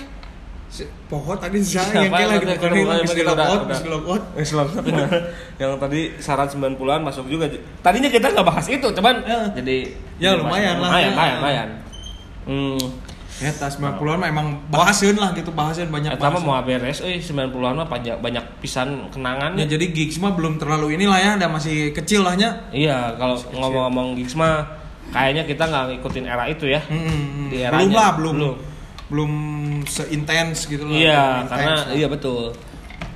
Pokok 1.06 1.36
tadi 1.38 1.56
saya 1.58 1.88
yang 1.96 2.10
kayak 2.10 2.28
lagi 2.28 2.44
Bukan, 2.44 2.68
yang 2.68 2.86
udah- 2.98 3.14
dilokot, 3.14 3.58
udah. 3.58 3.66
bisa 3.66 3.82
dilokot. 3.82 4.22
yang 5.60 5.70
tadi 5.76 6.00
saran 6.16 6.44
90-an 6.46 7.00
masuk 7.00 7.24
juga. 7.26 7.46
Tadinya 7.80 8.08
kita 8.08 8.28
nggak 8.28 8.44
bahas 8.44 8.66
itu, 8.66 8.84
cuman 8.84 9.14
Ya. 9.22 9.40
jadi 9.52 9.76
Ya, 10.16 10.30
lumayan 10.34 10.76
lah. 10.76 10.90
Lumayan, 10.90 11.02
Ya. 11.02 11.12
lumayan, 11.12 11.36
lumayan. 11.36 11.68
Hmm. 12.44 12.80
Ya 13.36 13.52
tas 13.52 13.76
90-an 13.76 14.16
mah 14.16 14.28
emang 14.28 14.48
bahasin 14.66 15.12
lah 15.12 15.28
gitu 15.30 15.52
bahasin 15.52 15.86
banyak 15.86 16.08
Eta 16.10 16.24
mah 16.24 16.40
bahasin. 16.40 16.46
mau 16.46 16.56
beres 16.58 16.98
euy 17.00 17.20
90-an 17.20 17.76
mah 17.76 17.84
banyak 17.84 18.16
banyak 18.16 18.40
pisan 18.58 19.12
kenangan 19.12 19.52
Ya 19.54 19.68
jadi 19.68 19.86
gigs 19.86 20.16
mah 20.16 20.32
belum 20.32 20.57
terlalu 20.57 20.96
inilah 20.96 21.16
ya, 21.16 21.30
ada 21.36 21.44
masih 21.46 21.92
kecil 21.92 22.20
lah 22.20 22.32
nya. 22.32 22.64
Iya, 22.70 23.12
kalau 23.14 23.36
ngomong-ngomong 23.36 24.16
gigs 24.16 24.32
mah 24.32 24.64
kayaknya 25.07 25.44
kita 25.44 25.62
nggak 25.62 25.84
ngikutin 25.92 26.24
era 26.24 26.44
itu 26.46 26.64
ya. 26.66 26.80
Hmm, 26.82 27.46
Di 27.46 27.61
belum 27.61 27.68
eranya. 27.68 27.92
lah, 27.94 28.11
belum. 28.16 28.34
Belum. 28.34 28.57
Belum 29.09 29.30
seintens 29.86 30.66
gitu 30.66 30.84
lah. 30.84 30.94
Iya, 30.94 31.24
karena 31.46 31.72
lah. 31.76 31.92
iya 31.92 32.07
betul. 32.07 32.52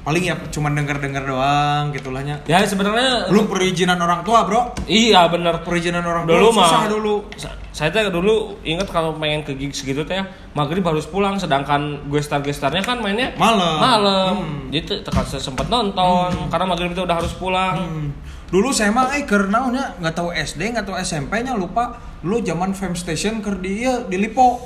paling 0.00 0.24
ya 0.24 0.38
cuma 0.48 0.72
denger-denger 0.72 1.22
doang 1.22 1.92
gitu 1.92 2.08
lah 2.08 2.24
nya. 2.24 2.40
Ya 2.44 2.64
sebenarnya 2.64 3.28
Belum 3.28 3.44
perizinan 3.46 4.00
orang 4.00 4.24
tua, 4.24 4.48
Bro. 4.48 4.72
iya 4.86 5.28
bener 5.28 5.60
Perizinan 5.60 6.00
orang 6.00 6.24
tua 6.24 6.34
dulu 6.34 6.48
mah 6.50 6.64
susah 6.64 6.84
dulu. 6.88 7.14
sa- 7.36 7.52
saya 7.70 7.92
teh 7.92 8.08
dulu 8.08 8.56
inget 8.62 8.88
kalau 8.88 9.12
pengen 9.14 9.44
ke 9.44 9.52
gigs 9.52 9.84
gitu 9.84 10.00
teh 10.02 10.24
maghrib 10.50 10.80
harus 10.82 11.04
pulang 11.04 11.36
sedangkan 11.36 12.08
gue 12.08 12.16
star 12.18 12.40
gestarnya 12.40 12.80
kan 12.80 12.96
mainnya 12.98 13.36
Malam. 13.36 13.76
malam 13.78 14.34
Hmm. 14.34 14.60
jadi 14.70 15.04
tekan 15.04 15.22
sempat 15.28 15.68
nonton 15.68 16.32
karena 16.48 16.64
maghrib 16.66 16.90
itu 16.90 17.04
udah 17.04 17.16
harus 17.16 17.32
pulang 17.34 17.76
Hmm. 17.76 18.08
Dulu 18.50 18.72
saya 18.72 18.90
mah 18.90 19.14
eh 19.14 19.22
keur 19.22 19.46
naonnya 19.46 19.94
nggak 19.96 20.10
tahu 20.12 20.32
SD 20.32 20.74
nggak 20.74 20.82
tahu 20.82 20.98
SMP 20.98 21.38
nya 21.38 21.54
lupa. 21.54 21.94
Dulu 22.18 22.42
zaman 22.42 22.72
Fame 22.72 22.96
Station 22.96 23.38
keur 23.38 23.54
di 23.56 23.84
ieu 23.84 24.02
di 24.04 24.18
Lipo. 24.18 24.58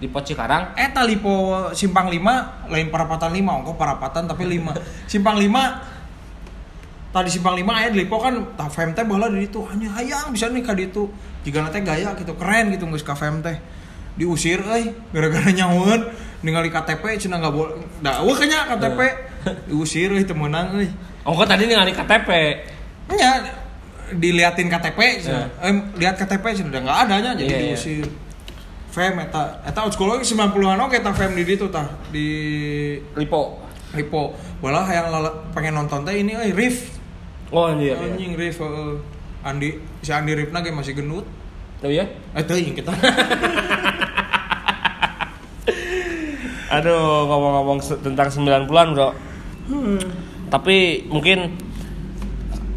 Lipo 0.00 0.18
Cikarang. 0.24 0.72
Eta 0.74 1.04
lipo 1.04 1.30
simpang 1.76 2.08
5 2.08 2.72
lain 2.72 2.88
parapatan 2.88 3.30
5, 3.36 3.44
ongko 3.60 3.72
parapatan 3.76 4.24
tapi 4.24 4.48
5. 4.48 4.72
simpang 5.04 5.36
5 5.36 5.52
tadi 7.10 7.28
simpang 7.28 7.58
5 7.58 7.66
aya 7.68 7.88
di 7.92 8.06
lipo 8.06 8.16
kan 8.16 8.54
tah 8.56 8.70
FM 8.70 8.94
teh 8.94 9.02
baheula 9.02 9.28
di 9.28 9.44
ditu 9.44 9.60
hanya 9.68 9.92
hayang 9.98 10.32
bisa 10.32 10.48
nih 10.48 10.64
ka 10.64 10.72
ditu. 10.72 11.04
Jika 11.44 11.68
teh 11.68 11.84
gaya 11.84 12.16
gitu 12.16 12.32
keren 12.36 12.72
gitu 12.72 12.88
geus 12.88 13.04
ka 13.04 13.12
FM 13.12 13.44
teh. 13.44 13.60
Diusir 14.16 14.60
euy 14.64 14.90
gara-gara 15.14 15.48
nyaweun 15.52 16.00
ningali 16.40 16.72
KTP 16.72 17.20
cenah 17.20 17.38
enggak 17.38 17.54
boleh. 17.54 17.76
Da 18.00 18.24
eueuh 18.24 18.36
kanya 18.36 18.66
KTP. 18.72 18.98
Diusir 19.68 20.10
euy 20.16 20.24
teu 20.24 20.32
meunang 20.36 20.80
euy. 20.80 20.88
Oh, 21.28 21.36
kok 21.36 21.44
tadi 21.50 21.68
ningali 21.68 21.92
KTP. 21.92 22.28
Nya 23.10 23.42
diliatin 24.10 24.66
KTP, 24.66 24.98
cenah. 25.22 25.46
eh, 25.62 25.70
lihat 25.98 26.18
KTP 26.18 26.44
cenah 26.56 26.70
udah 26.74 26.80
nggak 26.82 26.98
adanya 27.06 27.30
jadi 27.38 27.46
Iya, 27.46 27.58
iya. 27.58 27.68
diusir. 27.74 28.06
Fem 28.90 29.14
eta 29.22 29.62
eta 29.62 29.86
school 29.88 30.18
90-an 30.18 30.80
oke 30.82 30.98
ta 30.98 31.14
fem 31.14 31.30
di 31.38 31.46
ditu 31.46 31.70
tah 31.70 31.86
di 32.10 32.26
Lipo. 33.14 33.62
Lipo. 33.94 34.34
Walah 34.58 34.86
yang 34.90 35.10
lala- 35.10 35.46
pengen 35.54 35.74
nonton 35.74 36.02
teh 36.02 36.18
ini 36.18 36.34
euy 36.34 36.50
Rif. 36.50 36.98
Oh, 37.50 37.66
anjir. 37.70 37.94
iya. 37.94 38.02
Anjing 38.02 38.34
Rif 38.34 38.58
heeh. 38.58 38.94
Andi 39.40 39.68
si 40.02 40.10
Andi 40.10 40.34
Rifna 40.34 40.60
ge 40.60 40.70
masih 40.70 40.94
gendut. 40.94 41.24
Oh 41.80 41.88
iya? 41.88 42.04
Eh 42.34 42.42
teuing 42.44 42.74
kita. 42.76 42.92
Aduh, 46.70 47.26
ngomong-ngomong 47.26 47.82
tentang 47.98 48.30
90-an, 48.30 48.94
Bro. 48.94 49.10
Tapi 50.50 51.06
mungkin 51.10 51.58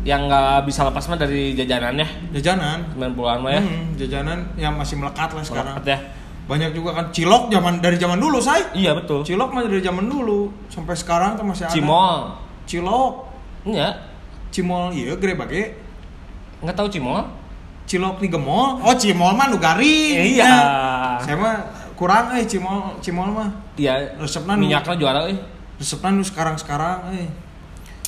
yang 0.03 0.27
nggak 0.27 0.67
bisa 0.67 0.83
lepas 0.83 1.03
mah 1.07 1.15
dari 1.15 1.55
jajanannya 1.55 2.31
jajanan. 2.35 2.91
90-an 2.95 3.39
mah 3.39 3.51
ya. 3.55 3.61
Hmm, 3.63 3.95
jajanan 3.95 4.39
yang 4.55 4.75
masih 4.75 4.99
melekat 4.99 5.31
lah 5.31 5.43
sekarang. 5.43 5.75
Melekat 5.79 5.85
ya. 5.87 5.99
Banyak 6.43 6.75
juga 6.75 6.91
kan 6.91 7.07
cilok 7.07 7.47
zaman 7.47 7.79
dari 7.79 7.95
zaman 7.95 8.19
dulu, 8.19 8.43
say. 8.43 8.67
Iya, 8.75 8.91
betul. 8.99 9.23
Cilok 9.23 9.55
mah 9.55 9.63
dari 9.63 9.79
zaman 9.79 10.11
dulu 10.11 10.51
sampai 10.67 10.91
sekarang 10.91 11.39
tuh 11.39 11.47
masih 11.47 11.63
ada. 11.67 11.73
Cimol. 11.73 12.15
Cilok. 12.67 13.13
Iya. 13.63 13.89
Cimol 14.51 14.91
iya 14.91 15.15
gede 15.15 15.33
bage. 15.33 15.63
Nggak 16.59 16.75
tahu 16.75 16.87
cimol? 16.91 17.23
Cilok 17.87 18.19
di 18.19 18.27
gemol. 18.27 18.83
Oh, 18.83 18.95
cimol 18.95 19.31
mah 19.39 19.47
nu 19.47 19.55
garing. 19.55 20.35
Iya. 20.35 20.51
Nah, 20.51 21.15
Saya 21.23 21.35
mah 21.39 21.55
kurang 21.95 22.35
eh 22.35 22.43
cimol 22.43 22.99
cimol 22.99 23.31
mah. 23.31 23.49
Iya. 23.79 24.19
Resepna 24.19 24.59
nu- 24.59 24.67
minyaknya 24.67 24.99
juara 24.99 25.19
euy. 25.31 25.39
Resepna 25.79 26.11
nu 26.11 26.27
sekarang-sekarang 26.27 27.07
eh. 27.15 27.27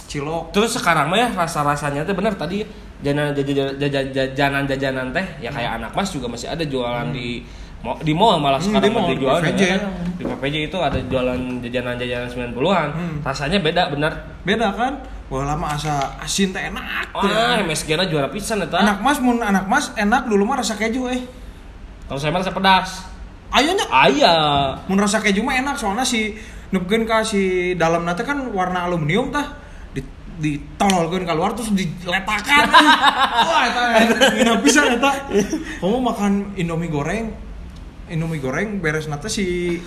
Cilok. 0.06 0.52
Terus 0.52 0.72
sekarang 0.74 1.08
mah 1.08 1.18
ya 1.18 1.30
rasa-rasanya 1.30 2.02
teh 2.02 2.14
bener 2.14 2.34
tadi 2.34 2.62
jajanan 2.98 3.34
jajanan 3.34 3.74
jajanan 4.12 4.64
jajanan 4.64 5.08
teh 5.12 5.26
ya 5.40 5.50
kayak 5.50 5.78
anak 5.78 5.92
mas 5.92 6.10
juga 6.10 6.26
masih 6.26 6.48
ada 6.48 6.62
jualan 6.62 7.10
di 7.10 7.44
mo- 7.82 8.00
di 8.00 8.14
mall 8.14 8.38
malah 8.38 8.58
Hmm, 8.58 8.72
sekarang 8.72 8.84
di 8.84 8.92
mall, 8.92 9.08
di 9.08 9.16
jualan 9.18 9.42
di 9.44 9.52
ya 9.60 9.76
kan? 9.76 9.82
di 10.16 10.24
PVJ 10.24 10.56
itu 10.66 10.78
ada 10.80 10.98
jualan 11.02 11.40
jajanan-jajanan 11.60 12.28
90-an 12.28 12.88
Hmm. 12.90 13.18
rasanya 13.22 13.60
beda 13.60 13.84
bener 13.90 14.14
Beda 14.42 14.70
kan? 14.72 14.94
Wah 15.26 15.42
lama 15.44 15.74
asa 15.74 16.16
asin 16.18 16.50
teh 16.50 16.62
enak. 16.64 17.10
wah 17.12 17.58
MSG 17.60 17.94
na 17.94 18.06
juara 18.06 18.30
pisan 18.30 18.62
eta 18.62 18.78
Anak 18.78 19.02
mas 19.02 19.18
mun 19.18 19.38
anak 19.38 19.66
mas 19.66 19.90
enak 19.92 20.26
dulu 20.26 20.46
mah 20.46 20.58
rasa 20.58 20.74
keju 20.74 21.10
eh. 21.10 21.26
kalau 22.06 22.18
saya 22.18 22.30
mah 22.30 22.40
rasa 22.40 22.54
pedas 22.54 22.90
Ayonya 23.48 23.86
ayah 24.06 24.40
mun 24.86 24.98
rasa 24.98 25.18
keju 25.18 25.42
mah 25.42 25.54
enak 25.56 25.76
soalnya 25.76 26.04
si 26.04 26.38
nepkeun 26.70 27.04
ka 27.04 27.22
si 27.22 27.42
dalam 27.74 28.02
nate 28.02 28.22
kan 28.22 28.38
warna 28.48 28.84
aluminium 28.84 29.30
tah 29.30 29.65
di 30.36 30.60
ditololkeun 30.60 31.24
keluar 31.24 31.56
terus 31.56 31.72
diletakan. 31.72 32.64
Wah 33.48 33.62
eta 33.68 33.82
enak 34.36 34.60
bisa 34.64 34.84
eta. 34.88 35.12
Kamu 35.80 35.98
makan 36.04 36.56
indomie 36.60 36.92
goreng 36.92 37.32
indomie 38.12 38.44
goreng 38.44 38.84
beres 38.84 39.10
nate 39.10 39.32
si 39.32 39.78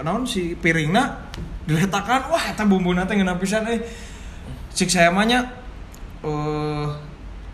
naon 0.00 0.24
si 0.24 0.56
piringna 0.56 1.32
diletakan. 1.68 2.32
Wah 2.32 2.44
eta 2.50 2.64
bumbu 2.64 2.96
nate 2.96 3.16
enak 3.16 3.38
pisan 3.40 3.68
eh. 3.68 3.80
Cik 4.72 4.88
saya 4.88 5.10
mahnya 5.12 5.44
eh 6.24 6.88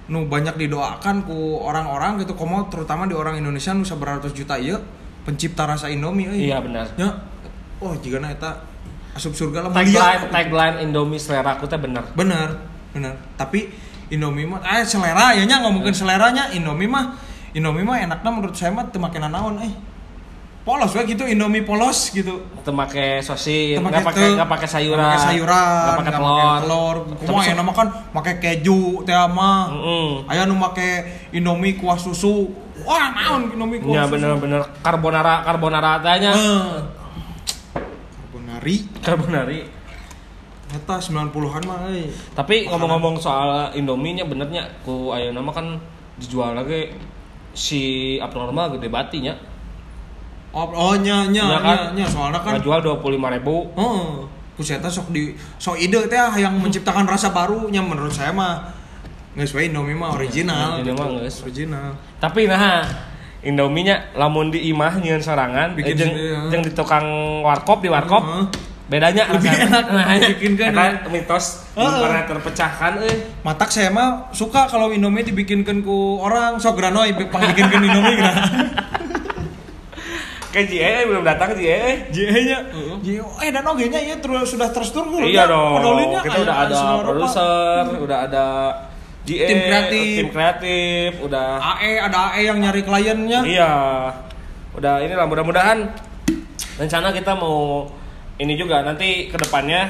nu 0.07 0.31
banyak 0.31 0.55
didoakan 0.55 1.27
ku 1.27 1.59
orang-orang 1.67 2.23
gitu. 2.23 2.39
Komo 2.39 2.71
terutama 2.71 3.11
di 3.11 3.15
orang 3.19 3.43
Indonesia 3.43 3.75
nu 3.75 3.83
sabaratus 3.83 4.31
juta 4.31 4.55
ieu 4.55 4.79
pencipta 5.27 5.67
rasa 5.67 5.91
Indomie 5.91 6.31
euy. 6.31 6.47
iya 6.47 6.63
benar. 6.63 6.87
Ya. 6.95 7.11
Oh, 7.83 7.93
jika 7.99 8.23
eta 8.23 8.76
asup 9.17 9.33
surga 9.33 9.65
lah 9.65 9.71
tagline 9.73 10.29
tagline 10.29 10.77
Indomie 10.85 11.17
selera 11.17 11.57
aku 11.57 11.65
teh 11.65 11.81
bener 11.81 12.05
Bener, 12.13 12.61
bener. 12.93 13.17
Tapi 13.35 13.73
Indomie 14.07 14.45
mah 14.45 14.61
eh 14.63 14.85
selera 14.85 15.33
ya 15.33 15.43
nya 15.43 15.65
ngomongin 15.65 15.91
seleranya 15.91 16.53
Indomie 16.53 16.87
mah 16.87 17.17
Indomie 17.51 17.83
mah 17.83 17.97
enaknya 17.99 18.29
menurut 18.29 18.53
saya 18.53 18.71
mah 18.71 18.85
teu 18.87 19.01
make 19.01 19.17
naon 19.17 19.57
eh. 19.65 19.73
Polos 20.61 20.91
we 20.93 21.07
gitu 21.07 21.23
Indomie 21.23 21.63
polos 21.63 22.11
gitu. 22.11 22.43
Teu 22.61 22.75
make 22.75 23.23
sosis, 23.23 23.79
nggak 23.79 24.03
pakai 24.03 24.35
nggak 24.35 24.51
pakai 24.51 24.69
sayuran, 24.69 24.99
nggak 24.99 25.15
pakai 25.15 25.27
sayuran, 25.31 25.95
pakai 25.95 26.13
telur. 26.13 26.59
telur. 26.59 26.97
Kumaha 27.23 27.39
so- 27.39 27.49
ya 27.49 27.55
nama 27.55 27.71
kan 27.71 27.87
pakai 28.11 28.35
keju 28.37 29.07
teh 29.07 29.15
mah. 29.31 29.71
Aya 30.27 30.43
nu 30.45 30.59
make 30.59 30.91
Indomie 31.31 31.79
kuah 31.79 31.95
susu. 31.95 32.51
Wah, 32.83 33.15
naon 33.15 33.55
Indomie 33.55 33.79
kuah 33.79 33.95
Ya 33.95 34.03
susu. 34.05 34.19
bener-bener 34.19 34.63
carbonara 34.83 35.47
carbonara 35.47 36.03
tanya. 36.03 36.35
Carbonari. 38.57 38.77
Carbonari. 39.05 39.61
Eta 40.67 40.99
90-an 40.99 41.63
mah 41.63 41.79
euy. 41.87 42.11
Tapi 42.35 42.67
ngomong-ngomong 42.67 43.23
soal 43.23 43.71
Indomie 43.79 44.19
nya 44.19 44.27
benernya 44.27 44.67
ku 44.83 45.15
ayeuna 45.15 45.39
mah 45.39 45.55
kan 45.55 45.79
dijual 46.19 46.59
lagi 46.59 46.91
si 47.55 48.17
abnormal 48.19 48.75
gede 48.75 48.91
batinya. 48.91 49.35
Oh, 50.57 50.73
oh 50.73 50.97
nya 50.97 51.29
nya 51.29 51.45
Iya 51.45 51.59
nya, 51.61 51.77
nya 51.93 52.07
soalnya 52.09 52.41
kan 52.41 52.59
jual 52.59 52.83
25.000 52.83 53.37
ribu. 53.39 53.71
Oh, 53.77 54.27
kuseta 54.57 54.89
sok 54.89 55.13
di 55.13 55.37
sok 55.61 55.77
ide 55.77 56.09
teh 56.09 56.19
yang 56.41 56.57
menciptakan 56.59 57.05
rasa 57.07 57.31
barunya 57.31 57.85
menurut 57.85 58.11
saya 58.11 58.33
mah 58.33 58.73
geus 59.37 59.53
we 59.53 59.69
Indomie 59.69 59.95
mah 59.95 60.17
original. 60.17 60.81
Ini 60.81 60.91
gitu. 60.91 60.99
mah 60.99 61.07
geus. 61.21 61.45
original. 61.47 61.95
Tapi 62.19 62.49
nah 62.51 62.83
Indomie 63.47 63.87
nya 63.87 64.11
lamun 64.13 64.51
di 64.51 64.67
imah 64.69 64.99
nyieun 64.99 65.23
sorangan 65.23 65.79
Bikin 65.79 65.95
eh, 65.95 65.99
jeung 65.99 66.13
ya. 66.13 66.41
jeung 66.51 66.63
di 66.67 66.73
tukang 66.75 67.07
warkop 67.47 67.79
di 67.79 67.89
warkop 67.89 68.27
Heeh. 68.27 68.45
bedanya 68.87 69.27
Lebih 69.31 69.51
rasanya. 69.51 69.67
enak 69.67 69.85
nah, 69.91 70.31
bikin 70.31 70.53
kan, 70.55 70.71
ya. 70.75 71.11
mitos 71.11 71.47
Heeh. 71.75 71.87
belum 71.87 72.03
pernah 72.07 72.23
terpecahkan 72.27 72.93
euy. 73.03 73.17
Matak 73.43 73.71
saya 73.71 73.91
mah 73.91 74.31
suka 74.31 74.67
kalau 74.67 74.91
Indomie 74.91 75.23
dibikinkan 75.23 75.83
ku 75.83 76.19
orang 76.19 76.59
sok 76.59 76.79
granoy 76.79 77.15
pang 77.31 77.43
bikinkan 77.51 77.83
Indomie 77.83 78.15
gra. 78.15 78.33
Kayak 80.57 80.73
JE 80.73 80.93
belum 81.05 81.21
datang 81.21 81.53
JE. 81.53 82.09
JE 82.09 82.39
nya. 82.49 82.59
JE 83.05 83.21
eh 83.21 83.51
dan 83.53 83.61
oge 83.69 83.93
nya 83.93 84.01
ieu 84.01 84.17
terus 84.17 84.49
sudah 84.49 84.73
terstruktur. 84.73 85.21
Iya 85.21 85.45
ya, 85.45 85.53
dong. 85.53 85.85
Kita 86.25 86.39
udah 86.41 86.57
ada 86.65 86.79
produser, 87.05 87.83
udah 88.01 88.19
ada 88.25 88.47
GE, 89.27 89.43
Tim 89.43 89.59
kreatif. 89.61 90.15
tim 90.17 90.29
kreatif, 90.31 91.11
udah 91.19 91.59
AE 91.59 91.99
ada 91.99 92.31
AE 92.31 92.47
yang 92.47 92.59
nyari 92.59 92.81
kliennya. 92.81 93.41
iya. 93.45 93.73
Udah 94.73 95.03
inilah 95.03 95.27
mudah-mudahan 95.27 95.89
rencana 96.77 97.11
kita 97.11 97.33
mau 97.33 97.91
ini 98.37 98.55
juga 98.55 98.81
nanti 98.81 99.27
ke 99.27 99.37
depannya 99.37 99.89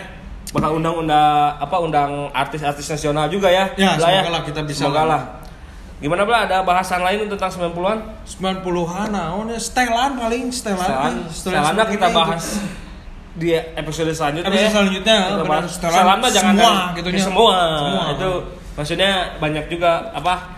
bakal 0.54 0.78
undang-undang 0.78 1.52
apa 1.54 1.76
undang 1.76 2.30
artis-artis 2.32 2.88
nasional 2.88 3.26
juga 3.26 3.50
ya. 3.50 3.68
Ya, 3.74 3.98
Lah 3.98 4.08
semoga 4.08 4.30
lah 4.30 4.42
kita 4.42 4.60
bisa 4.62 4.86
Semoga 4.86 5.02
lah. 5.02 5.06
lah. 5.06 5.22
Gimana 5.96 6.22
Bla? 6.22 6.44
Ada 6.44 6.60
bahasan 6.62 7.00
lain 7.00 7.24
tentang 7.26 7.48
90-an? 7.50 7.98
90-an 8.24 9.08
naon 9.10 9.48
ya 9.48 9.58
setelan 9.58 10.12
paling 10.14 10.48
setelan. 10.48 10.80
Setelan, 10.80 11.12
eh, 11.18 11.28
setelannya 11.28 11.84
kita 11.90 12.08
bahas 12.10 12.44
di 13.34 13.48
episode 13.52 14.12
selanjutnya. 14.12 14.48
Episode 14.48 14.64
ya. 14.64 14.72
selanjutnya, 14.72 15.16
Kita 15.18 15.34
benar. 15.36 15.48
bahas 15.50 15.68
setelan 15.72 16.16
mah 16.16 16.30
jangan 16.30 16.54
semua, 16.54 16.72
gitu 16.94 17.08
semua. 17.16 17.56
Semua. 17.80 18.02
Itu 18.12 18.30
maksudnya 18.76 19.10
banyak 19.36 19.66
juga 19.66 20.12
apa 20.12 20.54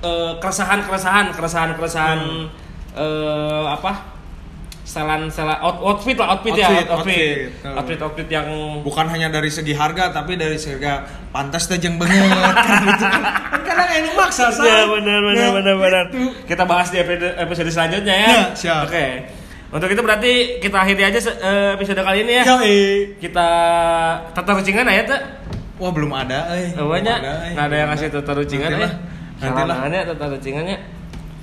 eh, 0.00 0.32
keresahan-keresahan, 0.38 1.34
keresahan-keresahan 1.34 2.18
Hmm. 2.18 2.46
eh, 2.94 3.66
apa? 3.68 4.08
Setelan 4.80 5.30
setelan 5.30 5.60
out- 5.60 5.78
outfit 5.78 6.16
lah, 6.16 6.34
outfit, 6.34 6.50
ya, 6.50 6.66
Outfit, 6.66 6.88
outfit. 6.88 7.38
outfit. 7.62 7.76
Outfit, 7.78 7.98
outfit 8.00 8.28
yang 8.28 8.48
bukan 8.82 9.06
hanya 9.06 9.28
dari 9.28 9.46
segi 9.46 9.70
harga 9.70 10.10
tapi 10.10 10.34
dari 10.34 10.58
segi 10.58 10.82
pantas 11.30 11.68
jeung 11.70 11.94
banget 11.94 12.18
kan 12.58 12.82
gitu 12.82 13.04
kan 13.06 13.22
kan 13.22 13.62
kadang 13.62 13.88
anu 13.92 14.10
maksa 14.16 14.50
say. 14.50 14.66
Ya 14.66 14.88
benar 14.88 15.18
benar 15.22 15.36
Nah, 15.36 15.50
benar 15.54 15.74
benar. 15.76 16.04
gitu. 16.10 16.32
Kita 16.42 16.64
bahas 16.64 16.90
di 16.90 16.98
episode, 16.98 17.38
episode 17.38 17.70
selanjutnya 17.70 18.14
ya. 18.16 18.26
Ya, 18.26 18.42
siap. 18.56 18.90
Oke. 18.90 19.06
Untuk 19.70 19.86
itu 19.86 20.02
berarti 20.02 20.32
kita 20.58 20.76
akhiri 20.82 21.02
aja 21.06 21.18
eh, 21.22 21.70
episode 21.78 22.02
kali 22.02 22.26
ini 22.26 22.32
ya. 22.40 22.44
Yoi. 22.50 22.78
Kita 23.22 23.48
tata 24.34 24.50
rucingan 24.58 24.90
ya 24.90 25.06
tuh. 25.06 25.20
Wah 25.80 25.90
belum 25.90 26.12
ada 26.12 26.52
eh 26.52 26.76
banyak. 26.76 27.18
Belum 27.18 27.40
eh. 27.40 27.52
Nggak 27.56 27.64
ada 27.66 27.76
yang 27.76 27.88
ngasih 27.90 28.08
tata 28.12 28.32
rucingan 28.36 28.68
ya. 28.68 28.76
Nantilah. 28.76 28.92
Nantilah. 29.40 29.76
Nantilah. 29.80 30.04
tata 30.12 30.26
rucingannya. 30.30 30.78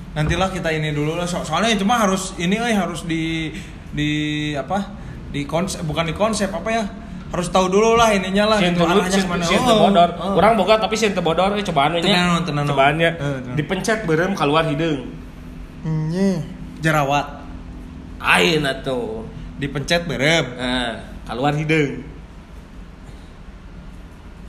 nantilah 0.08 0.48
kita 0.50 0.72
ini 0.72 0.90
dulu 0.90 1.14
lah 1.14 1.28
So- 1.28 1.44
soalnya 1.44 1.76
itu 1.76 1.84
mah 1.84 2.00
harus 2.00 2.32
ini 2.40 2.56
eh 2.56 2.74
harus 2.74 3.04
di 3.04 3.52
di 3.92 4.10
apa 4.56 4.88
di 5.28 5.44
konsep 5.44 5.84
bukan 5.84 6.08
di 6.08 6.14
konsep 6.16 6.48
apa 6.48 6.68
ya 6.72 6.82
harus 7.28 7.52
tahu 7.52 7.68
dulu 7.68 7.92
lah 7.94 8.08
ininya 8.10 8.48
lah 8.48 8.58
gitu, 8.58 8.82
arahnya 8.82 9.12
sieun 9.12 9.28
ke 9.28 9.28
mana. 9.28 9.44
Oh, 9.44 9.78
bodor. 9.84 10.10
oh. 10.16 10.32
Urang 10.40 10.56
boga 10.56 10.80
tapi 10.80 10.96
sieun 10.96 11.12
teu 11.12 11.20
bodor 11.20 11.52
eh 11.54 11.62
cobaan 11.62 11.92
nya. 11.92 12.00
Tenang, 12.00 12.40
tenang. 12.40 12.64
Cobaannya 12.66 13.10
Eh, 13.20 13.38
dipencet 13.52 14.08
beureum 14.08 14.32
keluar 14.32 14.64
hideung. 14.64 15.12
Nye. 15.84 16.40
jerawat 16.80 17.44
Ain 18.18 18.64
atuh. 18.64 19.28
Dipencet 19.60 20.08
berem. 20.08 20.56
Nah, 20.56 21.04
keluar 21.28 21.52
hidung. 21.54 22.02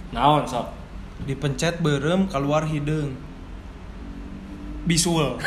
Naon 0.09 0.43
sok? 0.45 0.67
Dipencet 1.29 1.83
berem 1.83 2.25
keluar 2.25 2.65
hidung. 2.65 3.13
Bisul. 4.87 5.37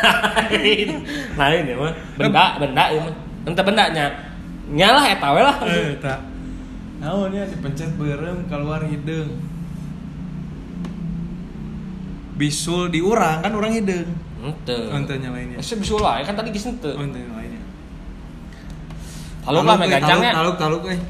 Lain 1.40 1.62
ya 1.66 1.74
mah. 1.74 1.92
Benda, 2.14 2.44
benda 2.62 2.84
ya 2.94 3.00
mah. 3.02 3.14
Ente 3.42 3.62
bendanya. 3.66 4.06
Nyalah 4.70 5.04
eta 5.10 5.28
we 5.34 5.40
lah. 5.42 5.56
Eh, 5.66 5.98
tak. 5.98 6.20
Naon 7.02 7.34
ya 7.34 7.42
dipencet 7.48 7.90
berem 7.98 8.46
keluar 8.46 8.86
hidung. 8.86 9.42
Bisul 12.38 12.94
diurang 12.94 13.42
kan 13.42 13.50
orang 13.50 13.74
hidung. 13.74 14.08
Ente. 14.42 14.78
Ente 14.94 15.14
nyalainnya. 15.18 15.58
Ese 15.58 15.74
bisa 15.78 15.98
lah, 15.98 16.22
kan 16.22 16.38
tadi 16.38 16.54
henteu. 16.54 16.94
Ente 16.94 17.18
nyalainnya. 17.18 17.62
Taluk 19.42 19.64
lah 19.66 19.76
megacangnya. 19.78 20.30
Taluk 20.30 20.56
taluk 20.58 20.82
eh. 20.86 21.00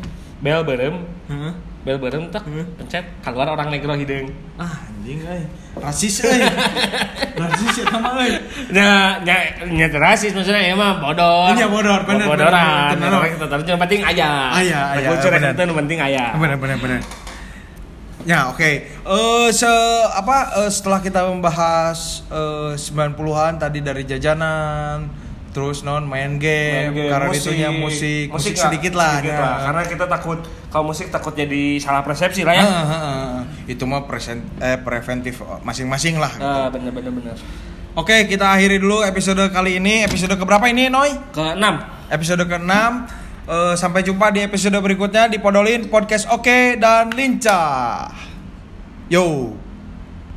Bel 0.42 0.64
berem, 0.66 1.06
Heeh. 1.28 1.71
Bel 1.82 1.98
berem 1.98 2.30
tak 2.30 2.46
Hmm. 2.46 2.62
pencet 2.78 3.02
keluar 3.26 3.50
orang 3.50 3.66
negro 3.66 3.98
hidung. 3.98 4.30
Ah, 4.54 4.86
anjing 4.86 5.18
euy. 5.18 5.42
Rasis 5.74 6.22
euy. 6.22 6.38
Rasis 7.42 7.82
ya 7.82 7.84
sama 7.90 8.22
euy. 8.22 8.38
Nya 8.70 9.18
nya 9.26 9.34
nya 9.66 9.86
rasis 9.90 10.30
maksudnya 10.30 10.62
ya 10.62 10.78
mah 10.78 11.02
bodor. 11.02 11.50
Iya, 11.58 11.66
bodor, 11.66 12.06
bener, 12.06 12.26
Bodoran. 12.30 12.94
Orang 12.94 13.34
kita 13.34 13.46
tahu 13.50 13.66
yang 13.66 13.82
penting 13.82 14.00
aya. 14.06 14.30
Aya, 14.54 14.80
aya, 14.94 15.08
Kultur 15.10 15.34
bener. 15.34 15.50
itu 15.50 15.60
yang 15.66 15.78
penting 15.82 15.98
aya. 15.98 16.24
Benar 16.38 16.56
benar 16.62 16.78
benar. 16.78 17.00
Ya, 18.22 18.46
oke. 18.46 18.70
Eh 18.86 19.48
se 19.50 19.66
apa 20.14 20.62
eh, 20.62 20.70
setelah 20.70 21.02
kita 21.02 21.26
membahas 21.26 22.22
eh 22.30 22.78
90-an 22.78 23.58
tadi 23.58 23.82
dari 23.82 24.06
jajanan, 24.06 25.10
terus 25.52 25.84
non 25.84 26.08
main 26.08 26.40
game, 26.40 26.90
Main 26.90 26.96
game, 26.96 27.12
karena 27.12 27.28
itunya 27.36 27.68
musik, 27.68 28.32
musik, 28.32 28.56
lah, 28.56 28.62
sedikit 28.66 28.92
lah. 28.96 29.12
sedikit 29.20 29.36
ya. 29.36 29.44
lah. 29.44 29.56
Karena 29.68 29.82
kita 29.84 30.04
takut 30.08 30.38
kalau 30.72 30.84
musik 30.88 31.12
takut 31.12 31.36
jadi 31.36 31.76
salah 31.76 32.00
persepsi 32.00 32.42
lah 32.42 32.56
ya. 32.56 32.64
Ah, 32.64 32.72
ah, 32.72 32.92
ah. 32.96 33.32
itu 33.68 33.84
mah 33.84 34.08
present, 34.08 34.40
eh, 34.64 34.80
preventif 34.80 35.44
masing-masing 35.60 36.16
lah. 36.16 36.32
gitu. 36.32 36.48
Ah, 36.48 36.68
bener 36.72 36.90
bener 36.90 37.12
bener. 37.12 37.36
Oke, 37.92 38.24
kita 38.24 38.56
akhiri 38.56 38.80
dulu 38.80 39.04
episode 39.04 39.52
kali 39.52 39.76
ini. 39.76 40.08
Episode 40.08 40.40
keberapa 40.40 40.64
ini, 40.72 40.88
Noy? 40.88 41.12
Ke 41.28 41.52
enam. 41.52 41.84
Episode 42.08 42.48
ke-6. 42.48 42.72
Eh, 43.42 43.74
sampai 43.76 44.00
jumpa 44.06 44.32
di 44.32 44.40
episode 44.40 44.78
berikutnya 44.80 45.28
di 45.28 45.36
Podolin 45.36 45.92
Podcast 45.92 46.30
Oke 46.32 46.80
dan 46.80 47.12
Lincah. 47.12 48.08
Yo. 49.12 49.52